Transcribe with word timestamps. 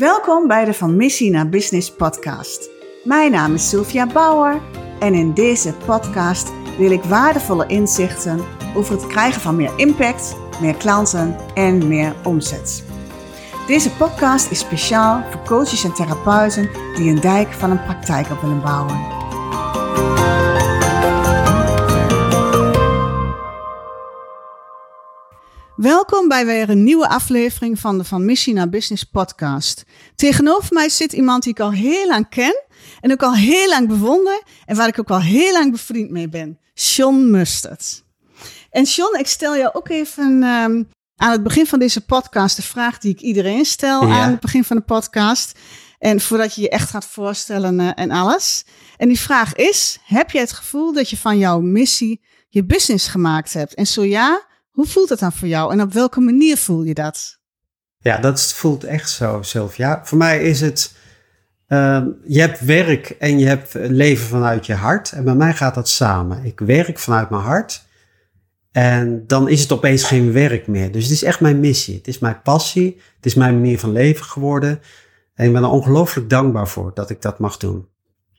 Welkom 0.00 0.46
bij 0.46 0.64
de 0.64 0.74
Van 0.74 0.96
Missie 0.96 1.30
naar 1.30 1.48
Business 1.48 1.92
podcast. 1.92 2.70
Mijn 3.04 3.30
naam 3.30 3.54
is 3.54 3.68
Sylvia 3.68 4.06
Bauer 4.06 4.60
en 4.98 5.14
in 5.14 5.34
deze 5.34 5.74
podcast 5.86 6.52
deel 6.78 6.90
ik 6.90 7.02
waardevolle 7.02 7.66
inzichten 7.66 8.40
over 8.74 8.94
het 8.94 9.06
krijgen 9.06 9.40
van 9.40 9.56
meer 9.56 9.72
impact, 9.76 10.36
meer 10.60 10.74
klanten 10.74 11.36
en 11.54 11.88
meer 11.88 12.14
omzet. 12.24 12.84
Deze 13.66 13.90
podcast 13.92 14.50
is 14.50 14.58
speciaal 14.58 15.22
voor 15.30 15.42
coaches 15.44 15.84
en 15.84 15.94
therapeuten 15.94 16.70
die 16.94 17.10
een 17.10 17.20
dijk 17.20 17.52
van 17.52 17.70
een 17.70 17.84
praktijk 17.84 18.30
op 18.30 18.40
willen 18.40 18.62
bouwen. 18.62 19.19
Welkom 25.80 26.28
bij 26.28 26.46
weer 26.46 26.70
een 26.70 26.84
nieuwe 26.84 27.08
aflevering 27.08 27.78
van 27.78 27.98
de 27.98 28.04
Van 28.04 28.24
Missie 28.24 28.54
naar 28.54 28.68
Business 28.68 29.04
podcast. 29.04 29.84
Tegenover 30.14 30.74
mij 30.74 30.88
zit 30.88 31.12
iemand 31.12 31.42
die 31.42 31.52
ik 31.52 31.60
al 31.60 31.72
heel 31.72 32.06
lang 32.06 32.28
ken 32.28 32.62
en 33.00 33.12
ook 33.12 33.22
al 33.22 33.34
heel 33.34 33.68
lang 33.68 33.88
bewonder 33.88 34.42
en 34.66 34.76
waar 34.76 34.88
ik 34.88 34.98
ook 34.98 35.10
al 35.10 35.20
heel 35.20 35.52
lang 35.52 35.72
bevriend 35.72 36.10
mee 36.10 36.28
ben. 36.28 36.58
Sean 36.74 37.30
Mustard. 37.30 38.04
En 38.70 38.86
Sean, 38.86 39.18
ik 39.18 39.26
stel 39.26 39.56
jou 39.56 39.70
ook 39.72 39.88
even 39.88 40.42
um, 40.42 40.88
aan 41.16 41.30
het 41.30 41.42
begin 41.42 41.66
van 41.66 41.78
deze 41.78 42.04
podcast 42.04 42.56
de 42.56 42.62
vraag 42.62 42.98
die 42.98 43.12
ik 43.12 43.20
iedereen 43.20 43.64
stel 43.64 44.02
aan 44.02 44.30
het 44.30 44.40
begin 44.40 44.64
van 44.64 44.76
de 44.76 44.82
podcast. 44.82 45.58
En 45.98 46.20
voordat 46.20 46.54
je 46.54 46.60
je 46.60 46.68
echt 46.68 46.90
gaat 46.90 47.06
voorstellen 47.06 47.80
uh, 47.80 47.90
en 47.94 48.10
alles. 48.10 48.64
En 48.96 49.08
die 49.08 49.20
vraag 49.20 49.54
is, 49.54 49.98
heb 50.04 50.30
je 50.30 50.38
het 50.38 50.52
gevoel 50.52 50.92
dat 50.92 51.10
je 51.10 51.16
van 51.16 51.38
jouw 51.38 51.60
missie 51.60 52.20
je 52.48 52.64
business 52.64 53.08
gemaakt 53.08 53.52
hebt? 53.52 53.74
En 53.74 53.86
zo 53.86 54.04
ja, 54.04 54.48
hoe 54.80 54.88
voelt 54.88 55.08
het 55.08 55.18
dan 55.18 55.32
voor 55.32 55.48
jou 55.48 55.72
en 55.72 55.80
op 55.80 55.92
welke 55.92 56.20
manier 56.20 56.56
voel 56.56 56.82
je 56.82 56.94
dat? 56.94 57.38
Ja, 57.98 58.18
dat 58.18 58.52
voelt 58.52 58.84
echt 58.84 59.10
zo, 59.10 59.42
Sylvia. 59.42 60.00
Voor 60.04 60.18
mij 60.18 60.42
is 60.42 60.60
het, 60.60 60.94
uh, 61.68 62.04
je 62.24 62.40
hebt 62.40 62.60
werk 62.60 63.10
en 63.10 63.38
je 63.38 63.46
hebt 63.46 63.74
leven 63.74 64.26
vanuit 64.26 64.66
je 64.66 64.74
hart. 64.74 65.12
En 65.12 65.24
bij 65.24 65.34
mij 65.34 65.54
gaat 65.54 65.74
dat 65.74 65.88
samen. 65.88 66.44
Ik 66.44 66.60
werk 66.60 66.98
vanuit 66.98 67.30
mijn 67.30 67.42
hart 67.42 67.84
en 68.72 69.26
dan 69.26 69.48
is 69.48 69.60
het 69.60 69.72
opeens 69.72 70.04
geen 70.04 70.32
werk 70.32 70.66
meer. 70.66 70.92
Dus 70.92 71.02
het 71.02 71.12
is 71.12 71.22
echt 71.22 71.40
mijn 71.40 71.60
missie. 71.60 71.96
Het 71.96 72.08
is 72.08 72.18
mijn 72.18 72.42
passie. 72.42 73.00
Het 73.16 73.26
is 73.26 73.34
mijn 73.34 73.54
manier 73.54 73.78
van 73.78 73.92
leven 73.92 74.24
geworden. 74.24 74.80
En 75.34 75.46
ik 75.46 75.52
ben 75.52 75.62
er 75.62 75.68
ongelooflijk 75.68 76.30
dankbaar 76.30 76.68
voor 76.68 76.90
dat 76.94 77.10
ik 77.10 77.22
dat 77.22 77.38
mag 77.38 77.56
doen. 77.56 77.88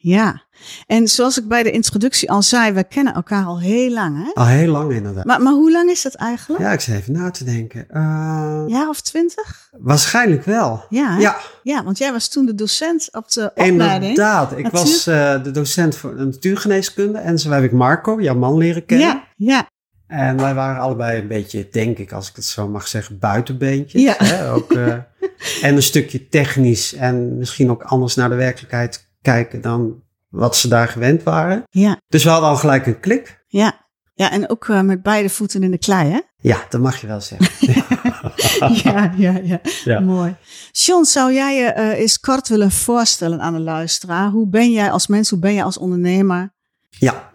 Ja, 0.01 0.43
en 0.87 1.07
zoals 1.07 1.37
ik 1.37 1.47
bij 1.47 1.63
de 1.63 1.71
introductie 1.71 2.31
al 2.31 2.41
zei, 2.41 2.71
we 2.71 2.83
kennen 2.83 3.13
elkaar 3.13 3.45
al 3.45 3.59
heel 3.59 3.91
lang, 3.91 4.25
hè? 4.25 4.31
Al 4.33 4.47
heel 4.47 4.71
lang 4.71 4.91
inderdaad. 4.91 5.25
Maar, 5.25 5.41
maar 5.41 5.53
hoe 5.53 5.71
lang 5.71 5.89
is 5.89 6.01
dat 6.01 6.13
eigenlijk? 6.13 6.63
Ja, 6.63 6.71
ik 6.71 6.79
zit 6.79 6.95
even 6.95 7.13
na 7.13 7.31
te 7.31 7.43
denken. 7.43 7.85
Uh, 7.91 8.63
ja, 8.67 8.89
of 8.89 9.01
twintig? 9.01 9.69
Waarschijnlijk 9.77 10.43
wel. 10.43 10.85
Ja, 10.89 11.17
ja. 11.17 11.37
Ja, 11.63 11.83
want 11.83 11.97
jij 11.97 12.11
was 12.11 12.27
toen 12.27 12.45
de 12.45 12.55
docent 12.55 13.09
op 13.11 13.31
de 13.31 13.49
opleiding. 13.55 13.93
Inderdaad, 13.93 14.57
ik 14.57 14.67
was 14.67 15.07
uh, 15.07 15.43
de 15.43 15.51
docent 15.51 15.95
voor 15.95 16.15
natuurgeneeskunde 16.15 17.17
en 17.17 17.39
zo 17.39 17.49
heb 17.49 17.63
ik 17.63 17.71
Marco, 17.71 18.21
jouw 18.21 18.35
man, 18.35 18.57
leren 18.57 18.85
kennen. 18.85 19.07
Ja, 19.07 19.23
ja. 19.35 19.69
En 20.07 20.37
wij 20.37 20.53
waren 20.53 20.81
allebei 20.81 21.21
een 21.21 21.27
beetje, 21.27 21.67
denk 21.71 21.97
ik, 21.97 22.11
als 22.11 22.29
ik 22.29 22.35
het 22.35 22.45
zo 22.45 22.67
mag 22.67 22.87
zeggen, 22.87 23.19
buitenbeentjes. 23.19 24.01
Ja. 24.01 24.15
Hè? 24.17 24.51
Ook, 24.51 24.71
uh, 24.73 24.87
en 25.67 25.75
een 25.75 25.83
stukje 25.83 26.27
technisch 26.27 26.93
en 26.93 27.37
misschien 27.37 27.69
ook 27.69 27.83
anders 27.83 28.15
naar 28.15 28.29
de 28.29 28.35
werkelijkheid 28.35 29.09
kijken 29.21 29.61
dan 29.61 30.03
wat 30.29 30.55
ze 30.55 30.67
daar 30.67 30.87
gewend 30.87 31.23
waren. 31.23 31.63
Ja. 31.69 31.99
Dus 32.07 32.23
we 32.23 32.29
hadden 32.29 32.49
al 32.49 32.55
gelijk 32.55 32.85
een 32.85 32.99
klik. 32.99 33.43
Ja, 33.47 33.87
ja 34.13 34.31
en 34.31 34.49
ook 34.49 34.67
uh, 34.67 34.81
met 34.81 35.01
beide 35.01 35.29
voeten 35.29 35.63
in 35.63 35.71
de 35.71 35.77
klei, 35.77 36.11
hè? 36.11 36.19
Ja, 36.37 36.65
dat 36.69 36.81
mag 36.81 37.01
je 37.01 37.07
wel 37.07 37.21
zeggen. 37.21 37.73
ja, 38.83 39.13
ja, 39.17 39.39
ja, 39.43 39.61
ja, 39.83 39.99
Mooi. 39.99 40.35
John, 40.71 41.03
zou 41.03 41.33
jij 41.33 41.55
je 41.55 41.73
uh, 41.77 41.99
eens 41.99 42.19
kort 42.19 42.47
willen 42.47 42.71
voorstellen 42.71 43.41
aan 43.41 43.53
de 43.53 43.59
luisteraar? 43.59 44.29
Hoe 44.29 44.47
ben 44.47 44.71
jij 44.71 44.91
als 44.91 45.07
mens, 45.07 45.29
hoe 45.29 45.39
ben 45.39 45.53
jij 45.53 45.63
als 45.63 45.77
ondernemer? 45.77 46.53
Ja, 46.89 47.31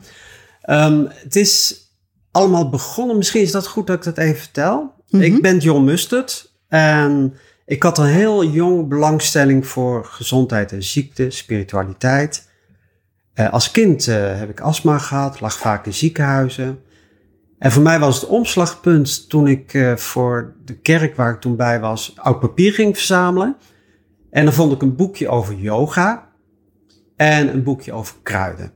um, 0.67 1.09
het 1.11 1.37
is 1.37 1.85
allemaal 2.31 2.69
begonnen. 2.69 3.17
Misschien 3.17 3.43
is 3.43 3.53
dat 3.53 3.67
goed 3.67 3.87
dat 3.87 3.97
ik 3.97 4.05
dat 4.05 4.19
even 4.19 4.37
vertel. 4.37 4.81
Mm 4.81 4.93
-hmm. 5.09 5.21
Ik 5.21 5.43
ben 5.43 5.59
John 5.59 5.85
Mustard 5.85 6.53
en 6.69 7.35
ik 7.67 7.83
had 7.83 7.99
een 7.99 8.07
heel 8.07 8.45
jong 8.45 8.89
belangstelling 8.89 9.67
voor 9.67 10.05
gezondheid 10.05 10.73
en 10.73 10.83
ziekte, 10.83 11.31
spiritualiteit. 11.31 12.49
Uh, 13.35 13.53
als 13.53 13.71
kind 13.71 14.07
uh, 14.07 14.39
heb 14.39 14.51
ik 14.51 14.61
astma 14.61 14.99
gehad, 14.99 15.41
lag 15.41 15.59
vaak 15.59 15.87
in 15.87 15.95
ziekenhuizen. 15.95 16.79
En 17.59 17.73
voor 17.73 17.83
mij 17.83 17.99
was 17.99 18.21
het 18.21 18.31
omslagpunt 18.31 19.29
toen 19.29 19.47
ik 19.47 19.75
uh, 19.75 19.97
voor 19.97 20.57
de 20.65 20.79
kerk 20.79 21.17
waar 21.17 21.33
ik 21.33 21.41
toen 21.41 21.57
bij 21.57 21.81
was, 21.81 22.13
oud 22.17 22.41
papier 22.41 22.73
ging 22.73 22.97
verzamelen. 22.97 23.57
En 24.31 24.45
dan 24.45 24.55
vond 24.55 24.73
ik 24.73 24.83
een 24.83 24.97
boekje 24.97 25.29
over 25.29 25.55
yoga 25.55 26.29
en 27.17 27.49
een 27.49 27.63
boekje 27.63 27.93
over 27.93 28.17
kruiden. 28.23 28.73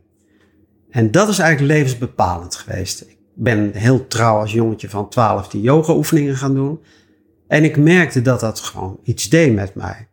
En 0.91 1.11
dat 1.11 1.29
is 1.29 1.39
eigenlijk 1.39 1.73
levensbepalend 1.73 2.57
geweest. 2.57 3.01
Ik 3.01 3.19
ben 3.35 3.73
heel 3.73 4.07
trouw 4.07 4.39
als 4.39 4.53
jongetje 4.53 4.89
van 4.89 5.09
12 5.09 5.49
die 5.49 5.61
yoga 5.61 5.95
oefeningen 5.95 6.37
gaan 6.37 6.55
doen. 6.55 6.81
En 7.51 7.65
ik 7.65 7.77
merkte 7.77 8.23
dat 8.23 8.41
dat 8.41 8.61
gewoon 8.61 9.01
iets 9.03 9.29
deed 9.29 9.55
met 9.55 9.75
mij. 9.75 10.09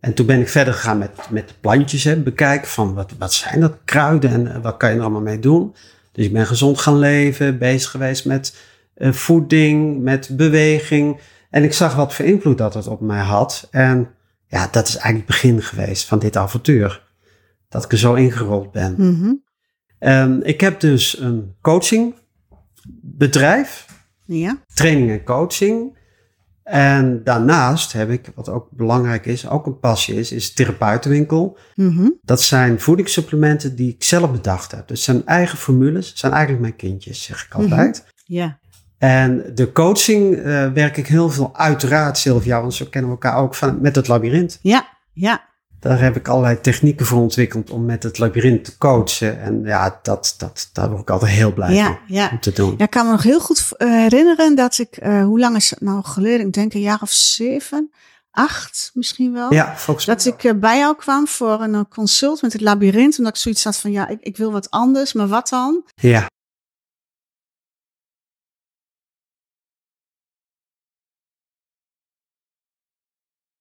En 0.00 0.14
toen 0.14 0.26
ben 0.26 0.40
ik 0.40 0.48
verder 0.48 0.74
gegaan 0.74 0.98
met, 0.98 1.10
met 1.30 1.48
de 1.48 1.54
plantjes 1.60 2.04
hè, 2.04 2.16
bekijken 2.16 2.68
van 2.68 2.94
wat, 2.94 3.12
wat 3.18 3.32
zijn 3.32 3.60
dat 3.60 3.78
kruiden 3.84 4.52
en 4.52 4.62
wat 4.62 4.76
kan 4.76 4.90
je 4.90 4.96
er 4.96 5.02
allemaal 5.02 5.20
mee 5.20 5.38
doen. 5.38 5.74
Dus 6.12 6.24
ik 6.24 6.32
ben 6.32 6.46
gezond 6.46 6.78
gaan 6.78 6.98
leven, 6.98 7.58
bezig 7.58 7.90
geweest 7.90 8.24
met 8.24 8.56
uh, 8.96 9.12
voeding, 9.12 10.02
met 10.02 10.36
beweging. 10.36 11.20
En 11.50 11.64
ik 11.64 11.72
zag 11.72 11.94
wat 11.94 12.14
voor 12.14 12.24
invloed 12.24 12.58
dat 12.58 12.74
het 12.74 12.86
op 12.86 13.00
mij 13.00 13.22
had. 13.22 13.68
En 13.70 14.08
ja, 14.46 14.68
dat 14.70 14.88
is 14.88 14.96
eigenlijk 14.96 15.26
het 15.26 15.40
begin 15.40 15.62
geweest 15.62 16.04
van 16.04 16.18
dit 16.18 16.36
avontuur. 16.36 17.06
Dat 17.68 17.84
ik 17.84 17.92
er 17.92 17.98
zo 17.98 18.14
ingerold 18.14 18.72
ben. 18.72 18.94
Mm 18.96 19.20
-hmm. 19.20 19.42
um, 20.10 20.42
ik 20.42 20.60
heb 20.60 20.80
dus 20.80 21.18
een 21.18 21.54
coachingbedrijf. 21.60 23.86
Ja. 24.24 24.62
Training 24.74 25.10
en 25.10 25.24
coaching. 25.24 25.98
En 26.70 27.20
daarnaast 27.24 27.92
heb 27.92 28.10
ik, 28.10 28.30
wat 28.34 28.48
ook 28.48 28.66
belangrijk 28.70 29.26
is, 29.26 29.48
ook 29.48 29.66
een 29.66 29.78
passie 29.78 30.14
is, 30.14 30.32
is 30.32 30.52
therapeutenwinkel. 30.52 31.58
Mm 31.74 31.96
-hmm. 31.96 32.18
Dat 32.22 32.42
zijn 32.42 32.80
voedingssupplementen 32.80 33.76
die 33.76 33.94
ik 33.94 34.04
zelf 34.04 34.32
bedacht 34.32 34.70
heb. 34.70 34.88
Dus 34.88 35.04
zijn 35.04 35.26
eigen 35.26 35.58
formules, 35.58 36.12
zijn 36.14 36.32
eigenlijk 36.32 36.62
mijn 36.62 36.76
kindjes, 36.76 37.22
zeg 37.22 37.44
ik 37.44 37.54
altijd. 37.54 37.96
Mm 37.96 38.04
-hmm. 38.26 38.36
Ja. 38.36 38.58
En 38.98 39.54
de 39.54 39.72
coaching 39.72 40.36
uh, 40.36 40.72
werk 40.72 40.96
ik 40.96 41.06
heel 41.06 41.30
veel 41.30 41.56
uiteraard, 41.56 42.18
Sylvia, 42.18 42.60
want 42.60 42.74
zo 42.74 42.86
kennen 42.90 43.10
we 43.10 43.16
elkaar 43.16 43.42
ook 43.42 43.54
van, 43.54 43.80
met 43.80 43.96
het 43.96 44.08
labyrint. 44.08 44.58
Ja, 44.62 44.88
ja. 45.12 45.48
Daar 45.80 46.00
heb 46.00 46.16
ik 46.16 46.28
allerlei 46.28 46.60
technieken 46.60 47.06
voor 47.06 47.20
ontwikkeld 47.20 47.70
om 47.70 47.84
met 47.84 48.02
het 48.02 48.18
labyrint 48.18 48.64
te 48.64 48.78
coachen. 48.78 49.40
En 49.40 49.62
ja, 49.64 49.98
dat, 50.02 50.34
dat, 50.38 50.70
daar 50.72 50.88
word 50.88 51.00
ik 51.00 51.10
altijd 51.10 51.30
heel 51.30 51.52
blij 51.52 51.74
ja, 51.74 51.84
van 51.84 51.98
ja. 52.06 52.28
om 52.32 52.40
te 52.40 52.52
doen. 52.52 52.74
Ja, 52.76 52.84
ik 52.84 52.90
kan 52.90 53.06
me 53.06 53.12
nog 53.12 53.22
heel 53.22 53.40
goed 53.40 53.68
herinneren 53.76 54.54
dat 54.54 54.78
ik, 54.78 54.98
uh, 55.02 55.24
hoe 55.24 55.38
lang 55.38 55.56
is 55.56 55.70
het 55.70 55.80
nou 55.80 56.04
geleden? 56.04 56.46
Ik 56.46 56.52
denk 56.52 56.74
een 56.74 56.80
jaar 56.80 56.98
of 57.02 57.10
zeven, 57.10 57.90
acht 58.30 58.90
misschien 58.94 59.32
wel. 59.32 59.52
Ja, 59.52 59.76
volgens 59.76 60.06
Dat 60.06 60.24
ik 60.24 60.44
uh, 60.44 60.52
bij 60.54 60.78
jou 60.78 60.96
kwam 60.96 61.26
voor 61.26 61.60
een 61.60 61.88
consult 61.88 62.42
met 62.42 62.52
het 62.52 62.62
labyrint. 62.62 63.18
Omdat 63.18 63.34
ik 63.34 63.40
zoiets 63.40 63.64
had 63.64 63.76
van, 63.76 63.90
ja, 63.90 64.08
ik, 64.08 64.18
ik 64.20 64.36
wil 64.36 64.52
wat 64.52 64.70
anders, 64.70 65.12
maar 65.12 65.28
wat 65.28 65.48
dan? 65.48 65.84
Ja. 65.94 66.26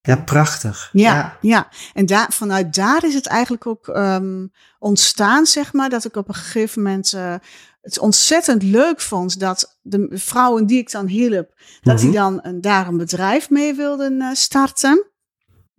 Ja, 0.10 0.16
prachtig. 0.16 0.90
Ja, 0.92 1.14
ja, 1.14 1.38
ja. 1.42 1.68
en 1.94 2.06
daar, 2.06 2.28
vanuit 2.32 2.76
daar 2.76 3.06
is 3.06 3.14
het 3.14 3.28
eigenlijk 3.28 3.68
ook 3.68 3.88
um, 3.88 4.52
ontstaan, 4.80 5.46
zeg 5.46 5.74
maar, 5.74 5.90
dat 5.90 6.06
ik 6.06 6.16
op 6.16 6.28
een 6.28 6.34
gegeven 6.34 6.82
moment 6.82 7.14
uh, 7.16 7.36
het 7.82 8.00
ontzettend 8.00 8.64
leuk 8.64 9.02
vond 9.02 9.40
dat 9.40 9.78
de 9.82 10.08
vrouwen 10.12 10.66
die 10.66 10.78
ik 10.78 10.92
dan 10.92 11.08
hielp, 11.08 11.54
dat 11.82 11.96
Mhm. 11.96 12.04
die 12.04 12.12
dan 12.12 12.40
een, 12.42 12.62
daar 12.62 12.88
een 12.88 12.98
bedrijf 12.98 13.50
mee 13.50 13.74
wilden 13.74 14.14
uh, 14.14 14.30
starten. 14.34 15.06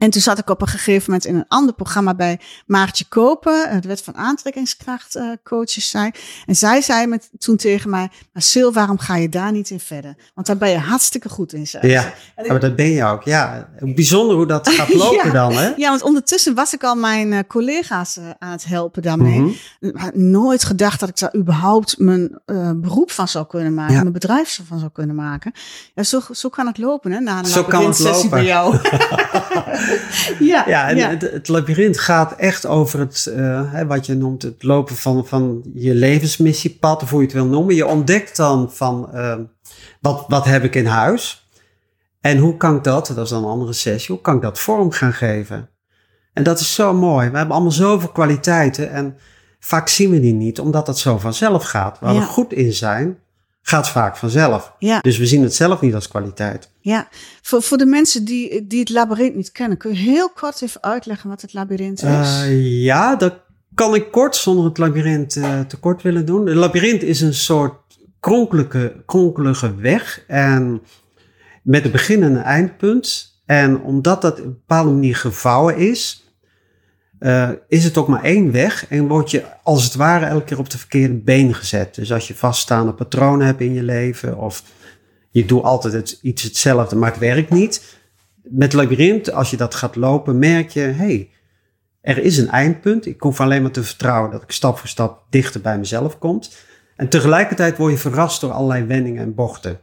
En 0.00 0.10
toen 0.10 0.20
zat 0.22 0.38
ik 0.38 0.50
op 0.50 0.60
een 0.62 0.68
gegeven 0.68 1.02
moment 1.06 1.24
in 1.24 1.34
een 1.34 1.44
ander 1.48 1.74
programma 1.74 2.14
bij 2.14 2.40
Maartje 2.66 3.04
Kopen, 3.08 3.68
het 3.70 3.84
wet 3.84 4.02
van 4.02 4.16
aantrekkingskracht 4.16 5.16
uh, 5.16 5.30
coaches 5.44 5.90
zei. 5.90 6.10
En 6.46 6.56
zij 6.56 6.80
zei 6.80 7.06
met, 7.06 7.30
toen 7.38 7.56
tegen 7.56 7.90
mij, 7.90 8.08
maar 8.32 8.42
Sil, 8.50 8.70
waarom 8.72 8.98
ga 8.98 9.16
je 9.16 9.28
daar 9.28 9.52
niet 9.52 9.70
in 9.70 9.80
verder? 9.80 10.14
Want 10.34 10.46
daar 10.46 10.56
ben 10.56 10.70
je 10.70 10.78
hartstikke 10.78 11.28
goed 11.28 11.52
in, 11.52 11.66
zei 11.66 11.88
Ja. 11.88 12.12
En 12.34 12.46
maar 12.46 12.60
dat 12.60 12.76
ben 12.76 12.90
je 12.90 13.04
ook. 13.04 13.22
Ja, 13.22 13.68
bijzonder 13.80 14.36
hoe 14.36 14.46
dat 14.46 14.68
gaat 14.74 14.94
lopen 14.94 15.26
Ja. 15.26 15.32
dan, 15.32 15.52
hè? 15.52 15.72
Ja, 15.76 15.88
want 15.88 16.02
ondertussen 16.02 16.54
was 16.54 16.74
ik 16.74 16.84
al 16.84 16.94
mijn 16.94 17.32
uh, 17.32 17.38
collega's 17.48 18.16
uh, 18.16 18.24
aan 18.38 18.50
het 18.50 18.64
helpen 18.64 19.02
daarmee. 19.02 19.60
Had 19.92 20.14
nooit 20.14 20.64
gedacht 20.64 21.00
dat 21.00 21.08
ik 21.08 21.18
daar 21.18 21.34
überhaupt 21.36 21.98
mijn 21.98 22.40
beroep 22.76 23.10
van 23.10 23.28
zou 23.28 23.46
kunnen 23.46 23.74
maken, 23.74 23.94
Ja. 23.94 24.00
mijn 24.00 24.12
bedrijf 24.12 24.60
van 24.68 24.78
zou 24.78 24.90
kunnen 24.92 25.16
maken. 25.16 25.52
Ja, 25.94 26.02
zo, 26.02 26.20
zo 26.32 26.48
kan 26.48 26.66
het 26.66 26.78
lopen, 26.78 27.12
hè? 27.12 27.20
Na 27.20 27.38
een 27.38 27.46
Zo 27.46 27.64
kan 27.64 27.86
het 27.86 27.98
lopen. 27.98 28.30
bij 28.30 28.44
jou. 28.44 28.76
ja, 30.52 30.64
Ja, 30.68 30.88
en 30.88 30.96
ja. 30.96 31.08
Het, 31.08 31.22
het 31.22 31.48
labyrint 31.48 31.98
gaat 31.98 32.32
echt 32.36 32.66
over 32.66 32.98
het, 32.98 33.26
eh, 33.36 33.72
hè, 33.72 33.86
wat 33.86 34.06
je 34.06 34.14
noemt, 34.14 34.42
het 34.42 34.62
lopen 34.62 34.96
van, 34.96 35.26
van 35.26 35.62
je 35.74 35.94
levensmissiepad, 35.94 37.02
of 37.02 37.10
hoe 37.10 37.18
je 37.20 37.24
het 37.26 37.34
wil 37.34 37.46
noemen. 37.46 37.74
Je 37.74 37.86
ontdekt 37.86 38.36
dan 38.36 38.72
van, 38.72 39.12
eh, 39.14 39.36
wat, 40.00 40.24
wat 40.28 40.44
heb 40.44 40.64
ik 40.64 40.74
in 40.74 40.86
huis? 40.86 41.48
En 42.20 42.38
hoe 42.38 42.56
kan 42.56 42.76
ik 42.76 42.84
dat, 42.84 43.06
dat 43.14 43.24
is 43.24 43.30
dan 43.30 43.42
een 43.44 43.50
andere 43.50 43.72
sessie, 43.72 44.14
hoe 44.14 44.22
kan 44.24 44.34
ik 44.36 44.42
dat 44.42 44.58
vorm 44.58 44.90
gaan 44.90 45.12
geven? 45.12 45.68
En 46.32 46.42
dat 46.42 46.60
is 46.60 46.74
zo 46.74 46.92
mooi. 46.94 47.30
We 47.30 47.36
hebben 47.36 47.54
allemaal 47.54 47.72
zoveel 47.72 48.08
kwaliteiten 48.08 48.90
en 48.90 49.16
vaak 49.58 49.88
zien 49.88 50.10
we 50.10 50.20
die 50.20 50.32
niet, 50.32 50.60
omdat 50.60 50.86
dat 50.86 50.98
zo 50.98 51.18
vanzelf 51.18 51.64
gaat. 51.64 51.98
Waar 52.00 52.14
Ja. 52.14 52.18
we 52.20 52.24
goed 52.26 52.52
in 52.52 52.72
zijn, 52.72 53.18
gaat 53.62 53.88
vaak 53.88 54.16
vanzelf. 54.16 54.72
Ja, 54.78 55.00
Dus 55.00 55.18
we 55.18 55.26
zien 55.26 55.42
het 55.42 55.54
zelf 55.54 55.80
niet 55.80 55.94
als 55.94 56.08
kwaliteit. 56.08 56.70
ja. 56.80 57.08
Voor, 57.42 57.62
voor 57.62 57.78
de 57.78 57.86
mensen 57.86 58.24
die, 58.24 58.66
die 58.66 58.80
het 58.80 58.88
labyrint 58.90 59.36
niet 59.36 59.52
kennen, 59.52 59.78
kun 59.78 59.90
je 59.90 59.96
heel 59.96 60.28
kort 60.30 60.62
even 60.62 60.82
uitleggen 60.82 61.28
wat 61.28 61.40
het 61.42 61.52
labyrint 61.52 62.02
is? 62.02 62.08
Eh, 62.42 62.82
ja, 62.82 63.16
dat 63.16 63.34
kan 63.74 63.94
ik 63.94 64.10
kort, 64.10 64.36
zonder 64.36 64.64
het 64.64 64.78
labyrint 64.78 65.36
eh, 65.36 65.60
te 65.60 65.76
kort 65.76 66.02
willen 66.02 66.26
doen. 66.26 66.46
Een 66.48 66.56
labyrint 66.56 67.02
is 67.02 67.20
een 67.20 67.34
soort 67.34 67.74
kronkelige, 68.20 69.02
kronkelige 69.06 69.74
weg 69.74 70.24
en 70.26 70.82
met 71.62 71.84
een 71.84 71.90
begin 71.90 72.22
en 72.22 72.34
een 72.34 72.42
eindpunt. 72.42 73.28
En 73.46 73.80
omdat 73.80 74.22
dat 74.22 74.38
op 74.38 74.44
een 74.44 74.52
bepaalde 74.52 74.90
manier 74.90 75.16
gevouwen 75.16 75.76
is, 75.76 76.19
eh, 77.20 77.50
is 77.68 77.84
het 77.84 77.96
ook 77.96 78.08
maar 78.08 78.22
één 78.22 78.52
weg 78.52 78.86
en 78.88 79.08
word 79.08 79.30
je 79.30 79.44
als 79.62 79.84
het 79.84 79.94
ware 79.94 80.26
elke 80.26 80.44
keer 80.44 80.58
op 80.58 80.70
de 80.70 80.78
verkeerde 80.78 81.14
been 81.14 81.54
gezet. 81.54 81.94
Dus 81.94 82.12
als 82.12 82.28
je 82.28 82.34
vaststaande 82.34 82.92
patronen 82.92 83.46
hebt 83.46 83.60
in 83.60 83.74
je 83.74 83.82
leven 83.82 84.38
of 84.38 84.62
je 85.30 85.44
doet 85.44 85.62
altijd 85.62 86.18
iets 86.22 86.42
hetzelfde, 86.42 86.96
maar 86.96 87.10
het 87.10 87.20
werkt 87.20 87.50
niet. 87.50 87.98
Met 88.42 88.72
labyrint, 88.72 89.32
als 89.32 89.50
je 89.50 89.56
dat 89.56 89.74
gaat 89.74 89.96
lopen, 89.96 90.38
merk 90.38 90.70
je, 90.70 90.80
hey, 90.80 91.30
er 92.00 92.18
is 92.18 92.38
een 92.38 92.48
eindpunt. 92.48 93.06
Ik 93.06 93.20
hoef 93.20 93.40
alleen 93.40 93.62
maar 93.62 93.70
te 93.70 93.84
vertrouwen 93.84 94.30
dat 94.30 94.42
ik 94.42 94.50
stap 94.50 94.78
voor 94.78 94.88
stap 94.88 95.24
dichter 95.30 95.60
bij 95.60 95.78
mezelf 95.78 96.18
kom. 96.18 96.40
En 96.96 97.08
tegelijkertijd 97.08 97.76
word 97.76 97.92
je 97.92 97.98
verrast 97.98 98.40
door 98.40 98.52
allerlei 98.52 98.84
wendingen 98.84 99.22
en 99.22 99.34
bochten. 99.34 99.80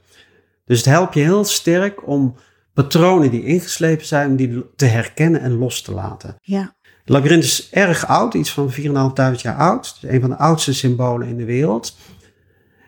Dus 0.66 0.78
het 0.78 0.86
helpt 0.86 1.14
je 1.14 1.20
heel 1.20 1.44
sterk 1.44 2.08
om 2.08 2.36
patronen 2.74 3.32
die 3.32 3.44
ingeslepen 3.44 4.06
zijn, 4.06 4.30
om 4.30 4.36
die 4.36 4.66
te 4.76 4.86
herkennen 4.86 5.42
en 5.42 5.58
los 5.58 5.82
te 5.82 5.94
laten. 5.94 6.36
Ja, 6.42 6.76
Het 7.08 7.16
labyrint 7.16 7.44
is 7.44 7.70
erg 7.72 8.08
oud, 8.08 8.34
iets 8.34 8.52
van 8.52 8.74
4.500 8.74 9.42
jaar 9.42 9.56
oud. 9.56 9.88
Het 9.88 9.98
is 10.02 10.10
een 10.10 10.22
van 10.22 10.30
de 10.30 10.38
oudste 10.38 10.74
symbolen 10.74 11.28
in 11.28 11.38
de 11.38 11.46
wereld. 11.46 11.98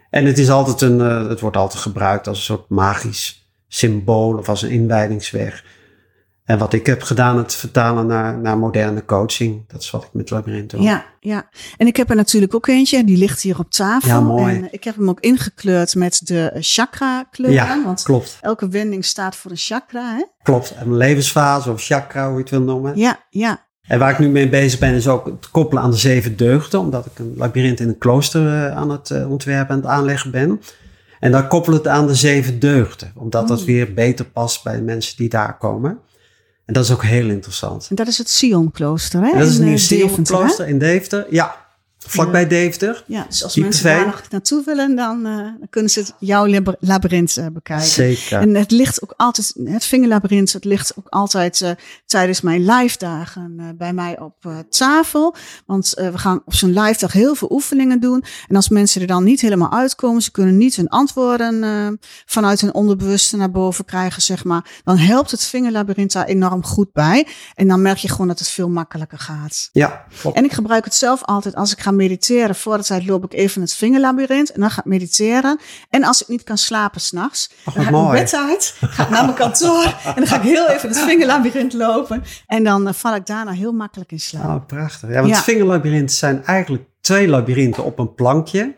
En 0.10 0.25
het, 0.25 0.38
is 0.38 0.50
altijd 0.50 0.81
een, 0.81 1.01
eh, 1.01 1.27
het 1.27 1.39
wordt 1.39 1.57
altijd 1.57 1.81
gebruikt 1.81 2.27
als 2.27 2.38
een 2.38 2.44
soort 2.44 2.69
magisch 2.69 3.51
symbool 3.68 4.38
of 4.38 4.50
als 4.50 4.62
een 4.62 4.69
inwijdingsweg. 4.69 5.63
En 6.44 6.57
wat 6.57 6.74
ik 6.74 6.86
heb 6.86 7.01
gedaan, 7.01 7.38
het 7.38 7.56
vertalen 7.56 8.07
naar, 8.07 8.38
naar 8.39 8.57
moderne 8.57 9.06
coaching. 9.06 9.63
Dat 9.68 9.81
is 9.81 9.92
wat 9.92 10.04
ik 10.04 10.10
met 10.13 10.30
labyrint 10.30 10.69
doe. 10.69 10.81
ja, 10.81 11.06
ja. 11.19 11.50
En 11.77 11.88
ik 11.88 11.98
heb 11.98 12.10
er 12.10 12.15
natuurlijk 12.15 12.56
ook 12.56 12.68
eentje, 12.68 13.04
die 13.04 13.18
ligt 13.18 13.42
hier 13.42 13.60
op 13.60 13.72
tafel. 13.72 14.10
Ja, 14.10 14.22
mooi. 14.22 14.56
En 14.56 14.68
ik 14.72 14.83
heb 14.83 14.95
hem 14.95 15.10
ook 15.10 15.19
ingekleurd 15.19 15.95
met 15.95 16.27
de 16.27 16.51
chakra 16.60 17.24
kleuren. 17.24 17.56
Ja, 17.56 17.83
want 17.83 18.04
klopt. 18.04 18.38
elke 18.42 18.68
wending 18.68 19.06
staat 19.06 19.36
voor 19.36 19.51
een 19.51 19.57
chakra, 19.57 20.15
hè? 20.15 20.24
Klopt. 20.44 20.72
En 20.72 20.88
een 20.88 20.98
levensfase 20.98 21.72
of 21.72 21.83
chakra, 21.83 22.25
hoe 22.25 22.36
je 22.36 22.42
het 22.42 22.50
wil 22.50 22.62
noemen. 22.62 22.98
Ja, 22.98 23.25
ja, 23.30 23.68
En 23.89 24.00
waar 24.00 24.12
ik 24.12 24.19
nu 24.19 24.30
mee 24.30 24.50
bezig 24.50 24.80
ben, 24.80 24.94
is 24.94 25.07
ook 25.07 25.25
het 25.25 25.51
koppelen 25.51 25.83
aan 25.83 25.91
de 25.91 25.97
zeven 25.97 26.38
deugden. 26.38 26.80
Omdat 26.80 27.06
ik 27.06 27.19
een 27.19 27.33
labyrint 27.38 27.80
in 27.80 27.88
een 27.88 27.97
klooster 27.97 28.47
eh, 28.47 28.75
aan 28.77 28.89
het 28.89 29.12
eh, 29.12 29.30
ontwerpen 29.31 29.75
en 29.75 29.81
het 29.81 29.89
aanleggen 29.89 30.31
ben. 30.31 30.62
En 31.19 31.31
dan 31.31 31.47
koppel 31.47 31.74
het 31.74 31.88
aan 31.88 32.07
de 32.07 32.15
zeven 32.15 32.59
deugden. 32.59 33.12
Omdat 33.15 33.47
dat 33.47 33.59
Mm. 33.59 33.65
weer 33.65 33.94
beter 33.94 34.25
past 34.25 34.63
bij 34.63 34.75
de 34.75 34.81
mensen 34.81 35.18
die 35.18 35.30
daar 35.30 35.57
komen. 35.57 35.97
En 36.65 36.74
dat 36.74 36.83
is 36.83 36.91
ook 36.91 37.03
heel 37.03 37.30
interessant. 37.30 37.88
En 37.89 37.95
dat 37.95 38.07
is 38.07 38.18
het 38.18 38.30
Sion-klooster, 38.30 39.21
hè? 39.21 39.31
En 39.31 39.39
dat 39.39 39.47
is 39.47 39.57
nieuw 39.57 39.75
eh, 39.75 39.88
Deventer, 39.88 40.36
hè? 40.36 40.39
klooster 40.41 40.68
in 40.68 40.77
Deventer. 40.80 41.25
Ja, 41.30 41.56
vlakbij 42.09 42.47
Deventer. 42.47 43.03
Ja, 43.07 43.25
dus 43.29 43.44
als 43.44 43.56
mensen 43.56 43.83
daar 43.83 44.06
nog 44.06 44.21
naartoe 44.29 44.63
willen, 44.65 44.95
dan, 44.95 45.25
eh, 45.25 45.35
dan 45.35 45.67
kunnen 45.69 45.91
ze 45.91 46.06
jouw 46.19 46.47
lab- 46.47 46.75
labyrint 46.79 47.38
eh, 47.38 47.45
bekijken. 47.53 47.88
Zeker. 47.88 48.39
En 48.39 48.56
het 48.56 48.71
ligt 48.71 49.03
ook 49.03 49.13
altijd, 49.17 49.53
het 49.63 49.85
vingerlabyrint, 49.85 50.53
het 50.53 50.65
ligt 50.65 50.94
ook 50.97 51.07
altijd 51.09 51.61
eh, 51.61 51.71
tijdens 52.06 52.41
mijn 52.41 52.65
live 52.65 52.97
dagen 52.97 53.75
bij 53.77 53.94
mij 53.94 54.19
op 54.19 54.65
tafel. 54.69 55.35
Want 55.65 55.94
we 55.95 56.17
gaan 56.17 56.41
op 56.45 56.53
zo'n 56.53 56.79
live 56.79 57.00
dag 57.00 57.11
heel 57.11 57.35
veel 57.35 57.51
oefeningen 57.51 58.00
doen. 58.00 58.23
En 58.47 58.55
als 58.55 58.69
mensen 58.69 59.01
er 59.01 59.07
dan 59.07 59.23
niet 59.23 59.41
helemaal 59.41 59.71
uitkomen, 59.71 60.21
ze 60.21 60.31
kunnen 60.31 60.57
niet 60.57 60.75
hun 60.75 60.88
antwoorden 60.88 62.00
vanuit 62.25 62.62
hun 62.62 62.73
onderbewuste 62.73 63.38
naar 63.38 63.51
boven 63.51 63.85
krijgen, 63.85 64.21
zeg 64.21 64.44
maar. 64.44 64.81
Dan 64.83 64.97
helpt 64.97 65.31
het 65.31 65.44
vingerlabyrint 65.44 66.12
daar 66.12 66.25
enorm 66.25 66.63
goed 66.63 66.94
bij. 66.94 67.27
En 67.55 67.67
dan 67.67 67.81
merk 67.81 67.97
je 67.97 68.09
gewoon 68.09 68.27
dat 68.27 68.39
het 68.39 68.47
veel 68.47 68.69
makkelijker 68.69 69.19
gaat. 69.19 69.69
Ja, 69.71 70.05
klopt. 70.21 70.38
En 70.38 70.44
ik 70.44 70.51
gebruik 70.51 70.85
het 70.85 70.95
zelf 70.95 71.23
altijd 71.23 71.55
als 71.55 71.71
ik 71.71 71.79
ga 71.79 71.91
mediteren. 72.00 72.56
Voor 72.56 72.78
de 72.78 72.84
tijd 72.84 73.06
loop 73.06 73.24
ik 73.24 73.34
even 73.34 73.62
het 73.62 73.74
vingerlabyrint 73.74 74.51
en 74.51 74.60
dan 74.60 74.72
ga 74.72 74.80
ik 74.80 74.86
mediteren. 74.86 75.60
En 75.90 76.04
als 76.04 76.22
ik 76.22 76.28
niet 76.28 76.44
kan 76.44 76.57
slapen 76.57 77.01
s'nachts, 77.01 77.50
Oh, 77.66 77.74
dan 77.75 77.84
ga 77.84 77.90
ik 77.90 77.96
mijn 77.96 78.12
bed 78.12 78.36
uit, 78.36 78.75
ga 78.80 79.04
ik 79.04 79.10
naar 79.10 79.24
mijn 79.24 79.36
kantoor 79.38 79.84
en 80.06 80.13
dan 80.16 80.28
ga 80.28 80.36
ik 80.36 80.42
heel 80.42 80.68
even 80.69 80.90
het 80.90 81.00
vingerlabyrint 81.00 81.74
lopen. 81.74 82.24
En 82.48 82.63
dan 82.63 82.88
eh, 82.88 82.94
val 82.94 83.16
ik 83.16 83.25
daarna 83.25 83.51
heel 83.51 83.72
makkelijk 83.72 84.12
in 84.12 84.19
slaap. 84.19 84.44
Oh, 84.62 84.66
prachtig. 84.66 85.10
Ja, 85.10 85.16
want 85.22 85.28
Ja. 85.36 85.42
vingerlabyrinten 85.42 86.16
zijn 86.16 86.46
eigenlijk 86.46 86.84
twee 87.01 87.28
labyrinten 87.28 87.84
op 87.84 88.00
een 88.00 88.13
plankje. 88.16 88.75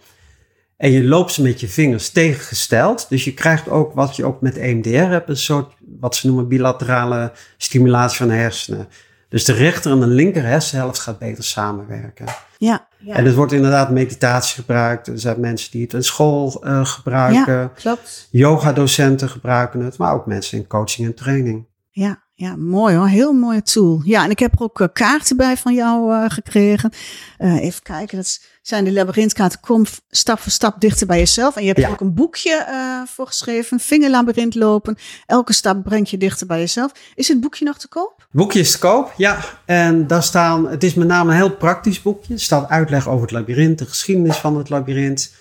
En 0.77 0.91
je 0.91 1.03
loopt 1.03 1.31
ze 1.31 1.41
met 1.41 1.59
je 1.59 1.67
vingers 1.67 2.09
tegengesteld. 2.09 3.05
Dus 3.09 3.23
je 3.23 3.33
krijgt 3.33 3.69
ook 3.69 3.93
wat 3.93 4.15
je 4.15 4.25
ook 4.25 4.41
met 4.41 4.57
EMDR 4.57 4.89
hebt, 4.89 5.29
een 5.29 5.37
soort 5.37 5.73
wat 5.99 6.15
ze 6.15 6.27
noemen 6.27 6.47
bilaterale 6.47 7.31
stimulatie 7.57 8.17
van 8.17 8.27
de 8.27 8.33
hersenen. 8.33 8.87
Dus 9.31 9.45
de 9.45 9.53
rechter 9.53 9.91
en 9.91 9.99
de 9.99 10.07
linker 10.07 10.43
hersenhelft 10.43 10.99
gaat 10.99 11.19
beter 11.19 11.43
samenwerken. 11.43 12.25
Ja, 12.57 12.87
ja. 12.97 13.15
En 13.15 13.25
het 13.25 13.35
wordt 13.35 13.51
inderdaad 13.51 13.89
meditatie 13.89 14.55
gebruikt. 14.55 15.07
Er 15.07 15.19
zijn 15.19 15.39
mensen 15.39 15.71
die 15.71 15.81
het 15.81 15.93
in 15.93 16.03
school 16.03 16.63
eh, 16.63 16.85
gebruiken. 16.85 17.53
ja 17.53 17.71
klopt. 17.73 18.27
Yoga-docenten 18.31 19.29
gebruiken 19.29 19.79
het, 19.79 19.97
maar 19.97 20.13
ook 20.13 20.25
mensen 20.25 20.57
in 20.57 20.67
coaching 20.67 21.07
en 21.07 21.15
training. 21.15 21.67
Ja, 21.89 22.23
ja, 22.41 22.55
mooi 22.55 22.95
hoor. 22.95 23.07
Heel 23.07 23.33
mooie 23.33 23.61
tool. 23.61 24.01
Ja, 24.03 24.23
en 24.23 24.29
ik 24.29 24.39
heb 24.39 24.53
er 24.53 24.61
ook 24.61 24.79
eh, 24.81 24.87
kaarten 24.93 25.37
bij 25.37 25.57
van 25.57 25.73
jou 25.73 26.13
eh, 26.13 26.25
gekregen. 26.29 26.91
Eh, 27.37 27.63
even 27.63 27.81
kijken, 27.81 28.17
dat 28.17 28.41
zijn 28.61 28.83
de 28.83 28.91
labyrintkaarten. 28.91 29.59
Kom 29.59 29.85
stap 30.09 30.39
voor 30.39 30.51
stap 30.51 30.81
dichter 30.81 31.07
bij 31.07 31.17
jezelf. 31.17 31.55
En 31.55 31.61
je 31.61 31.67
hebt 31.67 31.79
Ja. 31.79 31.85
er 31.85 31.91
ook 31.91 31.99
een 31.99 32.13
boekje 32.13 32.55
eh 32.67 33.01
voor 33.05 33.27
geschreven. 33.27 33.79
Vingerlabyrint 33.79 34.55
lopen. 34.55 34.97
Elke 35.25 35.53
stap 35.53 35.83
brengt 35.83 36.09
je 36.09 36.17
dichter 36.17 36.47
bij 36.47 36.59
jezelf. 36.59 36.91
Is 37.15 37.27
het 37.27 37.39
boekje 37.39 37.65
nog 37.65 37.77
te 37.77 37.87
koop? 37.87 38.27
Boekje 38.31 38.59
is 38.59 38.71
te 38.71 38.79
koop, 38.79 39.13
ja. 39.17 39.39
En 39.65 40.07
daar 40.07 40.23
staan, 40.23 40.67
het 40.69 40.83
is 40.83 40.93
met 40.93 41.07
name 41.07 41.29
een 41.31 41.37
heel 41.37 41.55
praktisch 41.55 42.01
boekje. 42.01 42.33
Er 42.33 42.39
staat 42.39 42.69
uitleg 42.69 43.07
over 43.07 43.21
het 43.21 43.31
labyrint, 43.31 43.79
de 43.79 43.85
geschiedenis 43.85 44.37
van 44.37 44.57
het 44.57 44.69
labyrint. 44.69 45.33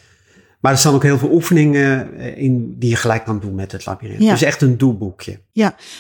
Maar 0.61 0.73
er 0.73 0.79
staan 0.79 0.95
ook 0.95 1.03
heel 1.03 1.19
veel 1.19 1.33
oefeningen 1.33 2.17
eh, 2.19 2.37
in 2.43 2.75
die 2.79 2.91
je 2.91 2.97
gelijk 2.97 3.25
kan 3.25 3.41
doen 3.41 3.55
met 3.55 3.73
het 3.73 3.87
labyrint. 3.87 4.23
Ja. 4.23 4.31
Dus 4.31 4.43
echt 4.43 4.63
een 4.63 4.79
doelboekje. 4.79 5.41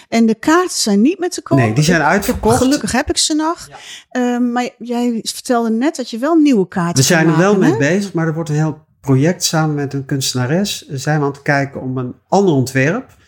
En 0.08 0.26
de 0.26 0.34
kaarten 0.34 0.78
zijn 0.78 1.00
niet 1.00 1.18
meer 1.18 1.30
te 1.30 1.42
koop. 1.42 1.58
Nee, 1.58 1.72
die 1.72 1.84
zijn 1.84 2.00
Ik- 2.00 2.06
uitverkocht. 2.06 2.56
Gelukkig 2.56 2.92
heb 2.92 3.08
ik 3.08 3.16
ze 3.16 3.34
nog. 3.34 3.68
Ehm, 4.10 4.52
maar 4.52 4.68
jij 4.78 5.20
vertelde 5.22 5.70
net 5.70 5.96
dat 5.96 6.10
je 6.10 6.18
wel 6.18 6.34
nieuwe 6.34 6.68
kaarten 6.68 6.96
We 6.96 7.02
zijn 7.02 7.28
er 7.28 7.36
wel 7.36 7.56
mee 7.58 7.70
hè? 7.70 7.76
bezig, 7.76 8.12
maar 8.12 8.26
er 8.26 8.34
wordt 8.34 8.48
een 8.48 8.54
heel 8.54 8.86
project 9.00 9.44
samen 9.44 9.74
met 9.74 9.92
een 9.94 10.04
kunstenares. 10.04 10.86
Zijn 10.88 11.18
we 11.18 11.24
aan 11.24 11.30
het 11.32 11.42
kijken 11.42 11.80
om 11.80 11.98
een 11.98 12.14
ander 12.28 12.54
ontwerp. 12.54 13.18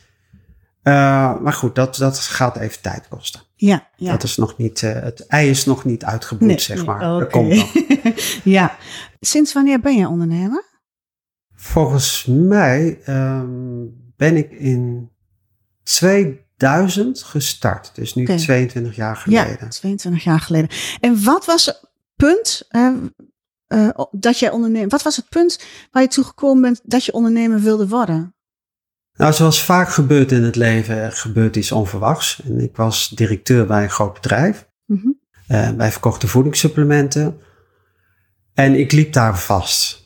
Eh, 0.82 0.92
maar 1.40 1.52
goed, 1.52 1.74
dat, 1.74 1.96
dat 1.96 2.18
gaat 2.18 2.56
even 2.56 2.80
tijd 2.82 3.08
kosten. 3.08 3.40
Ja, 3.56 3.86
ja. 3.96 4.10
Dat 4.10 4.22
is 4.22 4.36
nog 4.36 4.56
niet, 4.58 4.82
eh, 4.82 4.92
het 4.92 5.26
ei 5.26 5.50
is 5.50 5.64
nog 5.64 5.84
niet 5.84 6.04
uitgebroed, 6.04 6.48
Nee, 6.48 6.58
zeg 6.60 6.76
nee, 6.76 6.86
maar. 6.86 7.00
Dat 7.00 7.30
komt 7.30 7.54
nog. 7.54 7.72
ja. 8.44 8.76
Sinds 9.20 9.52
wanneer 9.52 9.80
ben 9.80 9.96
je 9.96 10.08
ondernemer? 10.08 10.64
Volgens 11.62 12.25
mij 12.26 13.00
ehm, 13.04 13.85
ben 14.16 14.37
ik 14.37 14.50
in 14.50 15.11
2000 15.83 17.23
gestart. 17.23 17.95
Dus 17.95 18.14
nu 18.14 18.23
Oké. 18.23 18.37
22 18.37 18.97
jaar 18.97 19.16
geleden. 19.16 19.57
Ja, 19.61 19.69
22 19.69 20.25
jaar 20.25 20.40
geleden. 20.40 20.69
En 21.00 21.25
wat 21.25 21.45
was 21.45 21.66
het 21.66 21.90
punt 22.16 22.66
eh, 22.69 22.92
eh, 23.66 23.88
dat 24.11 24.38
jij 24.38 24.50
ondernemer? 24.50 24.88
Wat 24.88 25.02
was 25.02 25.16
het 25.16 25.28
punt 25.28 25.64
waar 25.90 26.02
je 26.02 26.09
toe 26.09 26.25
gekomen 26.25 26.62
bent 26.62 26.81
dat 26.85 27.04
je 27.04 27.12
ondernemer 27.12 27.61
wilde 27.61 27.88
worden? 27.88 28.35
Nou, 29.14 29.33
zoals 29.33 29.64
vaak 29.64 29.88
gebeurt 29.88 30.33
in 30.33 30.42
het 30.42 30.57
leven, 30.57 30.97
er 30.97 31.12
gebeurt 31.12 31.57
iets 31.57 31.73
onverwachts. 31.73 32.42
En 32.45 32.61
ik 32.61 32.76
was 32.76 33.09
directeur 33.09 33.66
bij 33.66 33.83
een 33.83 33.90
groot 33.90 34.14
bedrijf. 34.14 34.69
Eh, 35.47 35.71
wij 35.71 35.90
verkochten 35.90 36.28
voedingssupplementen. 36.28 37.40
En 38.54 38.75
ik 38.75 38.92
liep 38.92 39.12
daar 39.12 39.38
vast. 39.38 40.02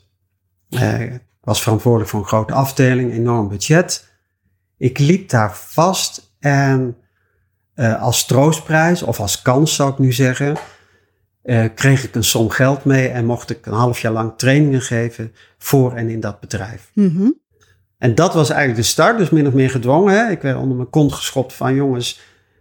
Eh, 0.69 1.01
ik 1.01 1.26
was 1.47 1.63
verantwoordelijk 1.63 2.11
voor 2.11 2.21
een 2.21 2.27
grote 2.27 2.53
afdeling, 2.53 3.13
enorm 3.13 3.49
budget. 3.49 4.09
Ik 4.77 4.99
liep 4.99 5.29
daar 5.29 5.57
vast 5.57 6.35
en 6.41 6.97
eh, 7.75 8.03
als 8.03 8.27
troostprijs, 8.27 9.03
of 9.03 9.21
als 9.21 9.43
kans 9.43 9.75
zou 9.75 9.93
ik 9.93 9.99
nu 9.99 10.13
zeggen, 10.13 10.57
eh, 11.43 11.65
kreeg 11.75 12.05
ik 12.05 12.15
een 12.15 12.25
som 12.25 12.51
geld 12.51 12.85
mee 12.85 13.09
en 13.09 13.25
mocht 13.25 13.51
ik 13.51 13.67
een 13.67 13.73
half 13.73 14.01
jaar 14.01 14.13
lang 14.13 14.33
trainingen 14.37 14.81
geven 14.81 15.35
voor 15.59 15.95
en 15.95 16.09
in 16.09 16.21
dat 16.21 16.41
bedrijf. 16.41 16.91
Mhm. 16.95 17.31
En 17.99 18.15
dat 18.15 18.35
was 18.35 18.51
eigenlijk 18.51 18.81
de 18.81 18.87
start, 18.87 19.19
dus 19.19 19.31
min 19.31 19.47
of 19.47 19.53
meer 19.53 19.71
gedwongen. 19.71 20.15
Hè? 20.15 20.31
Ik 20.31 20.43
werd 20.43 20.59
onder 20.59 20.77
mijn 20.77 20.91
kont 20.91 21.13
geschopt 21.13 21.53
van 21.53 21.75
jongens, 21.75 22.21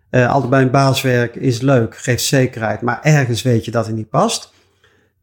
eh, 0.09 0.31
altijd 0.31 0.49
bij 0.49 0.61
een 0.61 0.71
baas 0.71 1.01
werken 1.01 1.41
is 1.41 1.61
leuk, 1.61 1.97
geeft 1.97 2.23
zekerheid, 2.23 2.81
maar 2.81 2.99
ergens 3.01 3.41
weet 3.41 3.65
je 3.65 3.71
dat 3.71 3.85
het 3.85 3.95
niet 3.95 4.09
past. 4.09 4.53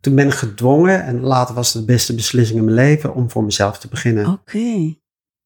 Toen 0.02 0.14
ben 0.14 0.26
ik 0.26 0.32
gedwongen 0.32 1.04
en 1.04 1.20
later 1.20 1.54
was 1.54 1.72
het 1.72 1.86
de 1.86 1.92
beste 1.92 2.14
beslissing 2.14 2.58
in 2.58 2.64
mijn 2.64 2.76
leven 2.76 3.14
om 3.14 3.30
voor 3.30 3.44
mezelf 3.44 3.78
te 3.78 3.88
beginnen. 3.88 4.26
Oké. 4.26 4.96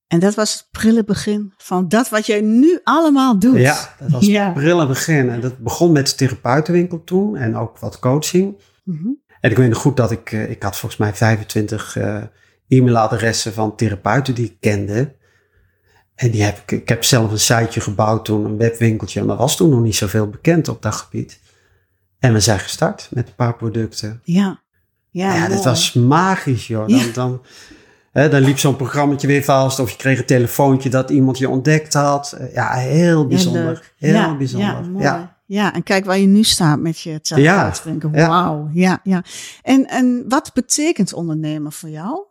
En 0.06 0.18
dat 0.18 0.34
was 0.34 0.52
het 0.52 0.68
prille 0.70 1.04
begin 1.04 1.52
van 1.56 1.88
dat 1.88 2.08
wat 2.08 2.26
jij 2.26 2.40
nu 2.40 2.80
allemaal 2.82 3.38
doet. 3.38 3.56
Ja, 3.56 3.94
dat 3.98 4.10
was 4.10 4.26
het 4.26 4.54
prille 4.54 4.86
begin. 4.86 5.30
En 5.30 5.40
dat 5.40 5.58
begon 5.58 5.92
met 5.92 6.06
de 6.06 6.14
therapeutenwinkel 6.14 7.04
toen 7.04 7.36
en 7.36 7.56
ook 7.56 7.78
wat 7.78 7.98
coaching. 7.98 8.60
Mhm. 8.84 9.08
En 9.40 9.50
ik 9.50 9.56
weet 9.56 9.68
nog 9.68 9.78
goed 9.78 9.96
dat 9.96 10.10
ik, 10.10 10.32
eh, 10.32 10.50
ik 10.50 10.62
had 10.62 10.76
volgens 10.76 11.00
mij 11.00 11.14
25 11.14 11.96
uh, 11.96 12.22
e-mailadressen 12.68 13.52
van 13.52 13.76
therapeuten 13.76 14.34
die 14.34 14.44
ik 14.44 14.56
kende. 14.60 15.14
En 16.14 16.30
die 16.30 16.42
heb 16.42 16.58
ik, 16.58 16.70
ik 16.70 16.88
heb 16.88 17.04
zelf 17.04 17.30
een 17.30 17.38
siteje 17.38 17.80
gebouwd 17.80 18.24
toen, 18.24 18.44
een 18.44 18.56
webwinkeltje. 18.56 19.20
En 19.20 19.28
er 19.28 19.36
was 19.36 19.56
toen 19.56 19.70
nog 19.70 19.80
niet 19.80 19.96
zoveel 19.96 20.28
bekend 20.28 20.68
op 20.68 20.82
dat 20.82 20.94
gebied. 20.94 21.40
En 22.26 22.32
we 22.32 22.40
zijn 22.40 22.58
gestart 22.58 23.08
met 23.10 23.28
een 23.28 23.34
paar 23.34 23.56
producten. 23.56 24.20
Ja. 24.24 24.60
Ja, 25.10 25.34
ja 25.34 25.48
dat 25.48 25.64
was 25.64 25.92
magisch, 25.92 26.66
joh. 26.66 26.88
Dan, 26.88 27.12
dan, 27.12 27.42
hè, 28.12 28.28
dan 28.28 28.40
liep 28.40 28.58
zo'n 28.58 28.76
programmaatje 28.76 29.26
weer 29.26 29.44
vast. 29.44 29.78
Of 29.78 29.90
je 29.90 29.96
kreeg 29.96 30.18
een 30.18 30.26
telefoontje 30.26 30.90
dat 30.90 31.10
iemand 31.10 31.38
je 31.38 31.48
ontdekt 31.48 31.94
had. 31.94 32.36
Ja, 32.52 32.72
heel 32.72 33.26
bijzonder. 33.26 33.92
Heel 33.98 34.36
bijzonder. 34.36 35.02
Ja, 35.02 35.38
ja, 35.46 35.74
en 35.74 35.82
kijk 35.82 36.04
waar 36.04 36.18
je 36.18 36.26
nu 36.26 36.42
staat 36.42 36.78
met 36.78 37.00
je 37.00 37.20
therapeut. 37.20 37.82
Ja. 38.12 38.28
Wauw. 38.28 38.70
Ja, 38.72 39.00
ja. 39.02 39.24
En, 39.62 39.86
en 39.86 40.24
wat 40.28 40.50
betekent 40.54 41.12
ondernemen 41.12 41.72
voor 41.72 41.88
jou? 41.88 42.24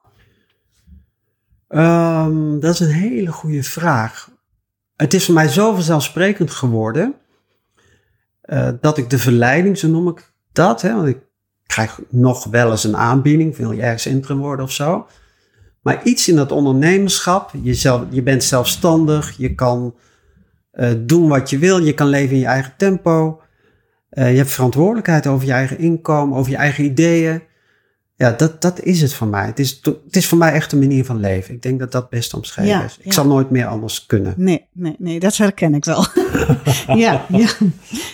Um, 1.70 2.60
dat 2.60 2.74
is 2.74 2.80
een 2.80 2.92
hele 2.92 3.32
goede 3.32 3.64
vraag. 3.64 4.30
Het 4.96 5.14
is 5.14 5.26
voor 5.26 5.34
mij 5.34 5.48
zo 5.48 5.74
vanzelfsprekend 5.74 6.52
geworden 6.52 7.16
uh, 8.46 8.70
dat 8.82 8.98
ik 8.98 9.10
de 9.10 9.18
verleiding, 9.18 9.78
zo 9.78 9.88
noem 9.88 10.08
ik 10.08 10.32
dat, 10.52 10.82
hè, 10.82 10.96
want 10.96 11.08
ik 11.08 11.18
krijg 11.66 12.00
nog 12.10 12.44
wel 12.44 12.72
eens 12.72 12.84
een 12.84 12.98
aanbieding, 12.98 13.58
wil 13.58 13.72
je 13.72 13.82
ergens 13.82 14.06
interim 14.06 14.40
worden 14.40 14.66
of 14.66 14.72
zo. 14.72 15.08
Maar 15.82 16.04
iets 16.04 16.28
in 16.28 16.36
dat 16.36 16.52
ondernemerschap, 16.52 17.52
jezelf, 17.62 18.04
je 18.10 18.22
bent 18.22 18.44
zelfstandig, 18.44 19.38
je 19.38 19.56
kan 19.56 19.96
uh, 20.74 20.90
doen 20.98 21.28
wat 21.28 21.50
je 21.50 21.58
wil, 21.58 21.78
je 21.78 21.94
kan 21.94 22.08
leven 22.08 22.34
in 22.34 22.40
je 22.40 22.46
eigen 22.46 22.74
tempo. 22.78 23.42
Uh, 24.12 24.32
je 24.32 24.38
hebt 24.38 24.52
verantwoordelijkheid 24.52 25.28
over 25.28 25.48
je 25.48 25.54
eigen 25.54 25.80
inkomen, 25.80 26.38
over 26.38 26.52
je 26.52 26.58
eigen 26.58 26.84
ideeën 26.84 27.42
ja, 28.18 28.32
dat, 28.32 28.62
dat 28.62 28.82
is 28.82 29.02
het 29.02 29.14
voor 29.14 29.28
mij. 29.28 29.46
Het 29.46 29.60
is, 29.60 29.82
het 29.84 30.16
is 30.16 30.28
voor 30.28 30.38
mij 30.38 30.52
echt 30.52 30.72
een 30.72 30.80
manier 30.80 31.06
van 31.06 31.20
leven. 31.20 31.54
Ik 31.54 31.62
denk 31.62 31.80
dat 31.80 31.92
dat 31.92 32.10
best 32.10 32.34
omschreven 32.34 32.84
is. 32.84 32.98
Ik 33.02 33.14
zal 33.14 33.26
nooit 33.26 33.50
meer 33.50 33.66
anders 33.66 34.06
kunnen. 34.06 34.34
Nee, 34.38 34.68
nee, 34.74 34.96
nee, 35.00 35.20
dat 35.20 35.38
herken 35.38 35.74
ik 35.74 35.86
wel. 35.86 36.06
ja, 36.88 37.26
ja. 37.30 37.50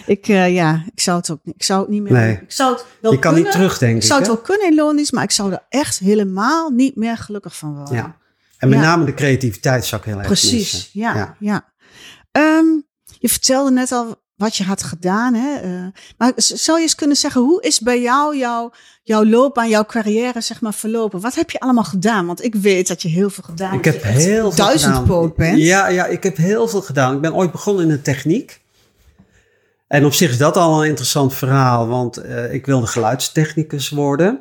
Ik, 0.06 0.28
uh, 0.28 0.54
ja, 0.54 0.84
ik 0.94 1.00
zou 1.00 1.18
het 1.18 1.32
ook 1.32 1.40
ik 1.44 1.64
zou 1.64 1.80
het 1.82 1.90
niet 1.90 2.02
meer. 2.02 2.12
Nee. 2.12 2.34
Ik 2.34 2.52
zou 2.52 2.74
het 2.74 2.86
wel 3.02 3.12
je 3.12 3.20
kan 3.20 3.34
kunnen, 3.34 3.50
niet 3.50 3.60
terugdenken. 3.60 3.98
Ik 3.98 4.04
zou 4.04 4.20
het 4.20 4.28
wel 4.28 4.38
kunnen 4.38 4.68
in 4.68 4.76
Lonisch, 4.76 5.12
maar 5.12 5.24
ik 5.24 5.32
zou 5.32 5.52
er 5.52 5.66
echt 5.70 6.00
helemaal 6.00 6.70
niet 6.70 6.96
meer 6.96 7.18
gelukkig 7.18 7.58
van 7.58 7.76
worden. 7.76 7.96
Ja. 7.96 8.18
En 8.58 8.70
met 8.70 8.80
name 8.80 9.06
de 9.06 9.14
creativiteit 9.14 9.86
zou 9.86 10.02
ik 10.02 10.08
heel 10.08 10.18
erg 10.18 10.28
Precies, 10.28 10.72
missen. 10.74 10.90
ja, 10.94 11.16
ja. 11.16 11.36
ja. 11.40 11.72
Um, 12.60 12.86
je 13.20 13.30
vertelde 13.30 13.72
net 13.72 13.92
al 13.92 14.21
wat 14.42 14.56
je 14.56 14.64
had 14.64 14.84
gedaan. 14.84 15.34
Hè? 15.34 15.64
Uh, 15.64 15.86
maar 16.18 16.32
zou 16.36 16.78
je 16.78 16.84
eens 16.84 16.96
kunnen 16.96 17.18
zeggen, 17.18 17.42
hoe 17.42 17.62
is 17.62 17.80
bij 17.80 18.02
jou 18.02 18.38
jouw, 18.38 18.72
jouw 19.04 19.26
loopbaan, 19.26 19.70
jouw 19.70 19.86
carrière 19.86 20.42
zeg 20.42 20.62
maar 20.62 20.74
verlopen? 20.74 21.20
Wat 21.22 21.36
heb 21.36 21.50
je 21.52 21.60
allemaal 21.60 21.84
gedaan? 21.84 22.26
Want 22.26 22.44
ik 22.44 22.56
weet 22.56 22.88
dat 22.88 23.02
je 23.02 23.08
heel 23.08 23.30
veel 23.30 23.44
gedaan 23.44 23.72
hebt. 23.72 23.86
Ik 23.86 23.94
heb 23.94 24.04
heel 24.04 24.52
veel 24.52 25.34
bent. 25.36 25.58
Ja, 25.58 25.88
ja, 25.88 26.06
ik 26.06 26.24
heb 26.24 26.38
heel 26.38 26.68
veel 26.68 26.82
gedaan. 26.82 27.16
Ik 27.16 27.22
ben 27.22 27.34
ooit 27.34 27.52
begonnen 27.52 27.84
in 27.84 27.90
de 27.90 28.02
techniek. 28.02 28.62
En 29.88 30.06
op 30.06 30.14
zich 30.14 30.30
is 30.30 30.38
dat 30.38 30.58
al 30.58 30.82
een 30.82 30.90
interessant 30.90 31.34
verhaal, 31.34 31.88
want 31.88 32.26
uh, 32.26 32.54
ik 32.54 32.66
wilde 32.66 32.88
geluidstechnicus 32.88 33.90
worden. 33.90 34.40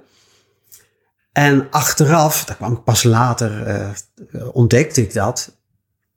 En 1.32 1.66
achteraf, 1.70 2.44
daar 2.44 2.56
kwam 2.56 2.72
ik 2.72 2.84
pas 2.84 3.02
later, 3.02 3.68
uh, 3.68 4.48
ontdekte 4.52 5.00
ik 5.00 5.14
dat 5.14 5.58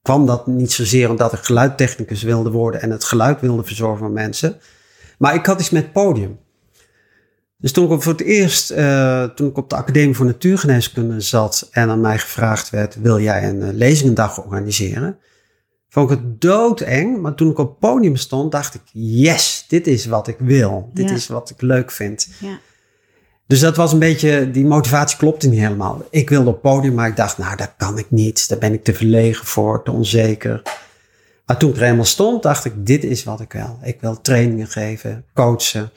kwam 0.04 0.26
dat 0.26 0.48
niet 0.48 0.72
zozeer 0.72 1.10
omdat 1.10 1.34
ik 1.34 1.40
geluidtechnicus 1.40 2.24
wilde 2.24 2.52
worden 2.52 2.82
en 2.82 2.90
het 2.90 3.04
geluid 3.04 3.42
wilde 3.42 3.64
verzorgen 3.64 4.00
van 4.00 4.14
mensen. 4.14 4.60
Maar 5.18 5.36
ik 5.36 5.46
had 5.46 5.60
iets 5.60 5.70
met 5.70 5.92
podium. 5.92 6.40
Dus 7.58 7.72
toen 7.72 7.92
ik 7.92 8.02
voor 8.02 8.12
het 8.12 8.22
eerst, 8.22 8.72
uh, 8.72 9.24
toen 9.24 9.48
ik 9.48 9.58
op 9.58 9.70
de 9.70 9.76
Academie 9.76 10.16
voor 10.16 10.26
Natuurgeneeskunde 10.26 11.22
zat 11.22 11.68
en 11.72 11.90
aan 11.90 12.02
mij 12.02 12.18
gevraagd 12.18 12.70
werd, 12.70 13.02
wil 13.02 13.20
jij 13.20 13.50
een 13.50 13.62
uh, 13.62 13.70
lezingendag 13.72 14.44
organiseren? 14.44 15.18
Vond 15.90 16.12
ik 16.12 16.18
het 16.18 16.42
doodeng, 16.42 17.22
maar 17.22 17.36
toen 17.36 17.50
ik 17.52 17.58
op 17.58 17.70
het 17.70 17.80
podium 17.80 18.16
stond, 18.16 18.52
dacht 18.52 18.74
ik, 18.74 18.82
yes, 18.94 19.66
dit 19.68 19.88
is 19.88 20.06
wat 20.06 20.28
ik 20.28 20.38
wil. 20.40 20.90
Dit 20.94 21.10
is 21.10 21.28
wat 21.28 21.50
ik 21.50 21.62
leuk 21.62 21.92
vind. 21.92 22.28
Ja. 22.40 22.60
Dus 23.54 23.62
dat 23.62 23.76
was 23.76 23.94
een 23.94 24.00
beetje, 24.00 24.52
die 24.52 24.66
motivatie 24.66 25.18
klopte 25.18 25.50
niet 25.50 25.60
helemaal. 25.60 26.06
Ik 26.10 26.30
wilde 26.30 26.50
op 26.50 26.62
podium, 26.62 26.94
maar 26.94 27.08
ik 27.08 27.16
dacht, 27.16 27.38
nou, 27.38 27.56
dat 27.56 27.74
kan 27.78 27.98
ik 27.98 28.06
niet. 28.10 28.50
Daar 28.50 28.58
ben 28.58 28.74
ik 28.74 28.84
te 28.84 28.94
verlegen 28.94 29.46
voor, 29.46 29.84
te 29.84 29.92
onzeker. 29.92 30.62
Maar 31.46 31.58
toen 31.58 31.70
ik 31.70 31.76
er 31.76 31.82
helemaal 31.82 32.06
stond, 32.06 32.44
dacht 32.44 32.66
ik, 32.66 32.74
dit 32.76 33.04
is 33.04 33.24
wat 33.24 33.42
ik 33.42 33.54
wil. 33.54 33.80
Ik 33.84 34.02
wil 34.02 34.22
trainingen 34.22 34.68
geven, 34.68 35.26
coachen. 35.34 35.92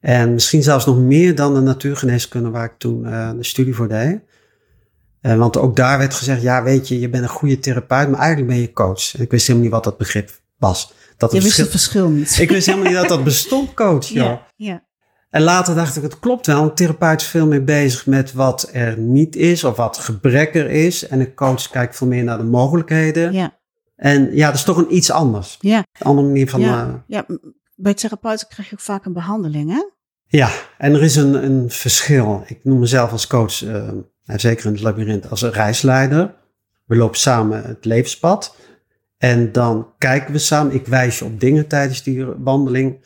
En 0.00 0.32
misschien 0.32 0.62
zelfs 0.62 0.86
nog 0.86 0.98
meer 0.98 1.34
dan 1.34 1.54
de 1.54 1.60
natuurgeneeskunde 1.60 2.50
waar 2.50 2.64
ik 2.64 2.78
toen 2.78 3.04
uh, 3.04 3.30
de 3.30 3.44
studie 3.44 3.74
voor 3.74 3.88
deed. 3.88 4.20
Uh, 5.22 5.36
want 5.36 5.56
ook 5.56 5.76
daar 5.76 5.98
werd 5.98 6.14
gezegd, 6.14 6.42
ja, 6.42 6.62
weet 6.62 6.88
je, 6.88 7.00
je 7.00 7.08
bent 7.08 7.22
een 7.22 7.28
goede 7.28 7.58
therapeut, 7.58 8.10
maar 8.10 8.20
eigenlijk 8.20 8.50
ben 8.52 8.60
je 8.60 8.72
coach. 8.72 9.14
En 9.14 9.22
ik 9.22 9.30
wist 9.30 9.46
helemaal 9.46 9.64
niet 9.64 9.74
wat 9.74 9.84
dat 9.84 9.98
begrip 9.98 10.30
was. 10.58 10.92
Dat 11.16 11.32
je 11.32 11.40
wist 11.40 11.56
het 11.56 11.70
verschil 11.70 12.08
niet. 12.08 12.38
Ik 12.38 12.50
wist 12.50 12.66
helemaal 12.66 12.88
niet 12.88 13.00
dat 13.00 13.08
dat 13.08 13.24
bestond, 13.24 13.74
coach. 13.74 14.08
Ja, 14.20 14.46
ja. 14.56 14.88
En 15.30 15.42
later 15.42 15.74
dacht 15.74 15.96
ik, 15.96 16.02
het 16.02 16.18
klopt 16.18 16.46
wel. 16.46 16.62
Een 16.62 16.74
therapeut 16.74 17.20
is 17.20 17.26
veel 17.26 17.46
meer 17.46 17.64
bezig 17.64 18.06
met 18.06 18.32
wat 18.32 18.68
er 18.72 18.98
niet 18.98 19.36
is 19.36 19.64
of 19.64 19.76
wat 19.76 19.98
gebrek 19.98 20.54
er 20.54 20.70
is. 20.70 21.06
En 21.06 21.20
een 21.20 21.34
coach 21.34 21.70
kijkt 21.70 21.96
veel 21.96 22.06
meer 22.06 22.24
naar 22.24 22.38
de 22.38 22.44
mogelijkheden. 22.44 23.32
Ja. 23.32 23.58
En 23.96 24.36
ja, 24.36 24.46
dat 24.46 24.54
is 24.54 24.64
toch 24.64 24.76
een 24.76 24.94
iets 24.94 25.10
anders. 25.10 25.56
Ja. 25.60 25.78
Een 25.78 26.06
andere 26.06 26.26
manier 26.26 26.50
van... 26.50 26.60
Ja, 26.60 26.86
uh, 26.86 26.94
ja. 27.06 27.26
bij 27.74 27.94
therapeuten 27.94 28.48
krijg 28.48 28.68
je 28.68 28.74
ook 28.74 28.80
vaak 28.80 29.04
een 29.04 29.12
behandeling, 29.12 29.70
hè? 29.70 29.82
Ja, 30.26 30.50
en 30.78 30.94
er 30.94 31.02
is 31.02 31.16
een, 31.16 31.44
een 31.44 31.70
verschil. 31.70 32.42
Ik 32.46 32.64
noem 32.64 32.78
mezelf 32.78 33.12
als 33.12 33.26
coach, 33.26 33.62
uh, 33.62 33.88
zeker 34.24 34.66
in 34.66 34.72
het 34.72 34.82
labyrint, 34.82 35.30
als 35.30 35.42
een 35.42 35.52
reisleider. 35.52 36.34
We 36.86 36.96
lopen 36.96 37.18
samen 37.18 37.64
het 37.64 37.84
levenspad. 37.84 38.56
En 39.18 39.52
dan 39.52 39.92
kijken 39.98 40.32
we 40.32 40.38
samen. 40.38 40.74
Ik 40.74 40.86
wijs 40.86 41.18
je 41.18 41.24
op 41.24 41.40
dingen 41.40 41.66
tijdens 41.66 42.02
die 42.02 42.24
wandeling 42.24 43.04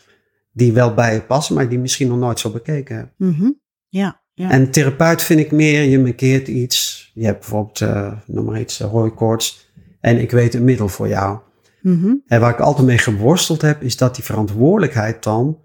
die 0.54 0.72
wel 0.72 0.94
bij 0.94 1.14
je 1.14 1.22
passen, 1.22 1.54
maar 1.54 1.68
die 1.68 1.78
misschien 1.78 2.08
nog 2.08 2.18
nooit 2.18 2.38
zo 2.38 2.50
bekeken 2.50 2.96
hebben. 2.96 3.14
Mm 3.16 3.62
ja, 3.88 4.22
ja. 4.32 4.50
En 4.50 4.70
therapeut 4.70 5.22
vind 5.22 5.40
ik 5.40 5.52
meer, 5.52 5.82
je 5.82 5.98
markeert 5.98 6.48
iets. 6.48 7.10
Je 7.14 7.24
hebt 7.24 7.38
bijvoorbeeld, 7.38 7.80
uh, 7.80 8.12
noem 8.26 8.44
maar 8.44 8.60
iets, 8.60 8.78
hooikoorts. 8.78 9.72
En 10.00 10.20
ik 10.20 10.30
weet 10.30 10.54
een 10.54 10.64
middel 10.64 10.88
voor 10.88 11.08
jou. 11.08 11.38
Mm 11.80 12.22
En 12.26 12.40
waar 12.40 12.52
ik 12.52 12.60
altijd 12.60 12.86
mee 12.86 12.98
geworsteld 12.98 13.62
heb, 13.62 13.82
is 13.82 13.96
dat 13.96 14.14
die 14.14 14.24
verantwoordelijkheid 14.24 15.22
dan, 15.22 15.58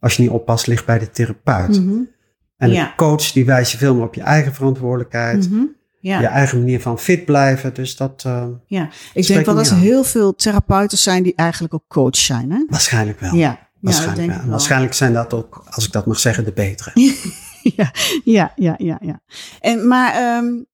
als 0.00 0.16
je 0.16 0.22
niet 0.22 0.30
oppast, 0.30 0.66
ligt 0.66 0.86
bij 0.86 0.98
de 0.98 1.10
therapeut. 1.10 1.80
Mm 1.80 2.08
En 2.56 2.70
ja. 2.70 2.86
een 2.86 2.96
coach 2.96 3.32
die 3.32 3.44
wijst 3.44 3.72
je 3.72 3.78
veel 3.78 3.94
meer 3.94 4.04
op 4.04 4.14
je 4.14 4.22
eigen 4.22 4.54
verantwoordelijkheid. 4.54 5.50
Mm 5.50 5.74
ja. 6.04 6.20
Je 6.20 6.26
eigen 6.26 6.58
manier 6.58 6.80
van 6.80 6.98
fit 6.98 7.24
blijven. 7.24 7.74
Dus 7.74 7.96
dat. 7.96 8.24
Uh, 8.26 8.46
ja, 8.66 8.88
ik 9.14 9.26
denk 9.26 9.46
wel 9.46 9.54
dat 9.54 9.68
er 9.68 9.76
heel 9.76 10.04
veel 10.04 10.34
therapeuten 10.34 10.98
zijn 10.98 11.22
die 11.22 11.34
eigenlijk 11.34 11.74
ook 11.74 11.84
coach 11.88 12.16
zijn. 12.16 12.50
Hè? 12.50 12.64
Waarschijnlijk 12.68 13.20
wel. 13.20 13.34
Ja, 13.34 13.68
Waarschijnlijk, 13.84 14.42
ja, 14.42 14.46
Waarschijnlijk 14.46 14.94
zijn 14.94 15.12
dat 15.12 15.34
ook, 15.34 15.64
als 15.70 15.86
ik 15.86 15.92
dat 15.92 16.06
mag 16.06 16.18
zeggen, 16.18 16.44
de 16.44 16.52
betere. 16.52 16.90
ja, 17.76 17.92
ja, 18.24 18.52
ja, 18.56 18.74
ja, 18.78 18.98
ja. 19.00 19.20
En, 19.60 19.86
maar 19.86 20.36
um, 20.36 20.66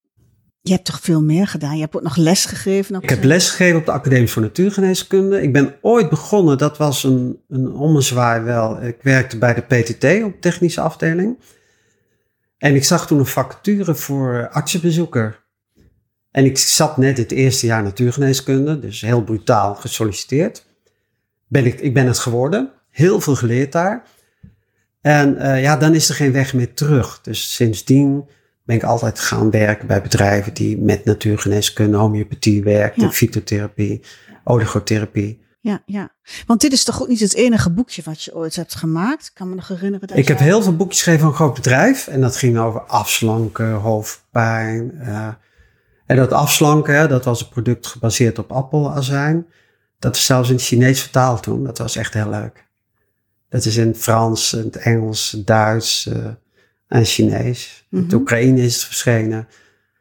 je 0.60 0.72
hebt 0.72 0.84
toch 0.84 1.00
veel 1.00 1.22
meer 1.22 1.46
gedaan? 1.46 1.74
Je 1.74 1.80
hebt 1.80 1.96
ook 1.96 2.02
nog 2.02 2.16
les 2.16 2.44
gegeven? 2.44 3.00
Ik 3.00 3.08
heb 3.08 3.24
les 3.24 3.50
gegeven 3.50 3.78
op 3.78 3.86
de 3.86 3.92
Academie 3.92 4.30
voor 4.30 4.42
Natuurgeneeskunde. 4.42 5.42
Ik 5.42 5.52
ben 5.52 5.74
ooit 5.80 6.08
begonnen, 6.08 6.58
dat 6.58 6.78
was 6.78 7.04
een, 7.04 7.40
een 7.48 7.72
ommezwaai 7.72 8.40
wel. 8.40 8.82
Ik 8.82 9.02
werkte 9.02 9.38
bij 9.38 9.54
de 9.54 9.60
PTT 9.60 10.24
op 10.24 10.40
technische 10.40 10.80
afdeling. 10.80 11.38
En 12.58 12.74
ik 12.74 12.84
zag 12.84 13.06
toen 13.06 13.18
een 13.18 13.26
vacature 13.26 13.94
voor 13.94 14.48
artsenbezoeker. 14.48 15.44
En 16.30 16.44
ik 16.44 16.58
zat 16.58 16.96
net 16.96 17.16
het 17.16 17.32
eerste 17.32 17.66
jaar 17.66 17.82
natuurgeneeskunde, 17.82 18.78
dus 18.78 19.00
heel 19.00 19.22
brutaal 19.22 19.74
gesolliciteerd. 19.74 20.66
Ben 21.48 21.66
ik, 21.66 21.80
ik 21.80 21.94
ben 21.94 22.06
het 22.06 22.18
geworden 22.18 22.72
heel 22.90 23.20
veel 23.20 23.36
geleerd 23.36 23.72
daar. 23.72 24.02
En 25.00 25.36
uh, 25.36 25.62
ja, 25.62 25.76
dan 25.76 25.94
is 25.94 26.08
er 26.08 26.14
geen 26.14 26.32
weg 26.32 26.54
meer 26.54 26.74
terug. 26.74 27.20
Dus 27.22 27.54
sindsdien 27.54 28.28
ben 28.64 28.76
ik 28.76 28.82
altijd 28.82 29.18
gaan 29.18 29.50
werken 29.50 29.86
bij 29.86 30.02
bedrijven 30.02 30.54
die 30.54 30.78
met 30.78 31.04
natuurgeneeskunde, 31.04 31.96
homeopathie 31.96 32.62
werken, 32.62 33.02
ja. 33.02 33.10
fytotherapie, 33.10 34.00
oligotherapie. 34.44 35.40
Ja, 35.60 35.82
ja. 35.86 36.12
Want 36.46 36.60
dit 36.60 36.72
is 36.72 36.84
toch 36.84 37.02
ook 37.02 37.08
niet 37.08 37.20
het 37.20 37.34
enige 37.34 37.70
boekje 37.70 38.02
wat 38.04 38.22
je 38.22 38.34
ooit 38.34 38.56
hebt 38.56 38.74
gemaakt? 38.74 39.26
Ik 39.26 39.34
kan 39.34 39.48
me 39.48 39.54
nog 39.54 39.68
herinneren. 39.68 40.08
Dat 40.08 40.16
ik 40.16 40.28
heb 40.28 40.38
heel 40.38 40.62
veel 40.62 40.76
boekjes 40.76 40.96
geschreven 40.96 41.20
van 41.20 41.30
een 41.30 41.36
groot 41.36 41.54
bedrijf. 41.54 42.06
En 42.06 42.20
dat 42.20 42.36
ging 42.36 42.58
over 42.58 42.80
afslanken, 42.80 43.72
hoofdpijn. 43.72 44.92
Uh, 45.02 45.28
en 46.06 46.16
dat 46.16 46.32
afslanken, 46.32 47.08
dat 47.08 47.24
was 47.24 47.40
een 47.40 47.48
product 47.48 47.86
gebaseerd 47.86 48.38
op 48.38 48.52
appelazijn. 48.52 49.46
Dat 49.98 50.16
is 50.16 50.24
zelfs 50.24 50.48
in 50.48 50.54
het 50.54 50.64
Chinees 50.64 51.00
vertaald 51.00 51.42
toen. 51.42 51.64
Dat 51.64 51.78
was 51.78 51.96
echt 51.96 52.14
heel 52.14 52.30
leuk. 52.30 52.68
Dat 53.50 53.64
is 53.64 53.76
in 53.76 53.86
het 53.86 53.98
Frans, 53.98 54.52
in 54.52 54.64
het 54.64 54.76
Engels, 54.76 55.42
Duits 55.44 56.06
uh, 56.06 56.26
en 56.88 57.04
Chinees. 57.04 57.84
Mm 57.88 57.88
-hmm. 57.88 57.98
In 57.98 58.04
het 58.04 58.20
Oekraïne 58.20 58.60
is 58.60 58.74
het 58.74 58.84
verschenen. 58.84 59.48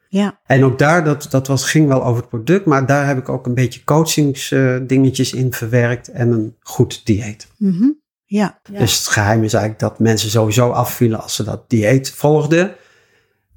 Ja. 0.10 0.40
En 0.46 0.64
ook 0.64 0.80
daar, 0.80 1.04
dat, 1.04 1.28
dat 1.30 1.48
was, 1.48 1.66
ging 1.66 1.88
wel 1.88 2.04
over 2.04 2.22
het 2.22 2.30
product, 2.30 2.66
maar 2.66 2.86
daar 2.86 3.08
heb 3.08 3.18
ik 3.18 3.30
ook 3.30 3.46
een 3.46 3.54
beetje 3.54 3.84
coachingsdingetjes 3.84 5.34
in 5.34 5.54
verwerkt 5.54 6.08
en 6.12 6.32
een 6.32 6.56
goed 6.60 7.06
dieet. 7.06 7.48
Mhm. 7.58 7.90
Ja. 8.26 8.60
ja. 8.72 8.80
Dus 8.80 8.98
het 8.98 9.08
geheim 9.08 9.44
is 9.44 9.54
eigenlijk 9.54 9.82
dat 9.82 10.00
mensen 10.00 10.30
sowieso 10.30 10.70
afvielen 10.70 11.22
als 11.22 11.36
ze 11.36 11.44
dat 11.44 11.70
dieet 11.70 12.12
volgden. 12.12 12.76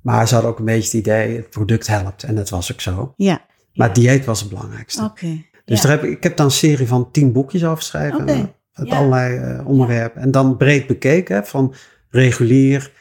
Maar 0.00 0.28
ze 0.28 0.34
hadden 0.34 0.52
ook 0.52 0.58
een 0.58 0.64
beetje 0.64 0.98
het 0.98 1.06
idee, 1.06 1.36
het 1.36 1.50
product 1.50 1.86
helpt. 1.86 2.22
En 2.22 2.34
dat 2.34 2.50
was 2.50 2.72
ook 2.72 2.80
zo. 2.80 3.14
Ja. 3.16 3.46
Maar 3.74 3.92
dieet 3.92 4.24
was 4.24 4.40
het 4.40 4.48
belangrijkste. 4.48 5.02
Oké. 5.04 5.44
Dus 5.64 5.82
ja. 5.82 5.88
daar 5.88 5.96
heb 5.98 6.04
ik, 6.04 6.16
ik 6.16 6.22
heb 6.22 6.36
dan 6.36 6.46
een 6.46 6.52
serie 6.52 6.86
van 6.86 7.10
tien 7.10 7.32
boekjes 7.32 7.64
over 7.64 7.76
geschreven. 7.76 8.20
Oké, 8.20 8.32
eh, 8.32 8.44
Uit 8.72 8.88
ja. 8.88 8.96
allerlei 8.96 9.36
eh, 9.38 9.66
onderwerpen. 9.66 10.22
En 10.22 10.30
dan 10.30 10.56
breed 10.56 10.86
bekeken, 10.86 11.34
hè, 11.36 11.44
van 11.44 11.74
regulier. 12.08 12.92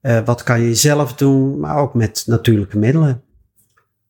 eh, 0.00 0.24
wat 0.24 0.42
kan 0.42 0.60
je 0.60 0.74
zelf 0.74 1.14
doen, 1.14 1.60
maar 1.60 1.76
ook 1.76 1.94
met 1.94 2.22
natuurlijke 2.26 2.78
middelen. 2.78 3.22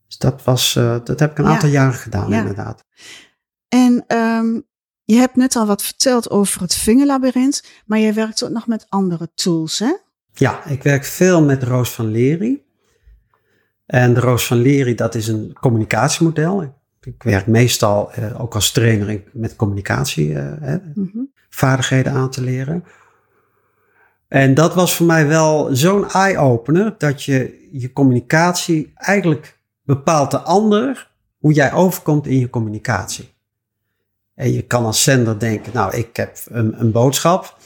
Dus 0.07 0.19
dat, 0.19 0.45
was, 0.45 0.77
eh, 0.77 0.97
dat 1.05 1.21
heb 1.21 1.31
ik 1.31 1.39
een 1.39 1.45
Ja. 1.45 1.51
aantal 1.51 1.69
jaren 1.69 1.95
gedaan, 1.99 2.31
Ja. 2.31 2.39
inderdaad. 2.39 2.85
En 3.69 4.05
ehm, 4.07 4.61
je 5.05 5.17
hebt 5.17 5.37
net 5.37 5.57
al 5.57 5.67
wat 5.67 5.83
verteld 5.83 6.31
over 6.31 6.61
het 6.61 6.75
vingerlabyrint, 6.75 7.65
maar 7.87 7.99
je 7.99 8.13
werkt 8.13 8.45
ook 8.45 8.51
nog 8.51 8.67
met 8.67 8.87
andere 8.89 9.31
tools, 9.35 9.79
hè? 9.79 9.93
Ja, 10.35 10.65
ik 10.67 10.83
werk 10.83 11.05
veel 11.05 11.43
met 11.45 11.63
Roos 11.63 11.91
van 11.95 12.11
Lery. 12.11 12.63
En 13.87 14.15
de 14.15 14.21
Roos 14.21 14.47
van 14.47 14.57
Lery, 14.57 14.95
dat 14.95 15.15
is 15.15 15.29
een 15.29 15.53
communicatiemodel. 15.61 16.75
Ik, 17.03 17.23
werk 17.23 17.47
meestal 17.47 18.13
eh, 18.13 18.41
ook 18.43 18.55
als 18.55 18.73
trainer 18.73 19.09
in- 19.09 19.25
met 19.33 19.57
communicatievaardigheden 19.57 22.13
Mhm. 22.13 22.21
aan 22.23 22.31
te 22.31 22.43
leren. 22.43 22.85
En 24.29 24.55
dat 24.55 24.75
was 24.75 24.95
voor 24.97 25.07
mij 25.07 25.27
wel 25.27 25.69
zo'n 25.77 26.09
eye-opener 26.11 26.95
dat 26.99 27.23
je 27.23 27.69
je 27.73 27.93
communicatie 27.93 28.93
eigenlijk 28.95 29.59
bepaalt 29.83 30.31
de 30.31 30.39
ander 30.41 31.11
hoe 31.39 31.53
jij 31.53 31.73
overkomt 31.73 32.27
in 32.27 32.39
je 32.39 32.51
communicatie. 32.51 33.33
En 34.35 34.53
je 34.53 34.63
kan 34.63 34.85
als 34.85 35.03
zender 35.03 35.39
denken, 35.39 35.73
nou, 35.75 35.97
ik 35.97 36.17
heb 36.17 36.39
een, 36.45 36.81
een 36.81 36.93
boodschap. 36.93 37.59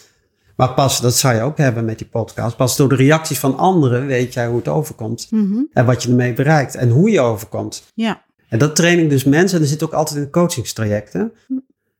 Maar 0.56 0.74
pas, 0.74 1.00
dat 1.00 1.14
zou 1.16 1.34
je 1.34 1.40
ook 1.42 1.58
hebben 1.58 1.84
met 1.84 1.98
die 1.98 2.06
podcast, 2.06 2.56
pas 2.56 2.76
door 2.76 2.88
de 2.88 2.94
reacties 2.94 3.38
van 3.38 3.58
anderen 3.58 4.06
weet 4.06 4.34
jij 4.34 4.46
hoe 4.46 4.56
het 4.56 4.68
overkomt. 4.68 5.26
Mhm. 5.30 5.58
En 5.72 5.84
wat 5.86 6.02
je 6.02 6.08
ermee 6.08 6.32
bereikt 6.32 6.74
en 6.74 6.88
hoe 6.90 7.10
je 7.10 7.20
overkomt. 7.20 7.84
Ja. 7.94 8.22
En 8.54 8.60
dat 8.60 8.76
train 8.76 8.98
ik 8.98 9.10
dus 9.10 9.24
mensen, 9.24 9.54
en 9.56 9.62
dat 9.62 9.72
zit 9.72 9.82
ook 9.82 9.92
altijd 9.92 10.24
in 10.24 10.30
coachingstrajecten. 10.30 11.32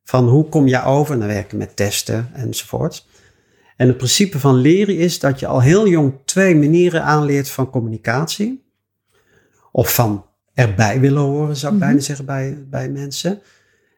Van 0.04 0.28
hoe 0.28 0.48
kom 0.48 0.66
je 0.66 0.82
over, 0.82 1.14
en 1.14 1.18
dan 1.18 1.28
werken 1.28 1.58
met 1.58 1.76
testen 1.76 2.30
enzovoort. 2.34 3.06
En 3.76 3.88
het 3.88 3.96
principe 3.96 4.38
van 4.38 4.54
leren 4.54 4.96
is 4.96 5.18
dat 5.18 5.40
je 5.40 5.46
al 5.46 5.60
heel 5.60 5.88
jong 5.88 6.12
twee 6.24 6.56
manieren 6.56 7.02
aanleert 7.02 7.50
van 7.50 7.70
communicatie. 7.70 8.64
Of 9.72 9.94
van 9.94 10.26
erbij 10.52 11.00
willen 11.00 11.22
horen, 11.22 11.56
zou 11.56 11.72
ik 11.72 11.78
Mhm. 11.78 11.88
bijna 11.88 12.04
zeggen 12.04 12.24
bij, 12.24 12.64
bij 12.70 12.88
mensen. 12.88 13.40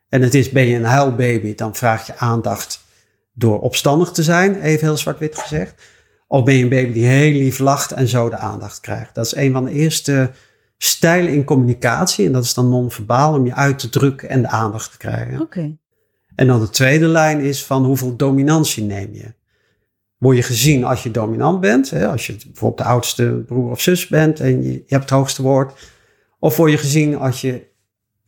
En 0.08 0.22
het 0.22 0.34
is, 0.34 0.50
ben 0.50 0.66
je 0.66 0.76
een 0.76 0.84
huilbaby, 0.84 1.54
dan 1.54 1.74
vraag 1.74 2.06
je 2.06 2.16
aandacht 2.16 2.84
door 3.32 3.60
opstandig 3.60 4.10
te 4.10 4.22
zijn, 4.22 4.60
even 4.60 4.86
heel 4.86 4.96
zwart-wit 4.96 5.38
gezegd. 5.38 5.82
Of 6.26 6.44
ben 6.44 6.54
je 6.54 6.62
een 6.62 6.68
baby 6.68 6.92
die 6.92 7.06
heel 7.06 7.32
lief 7.32 7.58
lacht 7.58 7.92
en 7.92 8.08
zo 8.08 8.28
de 8.28 8.36
aandacht 8.36 8.80
krijgt. 8.80 9.14
Dat 9.14 9.26
is 9.26 9.34
een 9.34 9.52
van 9.52 9.64
de 9.64 9.70
eerste 9.72 10.30
stijlen 10.78 11.32
in 11.32 11.44
communicatie. 11.44 12.26
En 12.26 12.32
dat 12.32 12.44
is 12.44 12.54
dan 12.54 12.68
non-verbaal, 12.68 13.34
om 13.34 13.46
je 13.46 13.54
uit 13.54 13.78
te 13.78 13.88
drukken 13.88 14.28
en 14.28 14.42
de 14.42 14.48
aandacht 14.48 14.90
te 14.90 14.98
krijgen. 14.98 15.40
Oké. 15.40 15.76
En 16.34 16.46
dan 16.46 16.60
de 16.60 16.70
tweede 16.70 17.06
lijn 17.06 17.40
is 17.40 17.64
van 17.64 17.84
hoeveel 17.84 18.16
dominantie 18.16 18.84
neem 18.84 19.14
je? 19.14 19.34
Word 20.18 20.36
je 20.36 20.42
gezien 20.42 20.84
als 20.84 21.02
je 21.02 21.10
dominant 21.10 21.60
bent? 21.60 21.90
Hè? 21.90 22.08
Als 22.08 22.26
je 22.26 22.36
bijvoorbeeld 22.46 22.78
de 22.78 22.92
oudste 22.92 23.42
broer 23.46 23.70
of 23.70 23.80
zus 23.80 24.06
bent 24.06 24.40
en 24.40 24.62
je, 24.62 24.72
je 24.72 24.82
hebt 24.86 25.02
het 25.02 25.10
hoogste 25.10 25.42
woord. 25.42 25.72
Of 26.38 26.56
word 26.56 26.70
je 26.70 26.78
gezien 26.78 27.18
als 27.18 27.40
je 27.40 27.66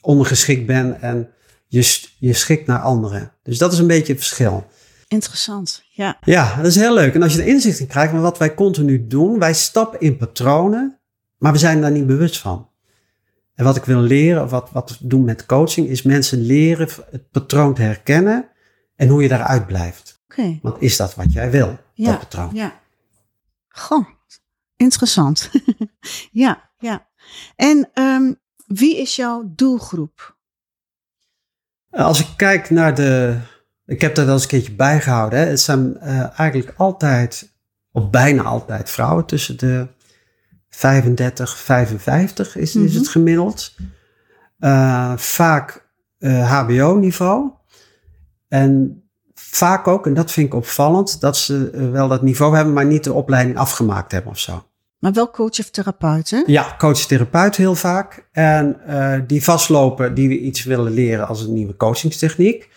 ondergeschikt 0.00 0.66
bent 0.66 0.98
en 1.00 1.28
je, 1.66 2.00
je 2.18 2.32
schikt 2.32 2.66
naar 2.66 2.80
anderen? 2.80 3.32
Dus 3.42 3.58
dat 3.58 3.72
is 3.72 3.78
een 3.78 3.86
beetje 3.86 4.12
het 4.12 4.22
verschil. 4.22 4.66
Interessant. 5.08 5.82
Ja. 5.90 6.18
Ja, 6.20 6.56
dat 6.56 6.66
is 6.66 6.76
heel 6.76 6.94
leuk. 6.94 7.14
En 7.14 7.22
als 7.22 7.34
je 7.34 7.40
er 7.40 7.46
inzicht 7.46 7.78
in 7.78 7.86
krijgt 7.86 8.10
van 8.10 8.20
wat 8.20 8.38
wij 8.38 8.54
continu 8.54 9.06
doen, 9.06 9.38
wij 9.38 9.54
stappen 9.54 10.00
in 10.00 10.16
patronen, 10.16 10.97
maar 11.38 11.52
we 11.52 11.58
zijn 11.58 11.80
daar 11.80 11.90
niet 11.90 12.06
bewust 12.06 12.38
van. 12.38 12.68
En 13.54 13.64
wat 13.64 13.76
ik 13.76 13.84
wil 13.84 14.00
leren, 14.00 14.48
wat, 14.48 14.70
wat 14.70 14.90
we 14.90 15.06
doen 15.06 15.24
met 15.24 15.46
coaching, 15.46 15.88
is 15.88 16.02
mensen 16.02 16.40
leren 16.40 16.88
het 17.10 17.30
patroon 17.30 17.74
te 17.74 17.82
herkennen 17.82 18.48
en 18.96 19.08
hoe 19.08 19.22
je 19.22 19.28
daaruit 19.28 19.66
blijft. 19.66 20.22
Oké. 20.30 20.58
Want 20.62 20.82
is 20.82 20.96
dat 20.96 21.14
wat 21.14 21.32
jij 21.32 21.50
wil, 21.50 21.78
Ja. 21.94 22.10
dat 22.10 22.18
patroon? 22.18 22.54
Ja. 22.54 22.80
Goh, 23.68 24.06
interessant. 24.76 25.50
ja, 26.30 26.70
ja. 26.78 27.08
En 27.56 27.90
ehm, 27.94 28.32
wie 28.66 28.96
is 29.00 29.16
jouw 29.16 29.52
doelgroep? 29.54 30.36
Als 31.90 32.20
ik 32.20 32.28
kijk 32.36 32.70
naar 32.70 32.94
de. 32.94 33.38
Ik 33.86 34.00
heb 34.00 34.14
dat 34.14 34.24
wel 34.24 34.34
eens 34.34 34.42
een 34.42 34.48
keertje 34.48 34.72
bijgehouden. 34.72 35.38
Hè. 35.38 35.44
Het 35.44 35.60
zijn 35.60 35.96
eh, 35.98 36.38
eigenlijk 36.38 36.78
altijd, 36.78 37.52
of 37.92 38.10
bijna 38.10 38.42
altijd, 38.42 38.90
vrouwen 38.90 39.26
tussen 39.26 39.58
de 39.58 39.88
35, 40.78 41.56
55 41.58 42.56
is, 42.56 42.76
is 42.76 42.90
Mhm. 42.92 42.98
het 42.98 43.08
gemiddeld. 43.08 43.74
Eh, 44.58 45.12
vaak 45.16 45.86
HBO-niveau. 46.44 47.50
En 48.48 49.02
vaak 49.34 49.86
ook, 49.88 50.06
en 50.06 50.14
dat 50.14 50.30
vind 50.32 50.46
ik 50.46 50.54
opvallend, 50.54 51.20
dat 51.20 51.36
ze 51.36 51.70
eh, 51.74 51.90
wel 51.90 52.08
dat 52.08 52.22
niveau 52.22 52.54
hebben, 52.56 52.74
maar 52.74 52.86
niet 52.86 53.04
de 53.04 53.12
opleiding 53.12 53.56
afgemaakt 53.58 54.12
hebben 54.12 54.30
of 54.30 54.38
zo. 54.38 54.62
Maar 54.98 55.12
wel 55.12 55.30
coach 55.30 55.58
of 55.58 55.70
therapeut, 55.70 56.30
hè? 56.30 56.42
Ja, 56.46 56.74
coach-therapeut 56.78 57.56
heel 57.56 57.74
vaak. 57.74 58.28
En 58.32 58.80
eh, 58.86 59.20
die 59.26 59.44
vastlopen, 59.44 60.14
die 60.14 60.28
we 60.28 60.38
iets 60.38 60.64
willen 60.64 60.92
leren 60.92 61.28
als 61.28 61.42
een 61.42 61.52
nieuwe 61.52 61.76
coachingstechniek. 61.76 62.68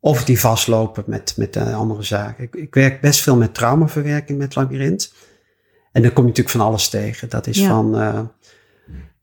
Of 0.00 0.24
die 0.24 0.40
vastlopen 0.40 1.04
met, 1.06 1.34
met 1.36 1.56
eh, 1.56 1.76
andere 1.76 2.02
zaken. 2.02 2.44
Ik, 2.44 2.54
ik 2.54 2.74
werk 2.74 3.00
best 3.00 3.20
veel 3.20 3.36
met 3.36 3.54
traumaverwerking 3.54 4.38
met 4.38 4.54
labyrint. 4.54 5.12
En 5.92 6.02
dan 6.02 6.12
kom 6.12 6.22
je 6.22 6.28
natuurlijk 6.28 6.56
van 6.56 6.66
alles 6.66 6.88
tegen. 6.88 7.28
Dat 7.28 7.46
is 7.46 7.58
Ja. 7.58 7.68
van 7.68 7.98
eh, 7.98 8.20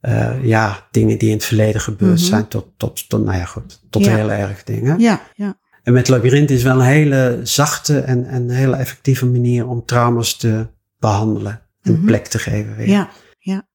eh, 0.00 0.44
ja, 0.44 0.86
dingen 0.90 1.18
die 1.18 1.28
in 1.28 1.34
het 1.36 1.44
verleden 1.44 1.80
gebeurd 1.80 2.18
Mhm. 2.18 2.28
zijn 2.28 2.48
tot, 2.48 2.66
tot, 2.76 3.08
tot, 3.08 3.24
nou 3.24 3.36
ja, 3.38 3.44
goed, 3.44 3.80
tot 3.90 4.04
Ja. 4.04 4.14
heel 4.14 4.30
erg 4.32 4.64
dingen. 4.64 4.98
Ja, 4.98 5.20
ja. 5.34 5.58
En 5.82 5.92
met 5.92 6.08
labyrint 6.08 6.50
is 6.50 6.62
wel 6.62 6.74
een 6.74 6.86
hele 6.86 7.40
zachte 7.42 8.00
en, 8.00 8.26
en 8.26 8.50
hele 8.50 8.76
effectieve 8.76 9.26
manier 9.26 9.66
om 9.68 9.84
trauma's 9.84 10.36
te 10.36 10.66
behandelen. 10.98 11.60
En 11.82 11.92
Mhm. 11.92 12.04
plek 12.04 12.26
te 12.26 12.38
geven 12.38 12.76
weer. 12.76 12.88
Ja, 12.88 13.08
ja. 13.38 13.68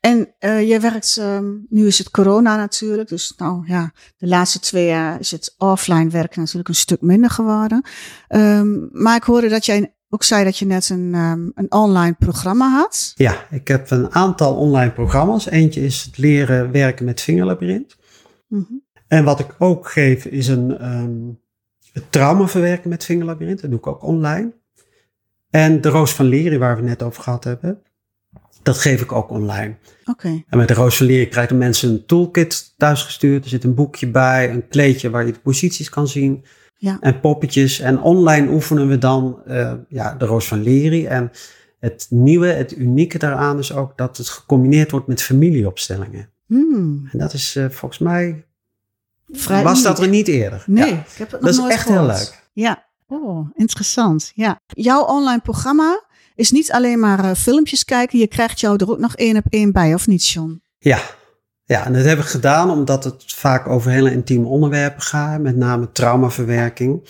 En 0.00 0.34
eh 0.38 0.68
jij 0.68 0.80
werkt, 0.80 1.16
ehm, 1.16 1.44
nu 1.68 1.86
is 1.86 1.98
het 1.98 2.10
corona 2.10 2.56
natuurlijk, 2.56 3.08
dus 3.08 3.34
nou 3.36 3.62
ja, 3.66 3.92
de 4.16 4.26
laatste 4.26 4.60
twee 4.60 4.86
jaar 4.86 5.20
is 5.20 5.30
het 5.30 5.54
offline 5.58 6.10
werken 6.10 6.40
natuurlijk 6.40 6.68
een 6.68 6.74
stuk 6.74 7.00
minder 7.00 7.30
geworden. 7.30 7.82
Ehm, 8.28 8.68
maar 9.02 9.16
ik 9.16 9.22
hoorde 9.22 9.48
dat 9.48 9.66
jij 9.66 9.94
ook 10.14 10.22
zei 10.22 10.44
dat 10.44 10.58
je 10.58 10.66
net 10.66 10.88
een, 10.88 11.10
ehm, 11.14 11.48
een 11.54 11.72
online 11.72 12.16
programma 12.18 12.70
had. 12.70 13.12
Ja, 13.16 13.46
ik 13.50 13.68
heb 13.68 13.90
een 13.90 14.14
aantal 14.14 14.56
online 14.56 14.92
programma's. 14.92 15.46
Eentje 15.46 15.80
is 15.80 16.02
het 16.02 16.18
leren 16.18 16.70
werken 16.70 17.04
met 17.04 17.20
vingerlabyrint. 17.20 17.96
Mhm. 18.48 18.72
En 19.06 19.24
wat 19.24 19.40
ik 19.40 19.54
ook 19.58 19.88
geef 19.88 20.24
is 20.24 20.48
een 20.48 20.78
ehm, 20.78 21.18
het 21.92 22.12
trauma 22.12 22.48
verwerken 22.48 22.90
met 22.90 23.04
vingerlabyrint. 23.04 23.60
Dat 23.60 23.70
doe 23.70 23.78
ik 23.78 23.86
ook 23.86 24.02
online. 24.02 24.52
En 25.50 25.80
de 25.80 25.88
Roos 25.88 26.12
van 26.12 26.26
Leren, 26.26 26.58
waar 26.58 26.76
we 26.76 26.82
net 26.82 27.02
over 27.02 27.22
gehad 27.22 27.44
hebben, 27.44 27.82
dat 28.62 28.78
geef 28.78 29.00
ik 29.00 29.12
ook 29.12 29.30
online. 29.30 29.76
Oké, 30.04 30.42
En 30.48 30.58
met 30.58 30.68
de 30.68 30.74
Roos 30.74 30.96
van 30.96 31.06
Leren 31.06 31.28
krijgen 31.28 31.58
mensen 31.58 31.90
een 31.90 32.06
toolkit 32.06 32.74
thuisgestuurd. 32.76 33.44
Er 33.44 33.50
zit 33.50 33.64
een 33.64 33.74
boekje 33.74 34.06
bij, 34.06 34.50
een 34.50 34.68
kleedje 34.68 35.10
waar 35.10 35.26
je 35.26 35.32
de 35.32 35.38
posities 35.38 35.88
kan 35.88 36.08
zien. 36.08 36.44
Ja. 36.82 36.96
En 37.00 37.20
poppetjes. 37.20 37.80
En 37.80 38.00
online 38.00 38.50
oefenen 38.50 38.88
we 38.88 38.98
dan 38.98 39.38
eh, 39.46 39.72
ja, 39.88 40.14
de 40.14 40.24
Roos 40.24 40.48
van 40.48 40.62
Leren. 40.62 41.08
En 41.08 41.30
het 41.80 42.06
nieuwe, 42.10 42.46
het 42.46 42.76
unieke 42.76 43.18
daaraan 43.18 43.58
is 43.58 43.72
ook 43.72 43.96
dat 43.96 44.16
het 44.16 44.28
gecombineerd 44.28 44.90
wordt 44.90 45.06
met 45.06 45.22
familieopstellingen. 45.22 46.28
Hmm, 46.46 47.08
En 47.12 47.18
dat 47.18 47.32
is 47.32 47.56
eh, 47.56 47.68
volgens 47.68 48.00
mij, 48.00 48.44
vrij 49.30 49.62
was 49.62 49.82
dat 49.82 50.00
er 50.00 50.08
niet 50.08 50.28
eerder. 50.28 50.64
Nee, 50.66 50.90
Ja. 50.90 50.98
ik 50.98 51.16
heb 51.18 51.30
het 51.30 51.40
nog 51.40 51.54
Dat 51.56 51.66
is 51.66 51.72
echt 51.74 51.88
heel 51.88 52.06
leuk. 52.06 52.42
Ja, 52.52 52.86
oh, 53.06 53.50
interessant. 53.54 54.32
Ja. 54.34 54.60
Jouw 54.66 55.02
online 55.04 55.40
programma 55.40 56.04
is 56.34 56.50
niet 56.50 56.72
alleen 56.72 57.00
maar 57.00 57.24
eh, 57.24 57.34
filmpjes 57.34 57.84
kijken, 57.84 58.18
je 58.18 58.26
krijgt 58.26 58.60
jou 58.60 58.76
er 58.76 58.90
ook 58.90 58.98
nog 58.98 59.16
één 59.16 59.36
op 59.36 59.44
één 59.48 59.72
bij, 59.72 59.94
of 59.94 60.06
niet, 60.06 60.26
John? 60.28 60.62
Ja. 60.78 60.98
Ja, 61.72 61.86
en 61.86 61.92
dat 61.92 62.04
heb 62.04 62.18
ik 62.18 62.24
gedaan 62.24 62.70
omdat 62.70 63.04
het 63.04 63.24
vaak 63.26 63.68
over 63.68 63.90
hele 63.90 64.12
intieme 64.12 64.46
onderwerpen 64.46 65.02
gaat. 65.02 65.40
Met 65.40 65.56
name 65.56 65.92
traumaverwerking. 65.92 67.08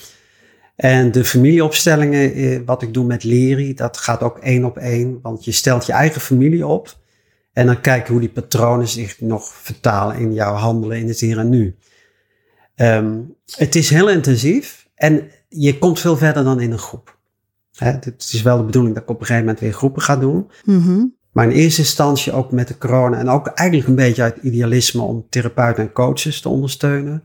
En 0.75 1.11
de 1.11 1.25
familieopstellingen, 1.25 2.33
eh, 2.33 2.59
wat 2.65 2.81
ik 2.81 2.93
doe 2.93 3.05
met 3.05 3.23
Leri, 3.23 3.73
dat 3.73 3.97
gaat 3.97 4.21
ook 4.21 4.37
één 4.37 4.65
op 4.65 4.77
één. 4.77 5.19
Want 5.21 5.45
je 5.45 5.51
stelt 5.51 5.85
je 5.85 5.91
eigen 5.91 6.21
familie 6.21 6.67
op. 6.67 6.97
En 7.53 7.65
dan 7.65 7.81
kijk 7.81 8.05
je 8.05 8.11
hoe 8.11 8.21
die 8.21 8.29
patronen 8.29 8.87
zich 8.87 9.21
nog 9.21 9.53
vertalen 9.53 10.17
in 10.17 10.33
jouw 10.33 10.53
handelen 10.53 10.97
in 10.97 11.07
het 11.07 11.19
hier 11.19 11.37
en 11.39 11.49
nu. 11.49 11.75
Ehm, 12.75 13.19
het 13.45 13.75
is 13.75 13.89
heel 13.89 14.09
intensief 14.09 14.87
en 14.95 15.29
je 15.49 15.77
komt 15.77 15.99
veel 15.99 16.17
verder 16.17 16.43
dan 16.43 16.59
in 16.59 16.71
een 16.71 16.77
groep. 16.77 17.17
Het 17.75 18.29
is 18.33 18.41
wel 18.41 18.57
de 18.57 18.63
bedoeling 18.63 18.93
dat 18.93 19.03
ik 19.03 19.09
op 19.09 19.19
een 19.19 19.25
gegeven 19.25 19.45
moment 19.45 19.63
weer 19.63 19.73
groepen 19.73 20.01
ga 20.01 20.17
doen. 20.17 20.49
Mhm. 20.65 21.05
Maar 21.33 21.45
in 21.45 21.51
eerste 21.51 21.81
instantie 21.81 22.33
ook 22.33 22.51
met 22.51 22.67
de 22.67 22.77
corona 22.77 23.17
en 23.17 23.29
ook 23.29 23.47
eigenlijk 23.47 23.89
een 23.89 23.95
beetje 23.95 24.21
uit 24.21 24.37
idealisme 24.41 25.01
om 25.01 25.25
therapeuten 25.29 25.83
en 25.83 25.91
coaches 25.91 26.41
te 26.41 26.49
ondersteunen, 26.49 27.23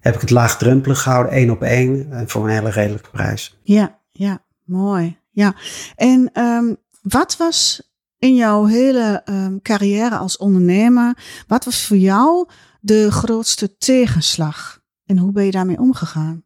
heb 0.00 0.14
ik 0.14 0.20
het 0.20 0.30
laagdrempelig 0.30 1.02
gehouden, 1.02 1.32
één 1.32 1.50
op 1.50 1.62
één 1.62 2.12
en 2.12 2.28
voor 2.28 2.44
een 2.44 2.54
hele 2.54 2.70
redelijke 2.70 3.10
prijs. 3.10 3.58
Ja, 3.62 4.00
ja, 4.10 4.44
mooi. 4.64 5.18
Ja, 5.30 5.54
en 5.96 6.30
ehm, 6.32 6.74
wat 7.02 7.36
was 7.36 7.90
in 8.18 8.34
jouw 8.34 8.64
hele 8.64 9.22
um, 9.24 9.62
carrière 9.62 10.16
als 10.16 10.36
ondernemer, 10.36 11.16
wat 11.46 11.64
was 11.64 11.86
voor 11.86 11.96
jou 11.96 12.48
de 12.80 13.10
grootste 13.10 13.76
tegenslag 13.76 14.80
en 15.04 15.18
hoe 15.18 15.32
ben 15.32 15.44
je 15.44 15.50
daarmee 15.50 15.78
omgegaan? 15.78 16.45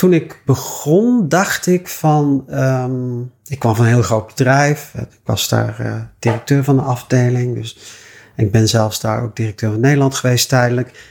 Toen 0.00 0.12
ik 0.12 0.42
begon, 0.44 1.28
dacht 1.28 1.66
ik 1.66 1.88
van, 1.88 2.44
um, 2.50 3.32
ik 3.46 3.58
kwam 3.58 3.74
van 3.74 3.84
een 3.84 3.90
heel 3.90 4.02
groot 4.02 4.26
bedrijf. 4.26 4.92
Ik 4.94 5.20
was 5.24 5.48
daar 5.48 5.76
uh, 5.80 6.02
directeur 6.18 6.64
van 6.64 6.76
de 6.76 6.82
afdeling, 6.82 7.54
dus 7.54 7.78
ik 8.36 8.52
ben 8.52 8.68
zelfs 8.68 9.00
daar 9.00 9.22
ook 9.22 9.36
directeur 9.36 9.70
van 9.70 9.80
Nederland 9.80 10.14
geweest 10.14 10.48
tijdelijk. 10.48 11.08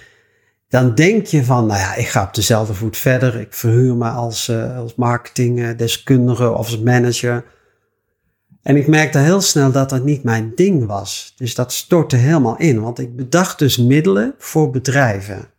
Dan 0.69 0.95
denk 0.95 1.25
je 1.25 1.43
van, 1.43 1.65
nou 1.65 1.79
ja, 1.79 1.95
ik 1.95 2.07
ga 2.07 2.23
op 2.23 2.33
dezelfde 2.33 2.73
voet 2.73 2.97
verder. 2.97 3.39
Ik 3.39 3.53
verhuur 3.53 3.95
me 3.95 4.09
als, 4.09 4.47
uh, 4.47 4.77
als 4.77 4.95
marketingdeskundige 4.95 6.51
of 6.51 6.57
als 6.57 6.79
manager. 6.79 7.45
En 8.61 8.75
ik 8.75 8.87
merkte 8.87 9.17
heel 9.17 9.41
snel 9.41 9.71
dat 9.71 9.89
dat 9.89 10.03
niet 10.03 10.23
mijn 10.23 10.51
ding 10.55 10.85
was. 10.85 11.33
Dus 11.37 11.55
dat 11.55 11.73
stortte 11.73 12.15
helemaal 12.15 12.57
in, 12.57 12.81
want 12.81 12.99
ik 12.99 13.15
bedacht 13.15 13.59
dus 13.59 13.77
middelen 13.77 14.33
voor 14.37 14.69
bedrijven. 14.69 15.49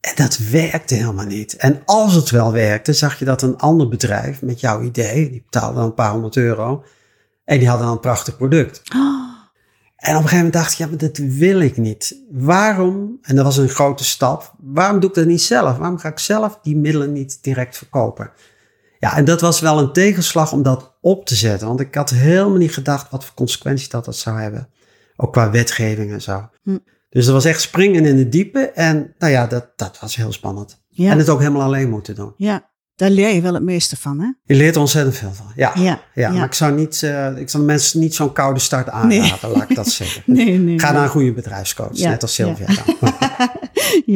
En 0.00 0.12
dat 0.14 0.36
werkte 0.36 0.94
helemaal 0.94 1.26
niet. 1.26 1.56
En 1.56 1.82
als 1.84 2.14
het 2.14 2.30
wel 2.30 2.52
werkte, 2.52 2.92
zag 2.92 3.18
je 3.18 3.24
dat 3.24 3.42
een 3.42 3.56
ander 3.56 3.88
bedrijf 3.88 4.42
met 4.42 4.60
jouw 4.60 4.82
idee, 4.82 5.30
die 5.30 5.42
betaalde 5.42 5.74
dan 5.74 5.84
een 5.84 5.94
paar 5.94 6.10
honderd 6.10 6.36
euro, 6.36 6.84
en 7.44 7.58
die 7.58 7.68
hadden 7.68 7.86
dan 7.86 7.94
een 7.94 8.00
prachtig 8.00 8.36
product. 8.36 8.82
En 10.00 10.16
op 10.16 10.22
een 10.22 10.28
gegeven 10.28 10.44
moment 10.44 10.62
dacht 10.62 10.72
ik, 10.72 10.78
ja, 10.78 10.86
maar 10.86 10.96
dat 10.96 11.16
wil 11.16 11.60
ik 11.60 11.76
niet. 11.76 12.16
Waarom, 12.30 13.18
en 13.22 13.36
dat 13.36 13.44
was 13.44 13.56
een 13.56 13.68
grote 13.68 14.04
stap, 14.04 14.54
waarom 14.58 15.00
doe 15.00 15.08
ik 15.08 15.14
dat 15.14 15.26
niet 15.26 15.42
zelf? 15.42 15.76
Waarom 15.76 15.98
ga 15.98 16.08
ik 16.08 16.18
zelf 16.18 16.58
die 16.62 16.76
middelen 16.76 17.12
niet 17.12 17.42
direct 17.42 17.76
verkopen? 17.76 18.30
Ja, 18.98 19.16
en 19.16 19.24
dat 19.24 19.40
was 19.40 19.60
wel 19.60 19.78
een 19.78 19.92
tegenslag 19.92 20.52
om 20.52 20.62
dat 20.62 20.96
op 21.00 21.26
te 21.26 21.34
zetten. 21.34 21.66
Want 21.66 21.80
ik 21.80 21.94
had 21.94 22.10
helemaal 22.10 22.56
niet 22.56 22.74
gedacht 22.74 23.10
wat 23.10 23.24
voor 23.24 23.34
consequenties 23.34 23.88
dat 23.88 24.04
dat 24.04 24.16
zou 24.16 24.40
hebben. 24.40 24.68
Ook 25.16 25.32
qua 25.32 25.50
wetgeving 25.50 26.12
en 26.12 26.22
zo. 26.22 26.48
Hm. 26.62 26.78
Dus 27.10 27.24
dat 27.24 27.34
was 27.34 27.44
echt 27.44 27.60
springen 27.60 28.04
in 28.04 28.16
de 28.16 28.28
diepe. 28.28 28.60
En 28.60 29.14
nou 29.18 29.32
ja, 29.32 29.46
dat, 29.46 29.72
dat 29.76 29.98
was 30.00 30.16
heel 30.16 30.32
spannend. 30.32 30.82
Ja. 30.88 31.10
En 31.10 31.18
het 31.18 31.28
ook 31.28 31.38
helemaal 31.38 31.62
alleen 31.62 31.90
moeten 31.90 32.14
doen. 32.14 32.32
Ja, 32.36 32.70
daar 33.00 33.10
leer 33.10 33.34
je 33.34 33.40
wel 33.40 33.54
het 33.54 33.62
meeste 33.62 33.96
van, 33.96 34.20
hè? 34.20 34.30
Je 34.44 34.54
leert 34.54 34.74
er 34.74 34.80
ontzettend 34.80 35.16
veel 35.16 35.32
van. 35.32 35.52
Ja, 35.56 35.72
ja, 35.74 35.82
Ja, 35.82 36.02
ja. 36.14 36.30
maar 36.30 36.44
ik 36.44 36.54
zou, 36.54 36.72
niet, 36.74 37.02
eh, 37.02 37.36
ik 37.36 37.48
zou 37.48 37.64
mensen 37.64 38.00
niet 38.00 38.14
zo'n 38.14 38.32
koude 38.32 38.60
start 38.60 38.88
aanraden, 38.88 39.50
laat 39.50 39.70
ik 39.70 39.76
dat 39.76 39.88
zeggen. 40.00 40.22
Nee, 40.26 40.58
nee. 40.58 40.78
Ga 40.78 40.86
nee. 40.86 40.94
naar 40.94 41.04
een 41.04 41.10
goede 41.10 41.32
bedrijfscoach, 41.32 41.96
Ja, 41.96 42.10
net 42.10 42.22
als 42.22 42.34
Sylvia. 42.34 42.66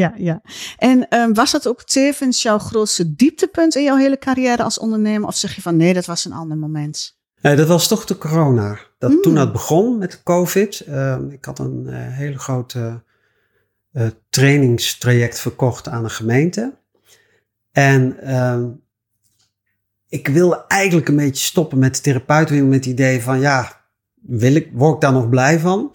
ja, 0.01 0.15
ja. 0.17 0.43
En 0.77 1.09
ehm, 1.09 1.33
was 1.33 1.51
dat 1.51 1.69
ook 1.69 1.83
tevens 1.83 2.43
jouw 2.43 2.59
grootste 2.59 3.15
dieptepunt 3.15 3.75
in 3.75 3.83
jouw 3.83 3.97
hele 3.97 4.19
carrière 4.19 4.63
als 4.63 4.79
ondernemer? 4.79 5.29
Of 5.29 5.37
zeg 5.37 5.55
je 5.55 5.63
van 5.63 5.77
nee, 5.77 5.95
dat 5.95 6.07
was 6.07 6.25
een 6.25 6.33
ander 6.33 6.57
moment? 6.57 7.17
Nee, 7.45 7.57
dat 7.57 7.69
was 7.69 7.89
toch 7.89 8.05
de 8.05 8.19
corona. 8.19 8.79
Dat, 8.99 9.11
Mm. 9.11 9.23
Toen 9.23 9.35
dat 9.35 9.53
begon 9.53 9.99
met 9.99 10.11
de 10.11 10.23
COVID. 10.23 10.81
eh, 10.81 11.17
ik 11.31 11.45
had 11.45 11.59
een 11.59 11.87
eh, 11.89 11.95
hele 11.97 12.39
grote 12.39 13.03
eh, 13.93 14.07
trainingstraject 14.31 15.41
verkocht 15.41 15.89
aan 15.89 16.05
een 16.05 16.11
gemeente. 16.11 16.75
En 17.73 18.21
ehm, 18.21 18.65
ik 20.09 20.29
wilde 20.29 20.65
eigenlijk 20.69 21.09
een 21.09 21.17
beetje 21.17 21.45
stoppen 21.45 21.79
met 21.79 21.95
de 21.95 22.01
therapeutwinkel 22.01 22.69
met 22.69 22.85
het 22.85 22.93
idee 22.93 23.23
van 23.23 23.41
ja, 23.41 23.85
wil 24.23 24.55
ik, 24.55 24.69
word 24.73 24.95
ik 24.95 25.01
daar 25.01 25.13
nog 25.13 25.29
blij 25.29 25.59
van? 25.59 25.93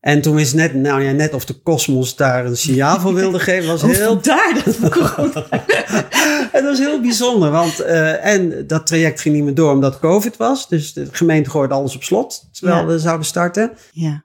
En 0.00 0.20
toen 0.20 0.38
is 0.38 0.52
net, 0.52 0.74
nou 0.74 1.02
ja, 1.02 1.12
net 1.12 1.34
of 1.34 1.44
de 1.44 1.54
kosmos 1.54 2.16
daar 2.16 2.46
een 2.46 2.56
signaal 2.56 3.00
voor 3.00 3.14
wilde 3.14 3.38
geven, 3.38 3.68
was 3.68 3.82
heel 3.96 4.20
daar 4.20 4.62
dat 4.64 4.76
corona. 6.52 6.68
het 6.70 6.78
was 6.78 6.86
heel 6.88 7.00
bijzonder, 7.00 7.50
want 7.50 7.80
eh, 7.80 8.26
en 8.26 8.66
dat 8.66 8.86
traject 8.86 9.20
ging 9.20 9.34
niet 9.34 9.44
meer 9.44 9.54
door 9.54 9.72
omdat 9.72 9.98
COVID 9.98 10.36
was. 10.36 10.68
Dus 10.68 10.92
de 10.92 11.06
gemeente 11.10 11.50
gooide 11.50 11.74
alles 11.74 11.94
op 11.96 12.02
slot, 12.02 12.48
terwijl 12.52 12.80
Ja. 12.80 12.86
we 12.86 12.98
zouden 12.98 13.26
starten. 13.26 13.72
Ja, 13.92 14.24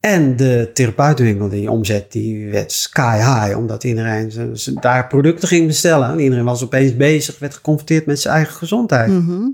En 0.00 0.36
de 0.36 0.70
therapeutenwinkel, 0.74 1.48
die 1.48 1.70
omzet, 1.70 2.12
die 2.12 2.50
werd 2.50 2.72
sky 2.72 3.16
high, 3.16 3.56
omdat 3.58 3.84
iedereen 3.84 4.56
daar 4.80 5.06
producten 5.06 5.48
ging 5.48 5.66
bestellen. 5.66 6.08
En 6.10 6.20
iedereen 6.20 6.44
was 6.44 6.62
opeens 6.64 6.96
bezig, 6.96 7.38
werd 7.38 7.54
geconfronteerd 7.54 8.06
met 8.06 8.20
zijn 8.20 8.34
eigen 8.34 8.54
gezondheid. 8.54 9.10
Mhm. 9.10 9.48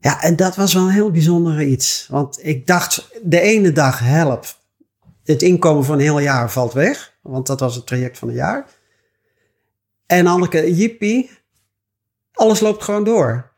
Ja, 0.00 0.22
en 0.22 0.36
dat 0.36 0.56
was 0.56 0.74
wel 0.74 0.82
een 0.82 0.88
heel 0.90 1.10
bijzonder 1.10 1.62
iets. 1.62 2.06
Want 2.10 2.38
ik 2.42 2.66
dacht, 2.66 3.08
de 3.22 3.40
ene 3.40 3.72
dag 3.72 3.98
help, 3.98 4.44
het 5.24 5.42
inkomen 5.42 5.84
van 5.84 5.94
een 5.94 6.00
heel 6.00 6.18
jaar 6.18 6.50
valt 6.50 6.72
weg. 6.72 7.14
Want 7.22 7.46
dat 7.46 7.60
was 7.60 7.74
het 7.74 7.86
traject 7.86 8.18
van 8.18 8.28
een 8.28 8.34
jaar. 8.34 8.66
En 10.06 10.48
keer, 10.48 10.70
jippie, 10.70 11.30
alles 12.32 12.60
loopt 12.60 12.84
gewoon 12.84 13.04
door. 13.04 13.54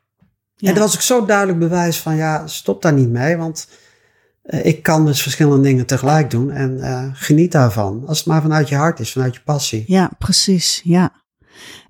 Ja. 0.55 0.69
En 0.69 0.75
dat 0.75 0.83
was 0.83 0.95
ook 0.95 1.01
zo 1.01 1.25
duidelijk 1.25 1.59
bewijs 1.59 1.99
van, 1.99 2.17
ja, 2.17 2.47
stop 2.47 2.83
daar 2.83 2.93
niet 2.93 3.09
mee. 3.09 3.37
Want 3.37 3.69
eh, 4.43 4.65
ik 4.65 4.83
kan 4.83 5.07
dus 5.07 5.23
verschillende 5.23 5.63
dingen 5.63 5.87
tegelijk 5.87 6.31
doen. 6.31 6.51
En 6.51 6.81
eh, 6.81 7.09
geniet 7.13 7.53
daarvan. 7.53 8.05
Als 8.07 8.19
het 8.19 8.27
maar 8.27 8.43
vanuit 8.43 8.69
je 8.69 8.75
hart 8.75 9.01
is, 9.01 9.13
vanuit 9.13 9.35
je 9.35 9.41
passie. 9.45 9.85
ja, 9.87 10.11
precies. 10.19 10.81
Ja. 10.85 11.13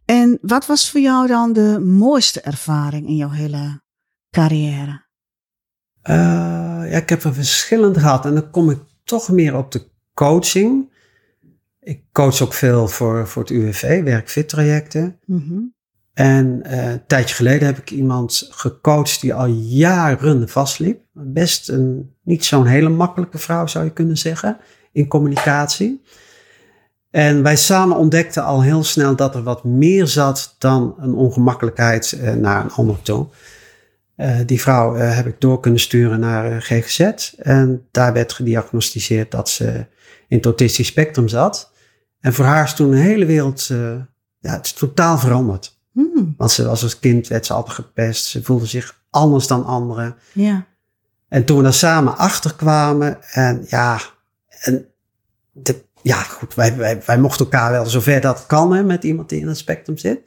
En 0.04 0.38
wat 0.42 0.66
was 0.66 0.90
voor 0.90 1.00
jou 1.00 1.26
dan 1.26 1.52
de 1.52 1.80
mooiste 1.80 2.40
ervaring 2.40 3.06
in 3.06 3.16
jouw 3.16 3.30
hele 3.30 3.80
carrière? 4.30 5.06
Eh, 6.02 6.16
ja, 6.90 6.96
ik 6.96 7.08
heb 7.08 7.22
er 7.22 7.34
verschillende 7.34 8.00
gehad. 8.00 8.24
En 8.24 8.34
dan 8.34 8.50
kom 8.50 8.70
ik 8.70 8.78
toch 9.04 9.28
meer 9.28 9.56
op 9.56 9.72
de 9.72 9.90
coaching. 10.14 10.92
Ik 11.88 12.02
coach 12.12 12.42
ook 12.42 12.52
veel 12.52 12.88
voor, 12.88 13.28
voor 13.28 13.42
het 13.42 13.50
UWV, 13.50 14.02
werkfit 14.02 14.48
trajecten. 14.48 15.18
Mhm. 15.26 15.58
En 16.14 16.62
eh, 16.62 16.90
een 16.90 17.06
tijdje 17.06 17.34
geleden 17.34 17.66
heb 17.66 17.78
ik 17.78 17.90
iemand 17.90 18.48
gecoacht 18.50 19.20
die 19.20 19.34
al 19.34 19.46
jaren 19.46 20.48
vastliep. 20.48 21.00
Best 21.12 21.68
een, 21.68 22.14
niet 22.22 22.44
zo'n 22.44 22.66
hele 22.66 22.88
makkelijke 22.88 23.38
vrouw 23.38 23.66
zou 23.66 23.84
je 23.84 23.92
kunnen 23.92 24.18
zeggen, 24.18 24.58
in 24.92 25.08
communicatie. 25.08 26.02
En 27.10 27.42
wij 27.42 27.56
samen 27.56 27.96
ontdekten 27.96 28.44
al 28.44 28.62
heel 28.62 28.84
snel 28.84 29.16
dat 29.16 29.34
er 29.34 29.42
wat 29.42 29.64
meer 29.64 30.06
zat 30.06 30.54
dan 30.58 30.94
een 30.98 31.14
ongemakkelijkheid 31.14 32.12
eh, 32.12 32.34
naar 32.34 32.64
een 32.64 32.72
ander 32.72 33.02
toe. 33.02 33.26
Eh, 34.16 34.36
die 34.46 34.60
vrouw 34.60 34.94
heb 34.94 35.26
ik 35.26 35.40
door 35.40 35.60
kunnen 35.60 35.80
sturen 35.80 36.20
naar 36.20 36.62
GGZ. 36.62 37.00
En 37.38 37.86
daar 37.90 38.12
werd 38.12 38.32
gediagnosticeerd 38.32 39.30
dat 39.30 39.48
ze 39.48 39.86
in 40.28 40.36
het 40.36 40.44
autistisch 40.44 40.86
spectrum 40.86 41.28
zat. 41.28 41.76
En 42.20 42.32
voor 42.32 42.44
haar 42.44 42.64
is 42.64 42.74
toen 42.74 42.92
een 42.92 42.98
hele 42.98 43.24
wereld, 43.26 43.68
eh, 43.70 43.96
ja, 44.38 44.52
het 44.52 44.66
is 44.66 44.72
totaal 44.72 45.18
veranderd. 45.18 45.80
Hmm, 45.92 46.34
Want 46.36 46.50
ze 46.50 46.64
was 46.66 46.82
als 46.82 46.98
kind, 46.98 47.28
werd 47.28 47.46
ze 47.46 47.52
altijd 47.52 47.74
gepest. 47.74 48.24
Ze 48.24 48.42
voelde 48.42 48.66
zich 48.66 49.02
anders 49.10 49.46
dan 49.46 49.64
anderen. 49.64 50.16
Ja, 50.32 50.66
En 51.28 51.44
toen 51.44 51.56
we 51.56 51.62
daar 51.62 51.72
samen 51.72 52.16
achter 52.16 52.54
kwamen, 52.54 53.22
en 53.32 53.64
ja, 53.68 54.00
en 54.48 54.86
de, 55.52 55.84
ja 56.02 56.22
goed, 56.22 56.54
wij, 56.54 56.76
wij, 56.76 57.02
wij 57.06 57.18
mochten 57.18 57.44
elkaar 57.44 57.70
wel 57.70 57.86
zover 57.86 58.20
dat 58.20 58.46
kan 58.46 58.72
hè, 58.72 58.82
met 58.82 59.04
iemand 59.04 59.28
die 59.28 59.40
in 59.40 59.48
het 59.48 59.58
spectrum 59.58 59.96
zit. 59.96 60.20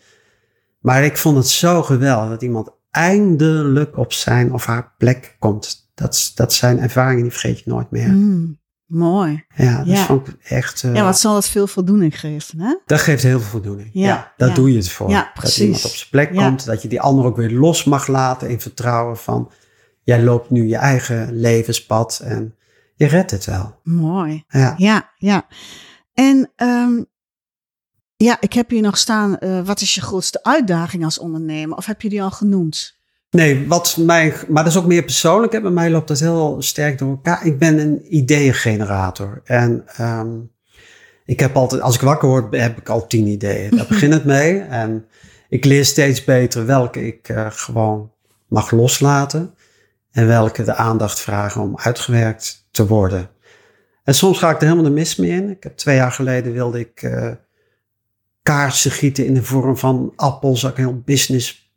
Maar 0.79 1.03
ik 1.03 1.17
vond 1.17 1.37
het 1.37 1.47
zo 1.47 1.83
geweldig 1.83 2.29
dat 2.29 2.41
iemand 2.41 2.69
eindelijk 2.91 3.97
op 3.97 4.13
zijn 4.13 4.53
of 4.53 4.65
haar 4.65 4.93
plek 4.97 5.35
komt. 5.39 5.91
Dat, 5.93 6.31
dat 6.35 6.53
zijn 6.53 6.79
ervaringen, 6.79 7.21
die 7.21 7.31
vergeet 7.31 7.59
je 7.59 7.69
nooit 7.69 7.91
meer. 7.91 8.07
Hmm, 8.07 8.59
mooi. 8.91 9.45
Ja, 9.55 9.77
dat 9.77 9.85
Ja. 9.87 10.05
vond 10.05 10.27
ik 10.27 10.35
echt... 10.43 10.83
eh, 10.83 10.93
Ja, 10.95 11.03
wat 11.03 11.19
zal 11.19 11.33
dat 11.33 11.47
veel 11.47 11.67
voldoening 11.67 12.19
geven, 12.19 12.59
hè? 12.59 12.75
Dat 12.85 12.99
geeft 12.99 13.23
heel 13.23 13.39
veel 13.39 13.49
voldoening. 13.49 13.89
Ja, 13.93 14.07
Ja, 14.07 14.33
daar 14.37 14.49
ja. 14.49 14.55
doe 14.55 14.71
je 14.71 14.77
het 14.77 14.89
voor. 14.89 15.09
Ja, 15.09 15.21
Dat 15.23 15.33
precies. 15.33 15.59
iemand 15.61 15.85
op 15.85 15.91
zijn 15.91 16.09
plek 16.09 16.35
komt. 16.35 16.65
Dat 16.65 16.81
je 16.81 16.87
die 16.87 17.01
ander 17.01 17.25
ook 17.25 17.35
weer 17.35 17.51
los 17.51 17.83
mag 17.83 18.07
laten 18.07 18.49
in 18.49 18.61
vertrouwen 18.61 19.17
van... 19.17 19.51
Jij 20.03 20.23
loopt 20.23 20.49
nu 20.49 20.67
je 20.67 20.75
eigen 20.75 21.39
levenspad 21.39 22.21
en 22.23 22.55
je 22.95 23.05
redt 23.07 23.31
het 23.31 23.45
wel. 23.45 23.79
Mooi. 23.83 24.43
Ja. 24.47 24.73
Ja, 24.77 25.11
ja. 25.17 25.45
En 26.13 26.51
ehm, 26.55 27.03
ja, 28.17 28.37
ik 28.39 28.53
heb 28.53 28.69
hier 28.69 28.81
nog 28.81 28.97
staan, 28.97 29.37
eh, 29.37 29.61
wat 29.65 29.81
is 29.81 29.95
je 29.95 30.01
grootste 30.01 30.43
uitdaging 30.43 31.03
als 31.03 31.19
ondernemer? 31.19 31.77
Of 31.77 31.85
heb 31.85 32.01
je 32.01 32.09
die 32.09 32.23
al 32.23 32.31
genoemd? 32.31 32.99
Nee, 33.31 33.67
wat 33.67 33.97
mij... 33.97 34.33
Maar 34.47 34.63
dat 34.63 34.71
is 34.71 34.79
ook 34.79 34.85
meer 34.85 35.03
persoonlijk. 35.03 35.53
Hè. 35.53 35.61
Bij 35.61 35.71
mij 35.71 35.89
loopt 35.89 36.07
dat 36.07 36.19
heel 36.19 36.55
sterk 36.59 36.97
door 36.97 37.09
elkaar. 37.09 37.45
Ik 37.45 37.59
ben 37.59 37.79
een 37.79 38.15
ideeëngenerator. 38.15 39.41
En 39.43 39.83
ehm, 39.87 40.29
ik 41.25 41.39
heb 41.39 41.55
altijd... 41.55 41.81
Als 41.81 41.95
ik 41.95 42.01
wakker 42.01 42.27
word, 42.27 42.55
heb 42.55 42.77
ik 42.77 42.89
al 42.89 43.07
tien 43.07 43.27
ideeën. 43.27 43.75
Daar 43.75 43.87
begint 43.87 44.13
het 44.13 44.25
mee. 44.25 44.59
En 44.59 45.05
ik 45.49 45.65
leer 45.65 45.85
steeds 45.85 46.23
beter 46.23 46.65
welke 46.65 47.05
ik 47.05 47.29
eh, 47.29 47.47
gewoon 47.49 48.11
mag 48.47 48.71
loslaten. 48.71 49.53
En 50.11 50.27
welke 50.27 50.63
de 50.63 50.75
aandacht 50.75 51.19
vragen 51.19 51.61
om 51.61 51.77
uitgewerkt 51.77 52.67
te 52.71 52.87
worden. 52.87 53.29
En 54.03 54.15
soms 54.15 54.37
ga 54.37 54.49
ik 54.49 54.55
er 54.55 54.63
helemaal 54.63 54.83
de 54.83 54.89
mis 54.89 55.15
mee 55.15 55.29
in. 55.29 55.49
Ik 55.49 55.63
heb 55.63 55.77
twee 55.77 55.95
jaar 55.95 56.11
geleden 56.11 56.53
wilde 56.53 56.79
ik 56.79 57.01
eh, 57.01 57.31
kaarsen 58.41 58.91
gieten 58.91 59.25
in 59.25 59.33
de 59.33 59.43
vorm 59.43 59.77
van 59.77 60.13
appels. 60.15 60.61
Had 60.61 60.71
ik 60.71 60.77
een 60.77 60.83
heel 60.83 61.01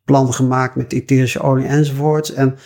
businessplan 0.05 0.35
gemaakt 0.35 0.77
met 0.77 0.93
etherische 0.93 1.41
olie 1.41 1.67
enzovoorts. 1.67 2.33
En 2.33 2.59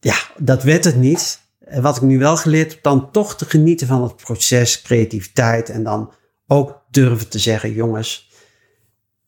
ja, 0.00 0.14
dat 0.38 0.62
werd 0.62 0.84
het 0.84 0.96
niet. 0.96 1.40
En 1.58 1.82
wat 1.82 1.96
ik 1.96 2.02
nu 2.02 2.18
wel 2.18 2.36
geleerd 2.36 2.72
heb, 2.72 2.82
dan 2.82 3.10
toch 3.10 3.36
te 3.36 3.44
genieten 3.44 3.86
van 3.86 4.02
het 4.02 4.16
proces, 4.16 4.82
creativiteit. 4.82 5.68
En 5.68 5.82
dan 5.82 6.12
ook 6.46 6.82
durven 6.90 7.28
te 7.28 7.38
zeggen, 7.38 7.72
jongens, 7.72 8.30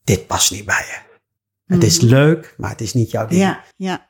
dit 0.03 0.27
past 0.27 0.51
niet 0.51 0.65
bij 0.65 0.85
je. 0.87 1.11
Het 1.73 1.83
is 1.83 1.99
Mhm. 1.99 2.09
leuk, 2.09 2.53
maar 2.57 2.69
het 2.69 2.81
is 2.81 2.93
niet 2.93 3.11
jouw 3.11 3.27
ding. 3.27 3.41
Ja, 3.41 3.63
ja. 3.75 4.07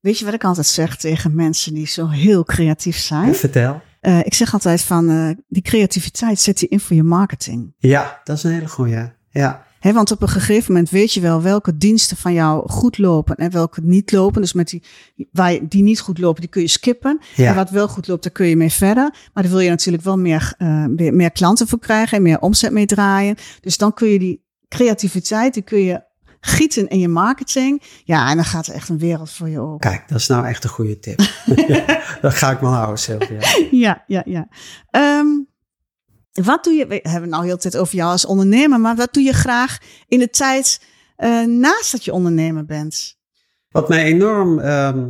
Weet 0.00 0.18
je 0.18 0.24
wat 0.24 0.34
ik 0.34 0.44
altijd 0.44 0.66
zeg 0.66 0.96
tegen 0.96 1.34
mensen 1.34 1.74
die 1.74 1.86
zo 1.86 2.08
heel 2.08 2.44
creatief 2.44 2.98
zijn? 2.98 3.34
Vertel. 3.34 3.82
Eh, 4.00 4.18
ik 4.18 4.34
zeg 4.34 4.52
altijd 4.52 4.82
van, 4.82 5.10
eh, 5.10 5.30
die 5.48 5.62
creativiteit 5.62 6.40
zet 6.40 6.60
je 6.60 6.68
in 6.68 6.80
voor 6.80 6.96
je 6.96 7.02
marketing. 7.02 7.74
Ja, 7.78 8.20
dat 8.24 8.36
is 8.36 8.42
een 8.42 8.52
hele 8.52 8.68
goeie. 8.68 9.12
Ja, 9.30 9.66
He, 9.84 9.92
want 9.92 10.10
op 10.10 10.22
een 10.22 10.28
gegeven 10.28 10.72
moment 10.72 10.90
weet 10.90 11.12
je 11.12 11.20
wel 11.20 11.42
welke 11.42 11.76
diensten 11.76 12.16
van 12.16 12.32
jou 12.32 12.70
goed 12.70 12.98
lopen 12.98 13.36
en 13.36 13.50
welke 13.50 13.80
niet 13.82 14.12
lopen. 14.12 14.40
Dus 14.40 14.52
met 14.52 14.68
die, 14.68 14.82
waar 15.32 15.52
je, 15.52 15.68
die 15.68 15.82
niet 15.82 16.00
goed 16.00 16.18
lopen, 16.18 16.40
die 16.40 16.50
kun 16.50 16.62
je 16.62 16.68
skippen. 16.68 17.20
ja. 17.34 17.48
En 17.48 17.54
wat 17.54 17.70
wel 17.70 17.88
goed 17.88 18.08
loopt, 18.08 18.22
daar 18.22 18.32
kun 18.32 18.46
je 18.46 18.56
mee 18.56 18.72
verder. 18.72 19.14
Maar 19.32 19.42
daar 19.42 19.52
wil 19.52 19.60
je 19.60 19.68
natuurlijk 19.68 20.04
wel 20.04 20.18
meer, 20.18 20.54
eh, 20.58 20.84
meer, 20.84 21.14
meer 21.14 21.30
klanten 21.30 21.68
voor 21.68 21.78
krijgen 21.78 22.16
en 22.16 22.22
meer 22.22 22.40
omzet 22.40 22.72
mee 22.72 22.86
draaien. 22.86 23.36
Dus 23.60 23.76
dan 23.76 23.94
kun 23.94 24.08
je 24.08 24.18
die 24.18 24.44
creativiteit, 24.68 25.54
die 25.54 25.62
kun 25.62 25.80
je 25.80 26.02
gieten 26.40 26.88
in 26.88 26.98
je 26.98 27.08
marketing. 27.08 27.82
Ja, 28.04 28.30
en 28.30 28.36
dan 28.36 28.44
gaat 28.44 28.66
er 28.66 28.74
echt 28.74 28.88
een 28.88 28.98
wereld 28.98 29.30
voor 29.30 29.48
je 29.48 29.60
open. 29.60 29.90
Kijk, 29.90 30.08
dat 30.08 30.18
is 30.18 30.26
nou 30.26 30.46
echt 30.46 30.64
een 30.64 30.70
goede 30.70 30.98
tip. 30.98 31.20
Dat 32.20 32.34
ga 32.34 32.50
ik 32.50 32.58
wel 32.58 32.72
houden, 32.72 32.98
Sylvia. 32.98 33.38
Ja, 33.70 34.04
ja, 34.06 34.22
ja. 34.24 34.48
Ehm, 34.90 35.26
wat 36.42 36.64
doe 36.64 36.72
je, 36.72 36.86
we 36.86 36.94
hebben 36.94 37.20
het 37.20 37.30
nou 37.30 37.44
heel 37.44 37.54
de 37.54 37.60
tijd 37.60 37.76
over 37.76 37.94
jou 37.94 38.10
als 38.10 38.26
ondernemer, 38.26 38.80
maar 38.80 38.96
wat 38.96 39.14
doe 39.14 39.22
je 39.22 39.32
graag 39.32 39.78
in 40.08 40.18
de 40.18 40.30
tijd 40.30 40.80
eh, 41.16 41.44
naast 41.44 41.92
dat 41.92 42.04
je 42.04 42.12
ondernemer 42.12 42.64
bent? 42.64 43.18
Wat 43.70 43.88
mij 43.88 44.04
enorm 44.04 44.58
ehm, 44.58 45.08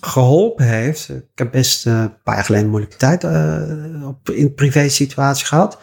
geholpen 0.00 0.66
heeft. 0.66 1.08
Ik 1.08 1.24
heb 1.34 1.50
best 1.50 1.86
eh, 1.86 1.92
een 1.92 2.22
paar 2.22 2.34
jaar 2.34 2.44
geleden 2.44 2.68
moeilijke 2.68 2.96
tijd 2.96 3.24
eh, 3.24 4.08
op, 4.08 4.30
in 4.30 4.54
privé 4.54 4.88
situatie 4.88 5.46
gehad. 5.46 5.78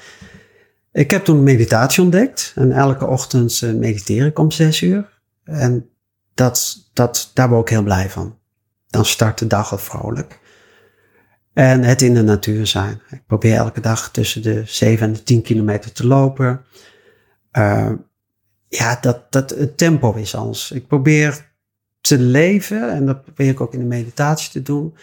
Ik 0.91 1.11
heb 1.11 1.25
toen 1.25 1.43
meditatie 1.43 2.03
ontdekt. 2.03 2.51
En 2.55 2.71
elke 2.71 3.05
ochtend 3.05 3.61
mediteer 3.61 4.25
ik 4.25 4.39
om 4.39 4.51
zes 4.51 4.81
uur. 4.81 5.21
En 5.43 5.89
dat, 6.33 6.89
dat, 6.93 7.31
daar 7.33 7.49
ben 7.49 7.59
ik 7.59 7.69
heel 7.69 7.83
blij 7.83 8.09
van. 8.09 8.37
Dan 8.89 9.05
start 9.05 9.37
de 9.37 9.47
dag 9.47 9.71
al 9.71 9.77
vrolijk. 9.77 10.39
En 11.55 11.83
het 11.83 12.01
in 12.01 12.13
de 12.13 12.23
natuur 12.23 12.67
zijn. 12.67 13.01
Ik 13.09 13.25
probeer 13.27 13.55
elke 13.55 13.81
dag 13.81 14.11
tussen 14.11 14.41
de 14.41 14.63
7 14.65 15.07
en 15.07 15.13
de 15.13 15.23
10 15.23 15.41
kilometer 15.41 15.91
te 15.91 16.07
lopen. 16.07 16.65
Eh, 17.51 17.91
ja, 18.67 18.97
dat, 19.01 19.31
dat, 19.31 19.49
het 19.49 19.77
tempo 19.77 20.13
is 20.13 20.35
anders. 20.35 20.71
Ik 20.71 20.87
probeer 20.87 21.51
te 22.01 22.19
leven, 22.19 22.91
en 22.91 23.05
dat 23.05 23.23
probeer 23.23 23.49
ik 23.49 23.61
ook 23.61 23.73
in 23.73 23.79
de 23.79 23.85
meditatie 23.85 24.51
te 24.51 24.61
doen, 24.61 24.95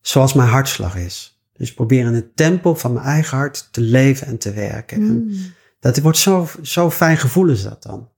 zoals 0.00 0.32
mijn 0.32 0.48
hartslag 0.48 0.96
is. 0.96 1.40
Dus 1.52 1.68
ik 1.68 1.74
probeer 1.74 2.04
in 2.06 2.14
het 2.14 2.36
tempo 2.36 2.74
van 2.74 2.92
mijn 2.92 3.06
eigen 3.06 3.36
hart 3.36 3.68
te 3.70 3.80
leven 3.80 4.26
en 4.26 4.38
te 4.38 4.52
werken. 4.52 4.96
En 4.96 5.24
Mm. 5.24 5.52
dat 5.80 5.98
wordt 5.98 6.18
zo, 6.18 6.48
zo 6.62 6.90
fijn 6.90 7.16
gevoel 7.16 7.48
is 7.48 7.62
dat 7.62 7.82
dan. 7.82 8.08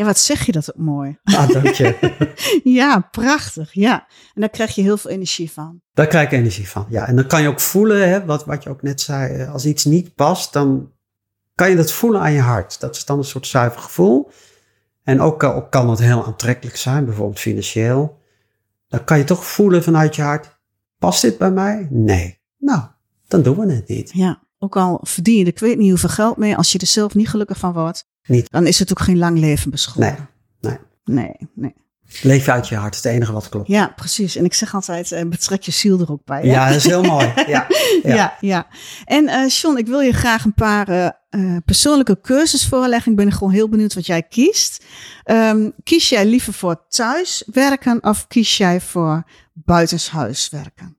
Ja, 0.00 0.06
wat 0.06 0.18
zeg 0.18 0.46
je 0.46 0.52
dat 0.52 0.74
ook 0.74 0.84
mooi. 0.84 1.18
Ah, 1.22 1.48
dank 1.48 1.66
je. 1.66 2.16
Ja, 2.78 3.08
prachtig. 3.10 3.72
Ja. 3.72 4.06
En 4.34 4.40
daar 4.40 4.50
krijg 4.50 4.74
je 4.74 4.82
heel 4.82 4.96
veel 4.96 5.10
energie 5.10 5.50
van. 5.50 5.80
Daar 5.92 6.06
krijg 6.06 6.26
ik 6.26 6.32
energie 6.32 6.68
van. 6.68 6.86
Ja, 6.88 7.06
en 7.06 7.16
dan 7.16 7.26
kan 7.26 7.42
je 7.42 7.48
ook 7.48 7.60
voelen, 7.60 8.08
hè, 8.08 8.24
wat, 8.24 8.44
wat 8.44 8.62
je 8.62 8.70
ook 8.70 8.82
net 8.82 9.00
zei, 9.00 9.36
eh, 9.36 9.52
als 9.52 9.66
iets 9.66 9.84
niet 9.84 10.14
past, 10.14 10.52
dan 10.52 10.92
kan 11.54 11.70
je 11.70 11.76
dat 11.76 11.92
voelen 11.92 12.20
aan 12.20 12.32
je 12.32 12.40
hart. 12.40 12.80
Dat 12.80 12.96
is 12.96 13.04
dan 13.04 13.18
een 13.18 13.24
soort 13.24 13.46
zuiver 13.46 13.80
gevoel. 13.80 14.30
En 15.02 15.20
ook, 15.20 15.42
eh, 15.42 15.56
ook 15.56 15.70
kan 15.70 15.90
het 15.90 15.98
heel 15.98 16.24
aantrekkelijk 16.24 16.76
zijn, 16.76 17.04
bijvoorbeeld 17.04 17.38
financieel. 17.38 18.18
Dan 18.88 19.04
kan 19.04 19.18
je 19.18 19.24
toch 19.24 19.44
voelen 19.44 19.82
vanuit 19.82 20.16
je 20.16 20.22
hart, 20.22 20.58
past 20.98 21.22
dit 21.22 21.38
bij 21.38 21.50
mij? 21.50 21.86
Nee. 21.90 22.40
Nou, 22.58 22.82
dan 23.28 23.42
doen 23.42 23.58
we 23.58 23.72
het 23.72 23.88
niet. 23.88 24.10
Ja. 24.12 24.42
Ook 24.58 24.76
al 24.76 25.00
verdien 25.02 25.38
je, 25.38 25.44
ik 25.44 25.58
weet 25.58 25.78
niet 25.78 25.90
hoeveel 25.90 26.08
geld 26.08 26.36
mee, 26.36 26.56
als 26.56 26.72
je 26.72 26.78
er 26.78 26.86
zelf 26.86 27.14
niet 27.14 27.28
gelukkig 27.28 27.58
van 27.58 27.72
wordt, 27.72 28.09
Niet. 28.30 28.50
dan 28.50 28.66
is 28.66 28.78
het 28.78 28.90
ook 28.90 29.00
geen 29.00 29.18
lang 29.18 29.38
leven 29.38 29.70
beschoren. 29.70 30.28
Nee, 30.60 30.76
Nee, 31.04 31.36
nee. 31.54 31.74
Leef 32.22 32.44
je 32.44 32.52
uit 32.52 32.68
je 32.68 32.74
hart, 32.76 32.94
het 32.96 33.04
enige 33.04 33.32
wat 33.32 33.48
klopt. 33.48 33.68
Ja, 33.68 33.92
precies. 33.96 34.36
En 34.36 34.44
ik 34.44 34.54
zeg 34.54 34.74
altijd, 34.74 35.12
eh, 35.12 35.26
betrek 35.26 35.62
je 35.62 35.70
ziel 35.70 36.00
er 36.00 36.10
ook 36.10 36.24
bij. 36.24 36.40
hè? 36.40 36.46
Ja, 36.46 36.66
dat 36.66 36.76
is 36.76 36.84
heel 36.84 37.02
mooi. 37.02 37.32
Ja, 37.46 37.66
ja. 38.02 38.14
Ja, 38.14 38.36
ja. 38.40 38.66
En 39.04 39.46
John, 39.48 39.76
ik 39.76 39.86
wil 39.86 40.00
je 40.00 40.12
graag 40.12 40.44
een 40.44 40.54
paar 40.54 40.88
eh, 40.88 41.56
persoonlijke 41.64 42.20
cursus 42.20 42.66
voorleggen. 42.66 43.10
Ik 43.10 43.16
ben 43.18 43.32
gewoon 43.32 43.52
heel 43.52 43.68
benieuwd 43.68 43.94
wat 43.94 44.06
jij 44.06 44.22
kiest. 44.22 44.84
Ehm, 45.24 45.70
kies 45.82 46.08
jij 46.08 46.26
liever 46.26 46.52
voor 46.52 46.84
thuiswerken 46.88 48.02
of 48.02 48.26
kies 48.26 48.56
jij 48.56 48.80
voor 48.80 49.22
buitenshuis 49.52 50.48
werken? 50.48 50.96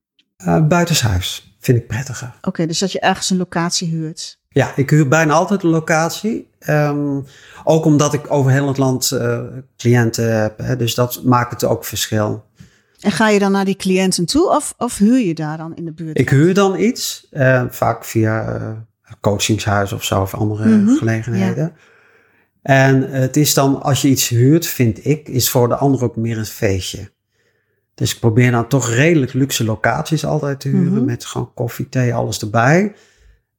Buitenshuis 0.68 1.56
vind 1.60 1.78
ik 1.78 1.88
prettiger. 1.88 2.34
Oké, 2.42 2.66
dus 2.66 2.80
dat 2.80 2.92
je 2.92 3.00
ergens 3.00 3.30
een 3.30 3.38
locatie 3.38 3.88
huurt. 3.90 4.40
Ja, 4.54 4.76
ik 4.76 4.90
huur 4.90 5.08
bijna 5.08 5.34
altijd 5.34 5.64
een 5.64 5.70
locatie. 5.70 6.50
Ehm, 6.60 7.20
ook 7.64 7.86
omdat 7.86 8.14
ik 8.14 8.32
over 8.32 8.52
heel 8.52 8.68
het 8.68 8.78
land 8.78 9.12
eh, 9.12 9.40
cliënten 9.78 10.42
heb. 10.42 10.58
Hè, 10.58 10.76
dus 10.76 10.96
dat 10.96 11.22
maakt 11.24 11.52
het 11.52 11.64
ook 11.64 11.86
verschil. 11.86 12.46
En 13.00 13.12
ga 13.12 13.30
je 13.30 13.40
dan 13.40 13.52
naar 13.52 13.66
die 13.66 13.76
cliënten 13.76 14.26
toe 14.26 14.50
of, 14.50 14.74
of 14.78 14.98
huur 14.98 15.20
je 15.20 15.34
daar 15.34 15.58
dan 15.58 15.76
in 15.76 15.86
de 15.86 15.92
buurt? 15.92 16.20
Ik 16.20 16.30
huur 16.30 16.54
dan 16.54 16.80
iets, 16.80 17.28
eh, 17.32 17.64
vaak 17.70 18.06
via 18.06 18.48
eh 18.48 18.72
coachingshuis 19.22 19.94
of 19.94 20.04
zo 20.04 20.22
of 20.22 20.34
andere 20.34 20.70
Mhm, 20.70 20.96
gelegenheden. 20.96 21.74
En 22.62 23.12
het 23.12 23.38
is 23.38 23.54
dan, 23.54 23.82
als 23.82 24.02
je 24.02 24.08
iets 24.08 24.30
huurt, 24.30 24.66
vind 24.66 25.06
ik, 25.06 25.30
is 25.30 25.50
voor 25.50 25.68
de 25.68 25.76
ander 25.76 26.04
ook 26.04 26.16
meer 26.16 26.38
een 26.38 26.46
feestje. 26.46 27.12
Dus 27.94 28.14
ik 28.14 28.20
probeer 28.20 28.52
dan 28.52 28.68
toch 28.68 28.90
redelijk 28.90 29.34
luxe 29.34 29.64
locaties 29.64 30.26
altijd 30.26 30.60
te 30.60 30.68
huren. 30.68 30.94
Mhm. 30.94 31.06
Met 31.06 31.26
gewoon 31.26 31.54
koffie, 31.54 31.90
thee, 31.90 32.14
alles 32.14 32.42
erbij. 32.42 32.94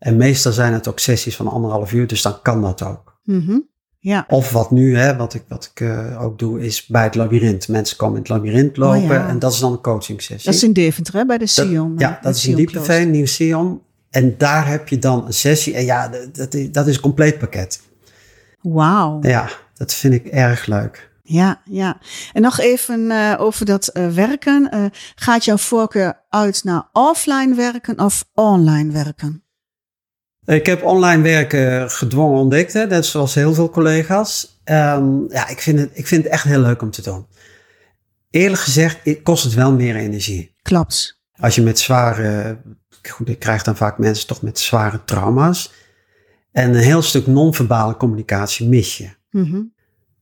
En 0.02 0.16
meestal 0.16 0.52
zijn 0.52 0.72
het 0.72 0.88
ook 0.88 0.98
sessies 0.98 1.36
van 1.36 1.48
anderhalf 1.48 1.92
uur, 1.92 2.06
dus 2.06 2.22
dan 2.22 2.42
kan 2.42 2.62
dat 2.62 2.82
ook. 2.82 3.18
Mhm. 3.24 3.58
Ja, 3.98 4.24
Of 4.28 4.50
wat 4.50 4.70
nu, 4.70 4.96
hè, 4.96 5.16
wat 5.16 5.34
ik, 5.34 5.42
wat 5.48 5.70
ik 5.74 5.80
eh, 5.80 6.22
ook 6.22 6.38
doe, 6.38 6.60
is 6.60 6.86
bij 6.86 7.02
het 7.02 7.14
labyrint. 7.14 7.68
Mensen 7.68 7.96
komen 7.96 8.14
in 8.16 8.22
het 8.22 8.30
labyrint 8.30 8.76
lopen 8.76 8.98
Oh 9.02 9.06
ja. 9.06 9.28
en 9.28 9.38
dat 9.38 9.52
is 9.52 9.58
dan 9.58 9.72
een 9.72 9.80
coaching 9.80 10.22
sessie. 10.22 10.44
dat 10.44 10.54
is 10.54 10.62
in 10.62 10.72
Deventer, 10.72 11.14
hè, 11.14 11.24
bij 11.26 11.38
de 11.38 11.44
Dat- 11.54 11.66
Sion. 11.66 11.94
ja, 11.98 12.16
eh, 12.16 12.22
dat 12.22 12.36
is 12.36 12.46
in. 12.46 12.56
Diepeveen, 12.56 13.10
Nieuw 13.10 13.26
Sion. 13.26 13.82
En 14.10 14.34
daar 14.38 14.66
heb 14.68 14.88
je 14.88 14.98
dan 14.98 15.26
een 15.26 15.32
sessie. 15.32 15.74
En 15.74 15.84
ja, 15.84 16.10
dat- 16.32 16.54
is, 16.54 16.70
dat 16.72 16.86
is 16.86 16.94
een 16.96 17.02
compleet 17.02 17.38
pakket. 17.38 17.80
Wauw. 18.60 19.18
Ja, 19.22 19.48
dat 19.74 19.94
vind 19.94 20.14
ik 20.14 20.26
erg 20.26 20.66
leuk. 20.66 21.10
Ja, 21.22 21.62
ja. 21.64 21.98
En 22.32 22.42
nog 22.42 22.58
even 22.60 23.10
eh, 23.10 23.34
over 23.38 23.66
dat 23.66 23.90
werken. 24.14 24.90
Gaat 25.14 25.44
jouw 25.44 25.56
voorkeur 25.56 26.20
uit 26.28 26.64
naar 26.64 26.88
offline 26.92 27.54
werken 27.54 27.98
of 28.00 28.24
online 28.34 28.92
werken? 28.92 29.41
Ik 30.44 30.66
heb 30.66 30.82
online 30.82 31.22
werken 31.22 31.90
gedwongen 31.90 32.40
ontdekt, 32.40 32.72
hè, 32.72 32.86
net 32.86 33.06
zoals 33.06 33.34
heel 33.34 33.54
veel 33.54 33.70
collega's. 33.70 34.60
Ehm, 34.64 35.32
ja, 35.32 35.48
ik 35.48 35.60
vind, 35.60 35.78
het, 35.78 35.90
ik 35.92 36.06
vind 36.06 36.24
het 36.24 36.32
echt 36.32 36.44
heel 36.44 36.60
leuk 36.60 36.82
om 36.82 36.90
te 36.90 37.02
doen. 37.02 37.26
Eerlijk 38.30 38.62
gezegd 38.62 39.22
kost 39.22 39.44
het 39.44 39.54
wel 39.54 39.72
meer 39.72 39.96
energie. 39.96 40.54
Klopt. 40.62 41.20
Als 41.36 41.54
je 41.54 41.62
met 41.62 41.78
zware, 41.78 42.58
goed, 43.02 43.28
ik 43.28 43.38
krijg 43.38 43.62
dan 43.62 43.76
vaak 43.76 43.98
mensen 43.98 44.26
toch 44.26 44.42
met 44.42 44.58
zware 44.58 45.04
trauma's. 45.04 45.72
En 46.52 46.68
een 46.68 46.82
heel 46.82 47.02
stuk 47.02 47.26
non-verbale 47.26 47.96
communicatie 47.96 48.68
mis 48.68 48.98
je. 48.98 49.10
Mhm. 49.30 49.62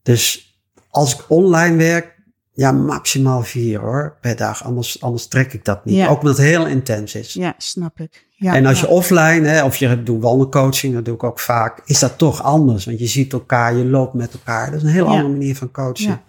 Dus 0.02 0.54
als 0.88 1.14
ik 1.14 1.24
online 1.28 1.76
werk, 1.76 2.18
ja, 2.52 2.72
maximaal 2.72 3.42
vier 3.42 3.80
hoor, 3.80 4.16
per 4.20 4.36
dag. 4.36 4.64
Anders, 4.64 5.02
anders 5.02 5.26
trek 5.26 5.52
ik 5.52 5.64
dat 5.64 5.84
niet. 5.84 5.96
Ja. 5.96 6.08
Ook 6.08 6.20
omdat 6.20 6.36
het 6.36 6.46
heel 6.46 6.66
intens 6.66 7.14
is. 7.14 7.32
Ja, 7.32 7.54
snap 7.58 8.00
ik. 8.00 8.28
Ja, 8.42 8.54
en 8.54 8.66
als 8.66 8.80
je 8.80 8.88
offline, 8.88 9.46
hè, 9.48 9.64
of 9.64 9.76
je 9.76 10.02
doet 10.02 10.22
wandelcoaching, 10.22 10.94
dat 10.94 11.04
doe 11.04 11.14
ik 11.14 11.22
ook 11.22 11.40
vaak, 11.40 11.80
is 11.84 11.98
dat 11.98 12.18
toch 12.18 12.42
anders. 12.42 12.84
Want 12.84 12.98
je 12.98 13.06
ziet 13.06 13.32
elkaar, 13.32 13.74
je 13.76 13.84
loopt 13.84 14.14
met 14.14 14.32
elkaar. 14.32 14.66
Dat 14.66 14.74
is 14.80 14.82
een 14.82 14.88
heel 14.92 15.06
andere 15.06 15.28
manier 15.28 15.56
van 15.56 15.70
coachen. 15.70 16.20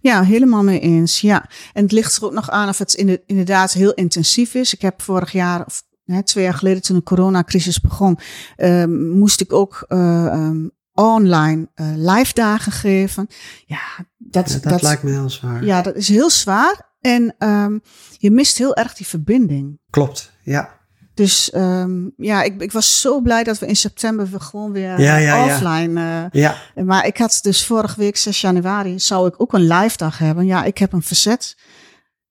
Ja. 0.00 0.22
Helemaal 0.24 0.62
mee 0.62 0.80
eens. 0.80 1.20
Ja. 1.20 1.48
En 1.72 1.82
het 1.82 1.92
ligt 1.92 2.16
er 2.16 2.24
ook 2.24 2.32
nog 2.32 2.50
aan 2.50 2.68
of 2.68 2.78
het 2.78 2.94
in 2.94 3.06
de- 3.06 3.22
inderdaad 3.26 3.72
heel 3.72 3.92
intensief 3.92 4.54
is. 4.54 4.74
Ik 4.74 4.82
heb 4.82 5.02
vorig 5.02 5.32
jaar, 5.32 5.64
of 5.66 5.82
hè, 6.04 6.22
twee 6.22 6.44
jaar 6.44 6.54
geleden, 6.54 6.82
toen 6.82 6.96
de 6.96 7.02
coronacrisis 7.02 7.80
begon, 7.80 8.18
ehm, 8.56 9.08
moest 9.10 9.40
ik 9.40 9.52
ook 9.52 9.84
eh, 9.88 10.26
ehm, 10.26 10.68
online 10.92 11.70
eh, 11.74 11.86
live 11.96 12.34
dagen 12.34 12.72
geven. 12.72 13.26
Ja, 13.66 13.80
dat, 14.18 14.52
Ja, 14.62 14.70
dat, 14.70 14.82
lijkt 14.82 15.02
me 15.02 15.10
heel 15.10 15.30
zwaar. 15.30 15.64
ja, 15.64 15.82
dat 15.82 15.94
is 15.94 16.08
heel 16.08 16.30
zwaar. 16.30 16.90
En 17.00 17.34
ehm, 17.38 17.78
je 18.18 18.30
mist 18.30 18.58
heel 18.58 18.76
erg 18.76 18.94
die 18.94 19.06
verbinding. 19.06 19.78
Klopt, 19.90 20.32
ja. 20.42 20.80
Dus 21.22 21.50
ehm, 21.50 22.08
ja, 22.16 22.42
ik, 22.42 22.60
ik 22.62 22.72
was 22.72 23.00
zo 23.00 23.20
blij 23.20 23.44
dat 23.44 23.58
we 23.58 23.66
in 23.66 23.76
september 23.76 24.28
gewoon 24.40 24.72
weer 24.72 25.00
Ja, 25.00 25.16
ja, 25.16 25.44
ja. 25.44 25.44
offline. 25.44 26.00
eh, 26.32 26.40
Ja, 26.42 26.56
maar 26.84 27.06
ik 27.06 27.16
had 27.18 27.38
dus 27.42 27.66
vorige 27.66 28.00
week, 28.00 28.16
6 28.16 28.40
januari, 28.40 29.00
zou 29.00 29.26
ik 29.28 29.34
ook 29.40 29.52
een 29.52 29.66
live 29.66 29.96
dag 29.96 30.18
hebben. 30.18 30.46
Ja, 30.46 30.64
ik 30.64 30.78
heb 30.78 30.92
een 30.92 31.02
verzet. 31.02 31.56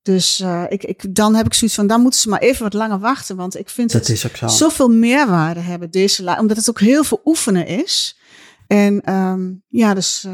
Dus 0.02 0.40
eh, 0.40 0.64
ik, 0.68 0.84
ik, 0.84 1.14
dan 1.14 1.34
heb 1.34 1.46
ik 1.46 1.54
zoiets 1.54 1.76
van, 1.76 1.86
dan 1.86 2.00
moeten 2.00 2.20
ze 2.20 2.28
maar 2.28 2.40
even 2.40 2.62
wat 2.62 2.72
langer 2.72 2.98
wachten. 2.98 3.36
Want 3.36 3.58
ik 3.58 3.68
vind 3.68 3.92
dat 3.92 4.06
het 4.06 4.08
zo. 4.50 4.56
zoveel 4.56 4.88
meerwaarde 4.88 5.60
hebben, 5.60 5.90
deze 5.90 6.24
live. 6.24 6.40
Omdat 6.40 6.56
het 6.56 6.68
ook 6.68 6.80
heel 6.80 7.04
veel 7.04 7.20
oefenen 7.24 7.66
is. 7.66 8.18
En 8.66 9.00
ehm, 9.00 9.50
ja, 9.68 9.94
dus 9.94 10.24
eh, 10.26 10.32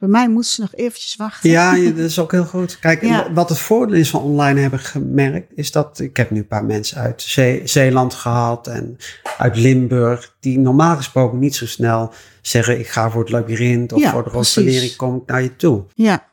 Bij 0.00 0.08
mij 0.08 0.28
moeten 0.28 0.50
ze 0.50 0.60
nog 0.60 0.74
eventjes 0.74 1.16
wachten. 1.16 1.50
Ja, 1.50 1.74
dat 1.76 1.96
is 1.96 2.18
ook 2.18 2.32
heel 2.32 2.44
goed. 2.44 2.78
Kijk, 2.78 3.02
Ja. 3.04 3.32
wat 3.32 3.48
het 3.48 3.58
voordeel 3.58 3.96
is 3.96 4.10
van 4.10 4.22
online 4.22 4.60
hebben 4.60 4.78
gemerkt, 4.78 5.52
is 5.54 5.72
dat 5.72 5.98
ik 6.00 6.16
heb 6.16 6.30
nu 6.30 6.38
een 6.38 6.46
paar 6.46 6.64
mensen 6.64 6.96
uit 6.98 7.22
Zee- 7.22 7.60
Zeeland 7.66 8.14
gehad 8.14 8.66
en 8.66 8.96
uit 9.38 9.56
Limburg, 9.56 10.34
die 10.40 10.58
normaal 10.58 10.96
gesproken 10.96 11.38
niet 11.38 11.54
zo 11.56 11.66
snel 11.66 12.12
zeggen, 12.40 12.78
ik 12.78 12.88
ga 12.88 13.10
voor 13.10 13.20
het 13.20 13.30
labyrint 13.30 13.92
of 13.92 14.00
Ja, 14.00 14.10
voor 14.10 14.24
de 14.24 14.30
rostallering 14.30 14.96
kom 14.96 15.16
ik 15.16 15.22
naar 15.26 15.42
je 15.42 15.56
toe. 15.56 15.82
Ja, 15.94 16.28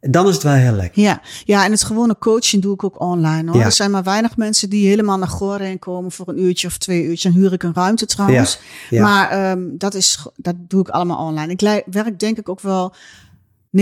dan 0.00 0.28
is 0.28 0.34
het 0.34 0.42
wel 0.42 0.52
heel 0.52 0.72
lekker. 0.72 1.02
ja. 1.02 1.20
ja, 1.44 1.64
en 1.64 1.70
het 1.70 1.84
gewone 1.84 2.18
coaching 2.18 2.62
doe 2.62 2.74
ik 2.74 2.84
ook 2.84 3.00
online 3.00 3.50
hoor. 3.50 3.60
Ja. 3.60 3.64
Er 3.64 3.72
zijn 3.72 3.90
maar 3.90 4.02
weinig 4.02 4.36
mensen 4.36 4.70
die 4.70 4.88
helemaal 4.88 5.18
naar 5.18 5.28
Goor 5.28 5.58
heen 5.58 5.78
komen 5.78 6.12
voor 6.12 6.28
een 6.28 6.42
uurtje 6.42 6.66
of 6.66 6.78
twee 6.78 7.02
uurtjes. 7.02 7.32
Dan 7.32 7.42
huur 7.42 7.52
ik 7.52 7.62
een 7.62 7.74
ruimte 7.74 8.06
trouwens. 8.06 8.58
Ja. 8.90 9.02
Maar 9.02 9.30
ehm, 9.30 9.60
dat, 9.70 9.94
is, 9.94 10.26
dat 10.36 10.54
doe 10.58 10.80
ik 10.80 10.88
allemaal 10.88 11.26
online. 11.26 11.52
Ik 11.52 11.84
werk 11.86 12.18
denk 12.18 12.38
ik 12.38 12.48
ook 12.48 12.60
wel 12.60 12.94
90% 13.70 13.72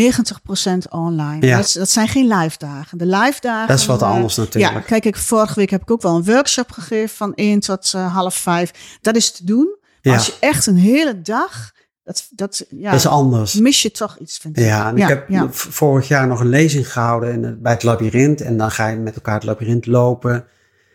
online. 0.90 1.46
Ja. 1.46 1.56
Dat, 1.56 1.72
dat 1.78 1.90
zijn 1.90 2.08
geen 2.08 2.26
live 2.26 2.58
dagen. 2.58 2.98
De 2.98 3.06
live 3.06 3.40
dagen. 3.40 3.68
Dat 3.68 3.78
is 3.78 3.86
wat 3.86 4.02
eh, 4.02 4.10
anders 4.10 4.36
natuurlijk. 4.36 4.74
Ja, 4.74 4.80
kijk, 4.80 5.04
ik, 5.04 5.16
vorige 5.16 5.54
week 5.54 5.70
heb 5.70 5.82
ik 5.82 5.90
ook 5.90 6.02
wel 6.02 6.16
een 6.16 6.24
workshop 6.24 6.70
gegeven 6.70 7.16
van 7.16 7.34
1 7.34 7.60
tot 7.60 7.94
eh, 7.94 8.14
half 8.14 8.34
5. 8.34 8.98
Dat 9.00 9.16
is 9.16 9.32
te 9.32 9.44
doen. 9.44 9.76
Ja. 10.00 10.14
als 10.14 10.26
je 10.26 10.34
echt 10.40 10.66
een 10.66 10.76
hele 10.76 11.20
dag, 11.22 11.72
dat, 12.08 12.28
dat, 12.30 12.64
ja, 12.70 12.90
Dat 12.90 13.00
is 13.00 13.06
anders. 13.06 13.54
mis 13.54 13.82
je 13.82 13.90
toch 13.90 14.16
iets, 14.18 14.38
vind 14.38 14.58
ik. 14.58 14.64
Ja, 14.64 14.88
en 14.88 14.96
ja, 14.96 15.02
ik 15.02 15.08
heb 15.08 15.28
ja. 15.28 15.48
vorig 15.50 16.08
jaar 16.08 16.26
nog 16.26 16.40
een 16.40 16.48
lezing 16.48 16.92
gehouden 16.92 17.32
in 17.32 17.58
bij 17.62 17.72
het 17.72 17.82
labyrint. 17.82 18.40
En 18.40 18.56
dan 18.56 18.70
ga 18.70 18.86
je 18.86 18.96
met 18.96 19.14
elkaar 19.14 19.34
het 19.34 19.44
labyrint 19.44 19.86
lopen. 19.86 20.44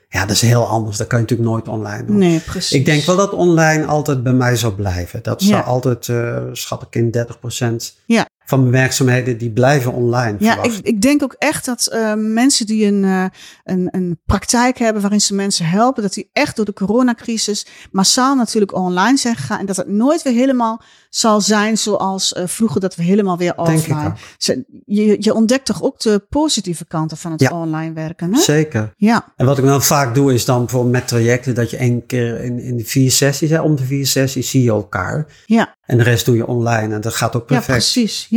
Ja, 0.10 0.26
dat 0.26 0.36
is 0.36 0.42
heel 0.42 0.68
anders. 0.68 0.98
Dat 0.98 1.08
kan 1.08 1.20
je 1.20 1.24
natuurlijk 1.24 1.50
nooit 1.50 1.68
online 1.68 2.06
doen. 2.06 2.18
Nee, 2.18 2.40
precies. 2.40 2.72
Ik 2.72 2.86
denk 2.86 3.04
wel 3.04 3.16
dat 3.16 3.32
online 3.32 3.86
altijd 3.86 4.24
bij 4.24 4.34
mij 4.34 4.56
zal 4.56 4.76
blijven. 4.76 5.24
Dat 5.24 5.42
zal 5.42 5.62
altijd, 5.62 6.10
eh, 6.10 6.44
schat 6.52 6.82
ik 6.82 6.96
in 6.96 7.12
30% 7.12 7.96
Ja. 8.06 8.28
Van 8.46 8.60
mijn 8.60 8.72
werkzaamheden, 8.72 9.38
die 9.38 9.52
blijven 9.52 9.94
online. 9.94 10.36
Ja, 10.40 10.54
verwacht. 10.54 10.78
ik, 10.78 10.86
ik 10.86 11.02
denk 11.02 11.24
ook 11.24 11.36
echt 11.38 11.66
dat 11.66 11.88
eh, 11.88 12.14
mensen 12.18 12.66
die 12.66 12.86
een, 12.86 13.04
eh, 13.04 13.26
een, 13.64 13.88
een 13.92 14.20
praktijk 14.26 14.78
hebben 14.78 15.02
waarin 15.02 15.22
ze 15.22 15.34
mensen 15.36 15.66
helpen, 15.66 16.04
dat 16.04 16.14
die 16.14 16.30
echt 16.34 16.56
door 16.56 16.66
de 16.66 16.74
coronacrisis 16.74 17.66
massaal 17.92 18.36
natuurlijk 18.36 18.74
online 18.74 19.18
zijn 19.18 19.36
gegaan. 19.36 19.60
En 19.60 19.66
dat 19.66 19.76
het 19.78 19.88
nooit 19.88 20.22
weer 20.22 20.34
helemaal 20.34 20.82
zal 21.10 21.42
zijn 21.42 21.78
zoals 21.78 22.34
eh, 22.34 22.44
vroeger, 22.48 22.82
dat 22.82 22.96
we 22.96 23.04
helemaal 23.04 23.38
weer 23.38 23.54
Denk 23.56 23.68
ik 23.68 23.76
offline. 23.76 24.14
Ze- 24.38 24.66
Je, 24.86 25.16
je 25.20 25.34
ontdekt 25.34 25.66
toch 25.66 25.84
ook 25.84 26.00
de 26.00 26.26
positieve 26.30 26.86
kanten 26.86 27.18
van 27.18 27.32
het 27.32 27.42
Ja. 27.42 27.52
online 27.52 27.94
werken, 27.94 28.34
hè? 28.34 28.40
Zeker. 28.40 28.94
Ja, 28.98 29.34
En 29.36 29.46
wat 29.46 29.58
ik 29.58 29.66
dan 29.66 29.84
vaak 29.84 30.16
doe, 30.16 30.34
is 30.34 30.46
dan 30.46 30.60
bijvoorbeeld 30.60 30.94
met 30.94 31.08
trajecten, 31.08 31.56
dat 31.56 31.70
je 31.70 31.78
één 31.78 32.06
keer 32.06 32.40
in, 32.44 32.60
in 32.60 32.78
de 32.78 32.86
vier 32.86 33.12
sessies, 33.12 33.50
hè, 33.50 33.62
om 33.62 33.76
de 33.76 33.84
vier 33.84 34.06
sessies 34.08 34.50
zie 34.50 34.64
je 34.64 34.70
elkaar. 34.70 35.26
ja, 35.46 35.76
En 35.86 35.98
de 35.98 36.04
rest 36.04 36.26
doe 36.26 36.36
je 36.36 36.48
online. 36.48 36.94
En 36.96 37.02
dat 37.02 37.14
gaat 37.14 37.36
ook 37.36 37.50
ja, 37.50 37.56
perfect. 37.56 37.84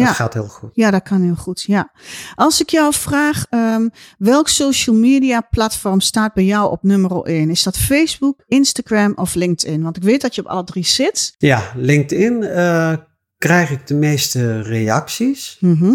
Precies. 0.02 0.18
Dat 0.18 0.18
Ja. 0.18 0.24
gaat 0.24 0.34
heel 0.34 0.48
goed. 0.58 0.70
Ja, 0.74 0.90
dat 0.90 1.02
kan 1.02 1.22
heel 1.22 1.34
goed. 1.34 1.62
Ja. 1.62 1.90
Als 2.34 2.60
ik 2.60 2.70
jou 2.70 2.92
vraag, 2.94 3.44
ehm, 3.50 3.88
welk 4.18 4.48
social 4.48 4.96
media 4.96 5.40
platform 5.50 6.00
staat 6.00 6.34
bij 6.34 6.44
jou 6.44 6.70
op 6.70 6.82
nummer 6.82 7.10
1? 7.24 7.50
Is 7.50 7.62
dat 7.62 7.76
Facebook, 7.78 8.42
Instagram 8.46 9.12
of 9.14 9.34
LinkedIn? 9.34 9.82
Want 9.82 9.96
ik 9.96 10.02
weet 10.02 10.20
dat 10.20 10.34
je 10.34 10.40
op 10.40 10.46
alle 10.46 10.64
drie 10.64 10.84
zit. 10.86 11.34
Ja, 11.38 11.62
LinkedIn 11.76 12.42
eh, 12.42 12.92
krijg 13.38 13.70
ik 13.70 13.86
de 13.86 13.94
meeste 13.94 14.60
reacties. 14.62 15.56
Mhm. 15.60 15.94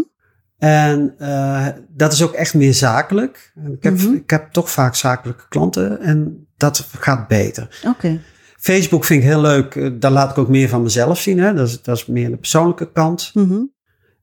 En 0.57 1.13
eh, 1.17 1.67
dat 1.89 2.13
is 2.13 2.21
ook 2.23 2.33
echt 2.33 2.53
meer 2.53 2.73
zakelijk. 2.73 3.53
Ik 3.77 3.83
heb, 3.83 3.93
Mhm. 3.93 4.13
ik 4.13 4.29
heb 4.29 4.51
toch 4.51 4.69
vaak 4.71 4.95
zakelijke 4.95 5.47
klanten 5.49 5.99
en 6.01 6.47
dat 6.57 6.87
gaat 6.99 7.27
beter. 7.27 7.81
Oké. 7.87 8.21
Facebook 8.57 9.03
vind 9.05 9.23
ik 9.23 9.29
heel 9.29 9.41
leuk. 9.41 9.75
eh, 9.75 9.89
Daar 9.99 10.11
laat 10.11 10.31
ik 10.31 10.37
ook 10.37 10.47
meer 10.49 10.69
van 10.69 10.81
mezelf 10.83 11.19
zien. 11.19 11.39
Hè? 11.39 11.53
Dat, 11.53 11.67
is, 11.67 11.81
dat 11.81 11.97
is 11.97 12.05
meer 12.05 12.29
de 12.29 12.37
persoonlijke 12.37 12.91
kant. 12.91 13.31
Mhm. 13.33 13.59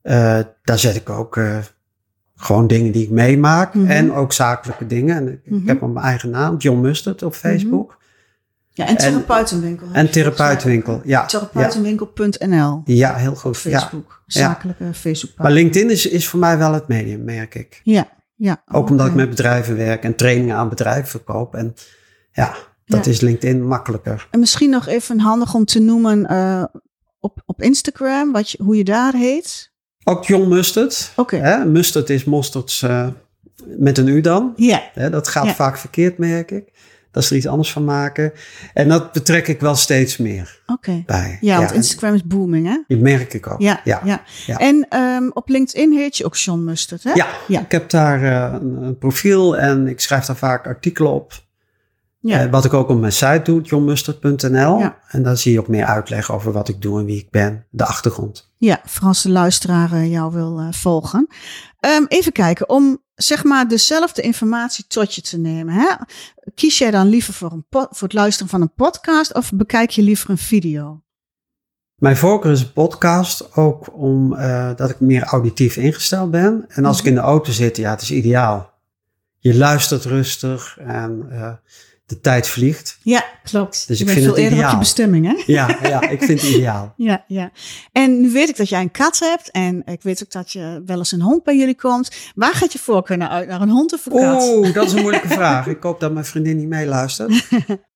Eh, 0.01 0.39
daar 0.63 0.79
zet 0.79 0.95
ik 0.95 1.09
ook 1.09 1.37
eh, 1.37 1.57
gewoon 2.35 2.67
dingen 2.67 2.91
die 2.91 3.03
ik 3.03 3.09
meemaak. 3.09 3.73
Mhm. 3.73 3.89
En 3.91 4.13
ook 4.13 4.33
zakelijke 4.33 4.87
dingen. 4.87 5.15
En 5.15 5.27
ik, 5.27 5.39
Mhm. 5.51 5.67
heb 5.67 5.81
op 5.81 5.93
mijn 5.93 6.05
eigen 6.05 6.29
naam, 6.29 6.57
John 6.57 6.79
Mustard 6.81 7.23
op 7.23 7.33
Facebook. 7.33 7.97
Ja, 8.71 8.87
en 8.87 8.97
therapeutenwinkel. 8.97 9.87
En 9.91 10.09
therapeutenwinkel. 10.11 11.01
Ja, 11.03 11.25
Therapeutenwinkel.nl. 11.25 12.81
ja, 12.85 13.15
heel 13.15 13.35
goed. 13.35 13.57
Facebook. 13.57 14.23
Ja. 14.25 14.41
Zakelijke 14.41 14.93
Facebook. 14.93 15.37
Maar 15.37 15.51
LinkedIn 15.51 15.89
is, 15.89 16.05
is 16.05 16.27
voor 16.27 16.39
mij 16.39 16.57
wel 16.57 16.73
het 16.73 16.87
medium, 16.87 17.23
merk 17.23 17.55
ik. 17.55 17.81
Ja, 17.83 18.07
ja. 18.35 18.63
Ook 18.71 18.89
omdat 18.89 19.07
ik 19.07 19.13
met 19.13 19.29
bedrijven 19.29 19.75
werk 19.77 20.03
en 20.03 20.15
trainingen 20.15 20.55
aan 20.55 20.69
bedrijven 20.69 21.07
verkoop. 21.09 21.55
En 21.55 21.73
ja, 22.31 22.55
dat 22.85 23.05
Ja. 23.05 23.11
is 23.11 23.21
LinkedIn 23.21 23.67
makkelijker. 23.67 24.27
En 24.31 24.39
misschien 24.39 24.69
nog 24.69 24.87
even 24.87 25.19
handig 25.19 25.53
om 25.53 25.65
te 25.65 25.79
noemen 25.79 26.25
eh, 26.25 26.63
op, 27.19 27.41
op 27.45 27.61
Instagram, 27.61 28.31
wat 28.31 28.49
je, 28.51 28.63
hoe 28.63 28.75
je 28.77 28.83
daar 28.83 29.13
heet. 29.13 29.71
Ook 30.09 30.25
John 30.25 30.47
Mustard. 30.47 31.11
Oké. 31.15 31.37
Hè? 31.37 31.65
Mustard 31.65 32.09
is 32.09 32.23
mosterd 32.23 32.81
eh, 32.83 33.07
met 33.65 33.97
een 33.97 34.07
U 34.07 34.21
dan. 34.21 34.53
Ja. 34.55 34.81
Hè? 34.93 35.09
Dat 35.09 35.27
gaat 35.27 35.45
Ja. 35.45 35.53
vaak 35.55 35.77
verkeerd, 35.77 36.17
merk 36.17 36.51
ik. 36.51 36.63
Dat 37.11 37.23
ze 37.23 37.29
er 37.31 37.37
iets 37.37 37.47
anders 37.47 37.71
van 37.71 37.83
maken. 37.83 38.31
En 38.73 38.87
dat 38.89 39.11
betrek 39.11 39.47
ik 39.47 39.59
wel 39.59 39.75
steeds 39.75 40.17
meer 40.17 40.61
Oké. 40.65 41.03
bij. 41.05 41.37
Ja, 41.41 41.57
want 41.57 41.71
Instagram 41.73 42.13
is 42.13 42.23
booming, 42.23 42.67
hè? 42.67 42.77
Die 42.87 42.97
merk 42.97 43.33
ik 43.33 43.47
ook. 43.51 43.61
Ja, 43.61 43.81
ja. 43.83 44.01
ja. 44.05 44.21
ja. 44.45 44.57
En 44.57 44.85
ehm, 44.89 45.29
op 45.33 45.49
LinkedIn 45.49 45.93
heet 45.93 46.17
je 46.17 46.25
ook 46.25 46.35
John 46.35 46.63
Mustard, 46.63 47.03
hè? 47.03 47.11
Ja, 47.13 47.27
Ja. 47.47 47.59
ik 47.61 47.71
heb 47.71 47.89
daar 47.89 48.23
eh, 48.23 48.53
een, 48.61 48.83
een 48.83 48.97
profiel 48.97 49.57
en 49.57 49.87
ik 49.87 49.99
schrijf 49.99 50.25
daar 50.25 50.35
vaak 50.35 50.65
artikelen 50.67 51.11
op. 51.11 51.33
Ja. 52.21 52.43
Eh, 52.43 52.51
wat 52.51 52.65
ik 52.65 52.73
ook 52.73 52.89
op 52.89 52.99
mijn 52.99 53.11
site 53.11 53.41
doe, 53.43 53.61
johnmustard.nl. 53.61 54.79
Ja. 54.79 54.97
En 55.07 55.23
daar 55.23 55.37
zie 55.37 55.51
je 55.51 55.59
ook 55.59 55.67
meer 55.67 55.85
uitleg 55.85 56.31
over 56.31 56.51
wat 56.51 56.69
ik 56.69 56.81
doe 56.81 56.99
en 56.99 57.05
wie 57.05 57.17
ik 57.17 57.29
ben, 57.29 57.65
de 57.69 57.85
achtergrond. 57.85 58.51
Ja, 58.57 58.81
voor 58.85 59.07
als 59.07 59.21
de 59.23 59.29
luisteraar 59.29 59.91
eh, 59.91 60.11
jou 60.11 60.33
wil 60.33 60.59
eh, 60.59 60.67
volgen. 60.71 61.27
Ehm, 61.79 62.03
even 62.07 62.31
kijken, 62.31 62.69
om 62.69 63.03
zeg 63.15 63.43
maar 63.43 63.67
dezelfde 63.67 64.21
informatie 64.21 64.85
tot 64.87 65.15
je 65.15 65.21
te 65.21 65.37
nemen. 65.37 65.73
Hè? 65.73 65.87
Kies 66.55 66.77
jij 66.77 66.91
dan 66.91 67.07
liever 67.07 67.33
voor, 67.33 67.51
een 67.51 67.65
voor 67.69 68.07
het 68.07 68.13
luisteren 68.13 68.49
van 68.49 68.61
een 68.61 68.73
podcast 68.73 69.33
of 69.33 69.51
bekijk 69.53 69.89
je 69.89 70.01
liever 70.01 70.29
een 70.29 70.37
video? 70.37 71.01
Mijn 71.95 72.17
voorkeur 72.17 72.51
is 72.51 72.61
een 72.61 72.73
podcast, 72.73 73.55
ook 73.55 73.93
omdat 73.93 74.77
dat 74.77 74.89
ik 74.89 74.99
meer 74.99 75.23
auditief 75.23 75.77
ingesteld 75.77 76.31
ben. 76.31 76.65
En 76.67 76.85
als 76.85 76.97
ik 76.97 77.03
Mhm. 77.03 77.13
in 77.13 77.19
de 77.19 77.25
auto 77.27 77.51
zit, 77.51 77.77
ja, 77.77 77.89
het 77.89 78.01
is 78.01 78.11
ideaal. 78.11 78.73
Je 79.39 79.55
luistert 79.57 80.05
rustig 80.05 80.77
en 80.79 81.27
eh, 81.31 81.51
de 82.09 82.19
tijd 82.19 82.47
vliegt. 82.47 82.97
Ja, 83.01 83.23
klopt. 83.43 83.87
Dus 83.87 83.97
je 83.97 84.03
ik 84.03 84.09
vind 84.09 84.23
veel 84.23 84.33
het 84.33 84.39
eerder 84.43 84.53
op 84.53 84.59
je 84.59 84.65
ideaal. 84.65 84.79
bestemming, 84.79 85.25
hè? 85.25 85.43
Ja, 85.45 85.77
ja 85.81 86.09
ik 86.09 86.23
vind 86.23 86.41
het 86.41 86.49
ideaal. 86.49 86.93
Ja, 87.09 87.23
ja. 87.27 87.51
En 87.91 88.21
nu 88.21 88.31
weet 88.31 88.49
ik 88.49 88.57
dat 88.57 88.69
jij 88.69 88.81
een 88.81 88.91
kat 88.91 89.19
hebt 89.19 89.51
en 89.51 89.81
ik 89.85 90.01
weet 90.01 90.23
ook 90.23 90.31
dat 90.31 90.51
je 90.51 90.81
wel 90.85 90.97
eens 90.97 91.11
een 91.11 91.21
hond 91.21 91.43
bij 91.43 91.57
jullie 91.57 91.75
komt. 91.75 92.11
Waar 92.35 92.53
gaat 92.53 92.73
je 92.73 92.79
voorkeur 92.79 93.17
naar 93.17 93.29
uit? 93.29 93.47
Naar 93.47 93.61
een 93.61 93.69
hond 93.69 93.93
of 93.93 94.05
een 94.05 94.11
kat? 94.11 94.43
Oeh, 94.43 94.73
dat 94.73 94.85
is 94.85 94.93
een 94.93 95.01
moeilijke 95.01 95.27
vraag. 95.39 95.67
Ik 95.67 95.83
hoop 95.83 95.99
dat 95.99 96.11
mijn 96.11 96.25
vriendin 96.25 96.57
niet 96.57 96.67
meeluistert. 96.67 97.47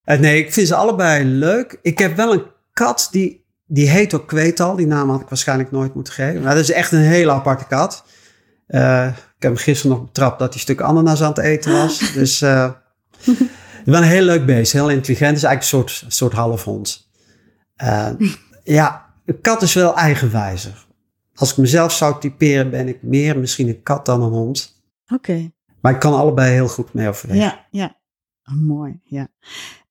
Eh, 0.04 0.20
nee, 0.20 0.46
ik 0.46 0.54
vind 0.54 0.68
ze 0.68 0.76
allebei 0.76 1.26
leuk. 1.26 1.80
Ik 1.82 1.98
heb 1.98 2.16
wel 2.16 2.34
een 2.34 2.44
kat 2.74 3.08
die, 3.12 3.46
die 3.66 3.90
heet 3.90 4.14
ook 4.14 4.28
Kweetal. 4.28 4.76
Die 4.76 4.88
naam 4.88 5.10
had 5.10 5.22
ik 5.22 5.30
waarschijnlijk 5.30 5.72
nooit 5.72 5.94
moeten 5.94 6.14
geven. 6.14 6.42
Maar 6.42 6.56
dat 6.56 6.64
is 6.64 6.72
echt 6.72 6.92
een 6.92 7.00
hele 7.00 7.32
aparte 7.32 7.66
kat. 7.66 8.04
Eh, 8.68 9.08
ik 9.08 9.50
heb 9.50 9.52
hem 9.52 9.56
gisteren 9.56 9.98
nog 9.98 10.06
betrapt 10.06 10.40
dat 10.40 10.48
hij 10.48 10.56
een 10.58 10.62
stuk 10.62 10.82
ananas 10.82 11.22
aan 11.22 11.30
het 11.30 11.38
eten 11.38 11.72
was. 11.72 12.00
Dus 12.14 12.44
eh 13.86 13.92
wel 13.94 14.02
een 14.02 14.08
heel 14.08 14.24
leuk 14.24 14.46
beest. 14.46 14.72
Heel 14.72 14.90
intelligent. 14.90 15.38
is 15.38 15.44
eigenlijk 15.44 15.62
een 15.86 15.90
soort, 15.90 16.14
soort 16.14 16.34
halfhond. 16.34 17.10
Eh, 17.76 18.10
ja, 18.64 19.14
een 19.26 19.42
kat 19.42 19.62
is 19.62 19.74
wel 19.74 19.96
eigenwijzer. 19.96 20.86
Als 21.36 21.52
ik 21.52 21.58
mezelf 21.58 21.92
zou 21.92 22.20
typeren, 22.20 22.70
ben 22.70 22.88
ik 22.88 23.04
meer 23.04 23.40
misschien 23.40 23.68
een 23.68 23.84
kat 23.84 24.06
dan 24.06 24.22
een 24.22 24.32
hond. 24.32 24.82
Oké. 25.14 25.52
Maar 25.82 25.94
ik 25.94 26.00
kan 26.00 26.14
allebei 26.14 26.54
heel 26.54 26.68
goed 26.68 26.94
mee 26.94 27.08
overweg. 27.08 27.38
Ja, 27.38 27.66
ja. 27.72 27.98
Oh, 28.50 28.56
mooi, 28.56 29.00
ja. 29.04 29.28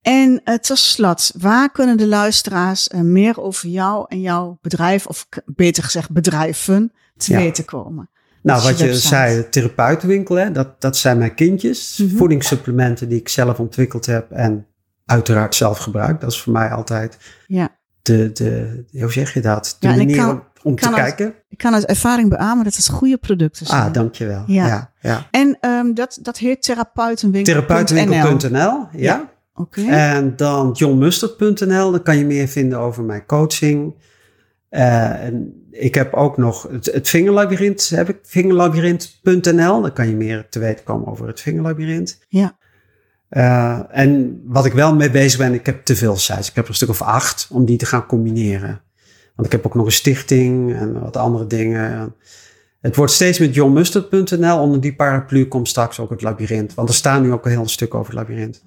En 0.01 0.41
uh, 0.45 0.55
tot 0.55 0.77
slot, 0.77 1.31
waar 1.37 1.71
kunnen 1.71 1.97
de 1.97 2.07
luisteraars 2.07 2.87
uh, 2.87 3.01
meer 3.01 3.41
over 3.41 3.69
jou 3.69 4.05
en 4.09 4.21
jouw 4.21 4.57
bedrijf, 4.61 5.07
of 5.07 5.27
beter 5.45 5.83
gezegd 5.83 6.11
bedrijven, 6.11 6.91
te 7.17 7.31
Ja. 7.31 7.37
weten 7.37 7.65
komen? 7.65 8.09
Nou, 8.43 8.61
wat 8.63 8.79
je 8.79 8.85
website. 8.85 9.07
zei, 9.07 9.49
therapeutenwinkel, 9.49 10.35
hè, 10.35 10.51
dat, 10.51 10.81
dat 10.81 10.97
zijn 10.97 11.17
mijn 11.17 11.33
kindjes. 11.35 11.97
Mhm. 11.97 12.15
Voedingssupplementen 12.17 13.09
die 13.09 13.19
ik 13.19 13.29
zelf 13.29 13.59
ontwikkeld 13.59 14.05
heb 14.05 14.31
en 14.31 14.65
uiteraard 15.05 15.55
zelf 15.55 15.77
gebruik. 15.77 16.21
Dat 16.21 16.31
is 16.31 16.41
voor 16.41 16.53
mij 16.53 16.69
altijd 16.69 17.17
Ja. 17.47 17.69
de, 18.01 18.31
de 18.33 18.83
hoe 18.99 19.11
zeg 19.11 19.33
je 19.33 19.41
dat? 19.41 19.75
De 19.79 19.87
Ja, 19.87 19.95
manier 19.95 20.15
kan- 20.17 20.29
om, 20.29 20.43
om 20.63 20.75
te 20.75 20.89
kijken. 20.89 21.33
Ik 21.49 21.57
kan 21.57 21.73
uit 21.73 21.85
ervaring 21.85 22.29
beamen 22.29 22.63
dat 22.63 22.75
het 22.75 22.89
goede 22.89 23.17
producten 23.17 23.65
zijn. 23.65 23.81
Ah, 23.81 23.93
dankjewel. 23.93 24.43
Ja. 24.47 24.67
Ja. 24.67 24.91
Ja, 25.01 25.27
En 25.31 25.57
um, 25.61 25.93
dat, 25.93 26.19
dat 26.21 26.37
heet 26.37 26.61
therapeutenwinkel.nl. 26.63 27.65
Therapeutenwinkel.nl, 27.65 28.87
ja. 28.91 29.31
Oké. 29.55 29.81
En 29.89 30.33
dan 30.35 30.71
johnmustard.nl, 30.71 31.91
dan 31.91 32.03
kan 32.03 32.17
je 32.17 32.25
meer 32.25 32.47
vinden 32.47 32.79
over 32.79 33.03
mijn 33.03 33.25
coaching. 33.25 33.93
Eh, 34.73 35.23
en 35.23 35.65
ik 35.71 35.95
heb 35.95 36.13
ook 36.13 36.37
nog 36.37 36.67
het, 36.71 36.85
het 36.85 37.09
vingerlabyrint, 37.09 37.89
heb 37.89 38.09
ik 38.09 38.17
vingerlabyrint.nl. 38.23 39.81
Dan 39.81 39.93
kan 39.93 40.07
je 40.07 40.15
meer 40.15 40.49
te 40.49 40.59
weten 40.59 40.83
komen 40.83 41.07
over 41.07 41.27
het 41.27 41.41
vingerlabyrint. 41.41 42.19
Ja. 42.27 42.57
Eh, 43.29 43.79
en 43.89 44.41
wat 44.45 44.65
ik 44.65 44.73
wel 44.73 44.95
mee 44.95 45.11
bezig 45.11 45.39
ben, 45.39 45.53
ik 45.53 45.65
heb 45.65 45.85
te 45.85 45.95
veel 45.95 46.17
sites. 46.17 46.49
Ik 46.49 46.55
heb 46.55 46.63
er 46.63 46.69
een 46.69 46.75
stuk 46.75 46.89
of 46.89 47.01
acht 47.01 47.47
om 47.51 47.65
die 47.65 47.77
te 47.77 47.85
gaan 47.85 48.05
combineren. 48.05 48.81
Want 49.35 49.47
ik 49.47 49.51
heb 49.51 49.65
ook 49.65 49.75
nog 49.75 49.85
een 49.85 49.91
stichting 49.91 50.75
en 50.75 50.99
wat 50.99 51.17
andere 51.17 51.47
dingen. 51.47 52.15
Het 52.81 52.95
wordt 52.95 53.11
steeds 53.11 53.39
met 53.39 53.55
johnmustard.nl. 53.55 54.59
Onder 54.59 54.81
die 54.81 54.95
paraplu 54.95 55.47
komt 55.47 55.67
straks 55.67 55.99
ook 55.99 56.09
het 56.09 56.21
labyrint. 56.21 56.73
Want 56.73 56.89
er 56.89 56.95
staan 56.95 57.21
nu 57.21 57.31
ook 57.31 57.45
een 57.45 57.51
heel 57.51 57.67
stuk 57.67 57.93
over 57.93 58.11
het 58.11 58.19
labyrint. 58.19 58.63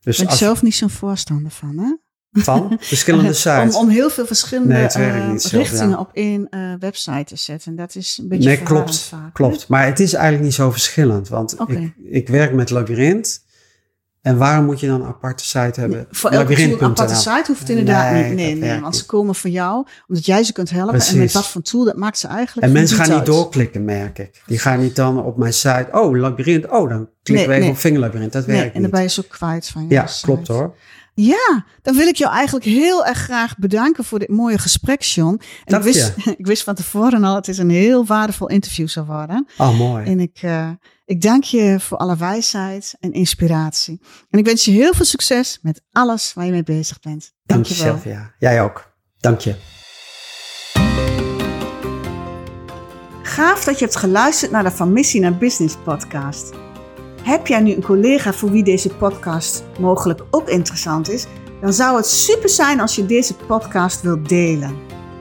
Dus 0.00 0.18
ben 0.18 0.28
je 0.28 0.36
zelf 0.36 0.62
niet 0.62 0.74
zo'n 0.74 0.90
voorstander 0.90 1.50
van, 1.50 1.78
hè? 1.78 1.96
Van 2.32 2.76
verschillende 2.80 3.32
sites. 3.32 3.74
om, 3.74 3.82
om 3.82 3.88
heel 3.88 4.10
veel 4.10 4.26
verschillende 4.26 4.74
nee, 4.94 5.08
uh, 5.08 5.36
richtingen 5.38 5.98
op 5.98 6.10
één 6.12 6.46
uh, 6.50 6.74
website 6.78 7.24
te 7.24 7.36
zetten. 7.36 7.76
Dat 7.76 7.94
is 7.94 8.18
een 8.22 8.28
beetje 8.28 8.48
Nee, 8.48 8.62
klopt. 8.62 8.98
Vaak, 8.98 9.34
klopt. 9.34 9.68
Maar 9.68 9.86
het 9.86 10.00
is 10.00 10.12
eigenlijk 10.12 10.44
niet 10.44 10.54
zo 10.54 10.70
verschillend. 10.70 11.28
Want 11.28 11.58
okay. 11.58 11.76
ik, 11.76 11.92
ik 12.10 12.28
werk 12.28 12.52
met 12.52 12.70
labyrint. 12.70 13.42
En 14.22 14.36
waarom 14.36 14.64
moet 14.64 14.80
je 14.80 14.86
dan 14.86 15.00
een 15.00 15.06
aparte 15.06 15.44
site 15.44 15.80
hebben? 15.80 15.98
Nee, 15.98 16.06
voor 16.10 16.30
elke 16.30 16.62
een 16.62 16.80
aparte 16.80 17.14
site 17.14 17.44
hoeft 17.46 17.60
het 17.60 17.68
inderdaad 17.68 18.12
nee, 18.12 18.24
niet. 18.24 18.34
Nee, 18.34 18.54
nee, 18.54 18.80
want 18.80 18.96
ze 18.96 19.06
komen 19.06 19.34
voor 19.34 19.50
jou, 19.50 19.86
omdat 20.08 20.26
jij 20.26 20.44
ze 20.44 20.52
kunt 20.52 20.70
helpen. 20.70 20.94
Precies. 20.94 21.12
En 21.12 21.18
met 21.18 21.32
wat 21.32 21.48
voor 21.48 21.62
tool, 21.62 21.84
dat 21.84 21.96
maakt 21.96 22.18
ze 22.18 22.26
eigenlijk 22.26 22.66
En 22.66 22.72
mensen 22.72 22.96
gaan 22.96 23.16
niet 23.16 23.26
doorklikken, 23.26 23.84
merk 23.84 24.18
ik. 24.18 24.42
Die 24.46 24.58
gaan 24.58 24.80
niet 24.80 24.96
dan 24.96 25.24
op 25.24 25.36
mijn 25.36 25.52
site, 25.52 25.88
oh, 25.92 26.16
labyrint, 26.16 26.70
oh, 26.70 26.88
dan 26.88 27.08
klikken 27.22 27.48
we 27.48 27.54
even 27.54 27.70
op 27.70 27.78
vingerlabyrint. 27.78 28.32
Dat 28.32 28.44
werkt 28.44 28.64
niet. 28.64 28.74
en 28.74 28.82
dan 28.82 28.90
ben 28.90 29.02
je 29.02 29.08
zo 29.08 29.22
kwijt 29.28 29.68
van 29.68 29.82
je 29.82 29.94
Ja, 29.94 30.06
klopt 30.22 30.48
hoor. 30.48 30.74
Ja, 31.14 31.64
dan 31.82 31.96
wil 31.96 32.06
ik 32.06 32.16
jou 32.16 32.32
eigenlijk 32.32 32.64
heel 32.64 33.06
erg 33.06 33.18
graag 33.18 33.58
bedanken 33.58 34.04
voor 34.04 34.18
dit 34.18 34.28
mooie 34.28 34.58
gesprek, 34.58 35.02
John. 35.02 35.40
En 35.64 35.76
ik 35.76 35.82
wist, 35.82 36.14
ik 36.38 36.46
wist 36.46 36.62
van 36.62 36.74
tevoren 36.74 37.24
al, 37.24 37.34
het 37.34 37.48
is 37.48 37.58
een 37.58 37.70
heel 37.70 38.06
waardevol 38.06 38.48
interview 38.48 38.88
zou 38.88 39.06
worden. 39.06 39.46
Oh, 39.58 39.78
mooi. 39.78 40.06
En 40.06 40.20
ik, 40.20 40.42
uh, 40.42 40.70
ik 41.04 41.20
dank 41.20 41.44
je 41.44 41.76
voor 41.80 41.98
alle 41.98 42.16
wijsheid 42.16 42.96
en 43.00 43.12
inspiratie. 43.12 44.00
En 44.30 44.38
ik 44.38 44.44
wens 44.44 44.64
je 44.64 44.70
heel 44.70 44.94
veel 44.94 45.04
succes 45.04 45.58
met 45.62 45.82
alles 45.92 46.32
waar 46.34 46.44
je 46.44 46.50
mee 46.50 46.62
bezig 46.62 47.00
bent. 47.00 47.32
Dank, 47.44 47.66
je 47.66 47.84
wel. 47.84 48.00
Ja. 48.04 48.34
Jij 48.38 48.62
ook. 48.62 48.92
Dank 49.18 49.40
je. 49.40 49.54
Gaaf 53.22 53.64
dat 53.64 53.78
je 53.78 53.84
hebt 53.84 53.96
geluisterd 53.96 54.50
naar 54.50 54.62
de 54.62 54.70
Van 54.70 54.92
Missie 54.92 55.20
naar 55.20 55.38
Business 55.38 55.76
podcast. 55.84 56.71
Heb 57.22 57.46
jij 57.46 57.60
nu 57.60 57.72
een 57.72 57.82
collega 57.82 58.32
voor 58.32 58.50
wie 58.50 58.62
deze 58.62 58.88
podcast 58.88 59.64
mogelijk 59.80 60.20
ook 60.30 60.48
interessant 60.48 61.10
is? 61.10 61.26
Dan 61.60 61.72
zou 61.72 61.96
het 61.96 62.06
super 62.06 62.48
zijn 62.48 62.80
als 62.80 62.94
je 62.94 63.06
deze 63.06 63.34
podcast 63.34 64.02
wilt 64.02 64.28
delen. 64.28 64.76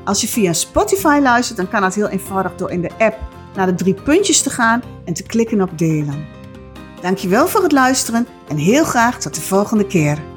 Als 0.06 0.22
je 0.22 0.28
via 0.28 0.54
Spotify 0.54 1.20
luistert, 1.22 1.58
dan 1.58 1.70
kan 1.70 1.82
dat 1.82 1.96
heel 1.96 2.08
eenvoudig 2.08 2.56
door 2.56 2.72
in 2.72 2.82
de 2.82 2.92
app 2.98 3.18
naar 3.56 3.66
de 3.66 3.74
drie 3.74 3.94
puntjes 3.94 4.42
te 4.42 4.50
gaan 4.50 4.84
en 5.06 5.14
te 5.14 5.24
klikken 5.24 5.62
op 5.62 5.78
delen. 5.78 6.26
Dankjewel 7.02 7.48
voor 7.48 7.64
het 7.64 7.72
luisteren 7.72 8.28
en 8.48 8.58
heel 8.58 8.84
graag 8.84 9.20
tot 9.20 9.36
de 9.36 9.42
volgende 9.42 9.88
keer. 9.88 10.31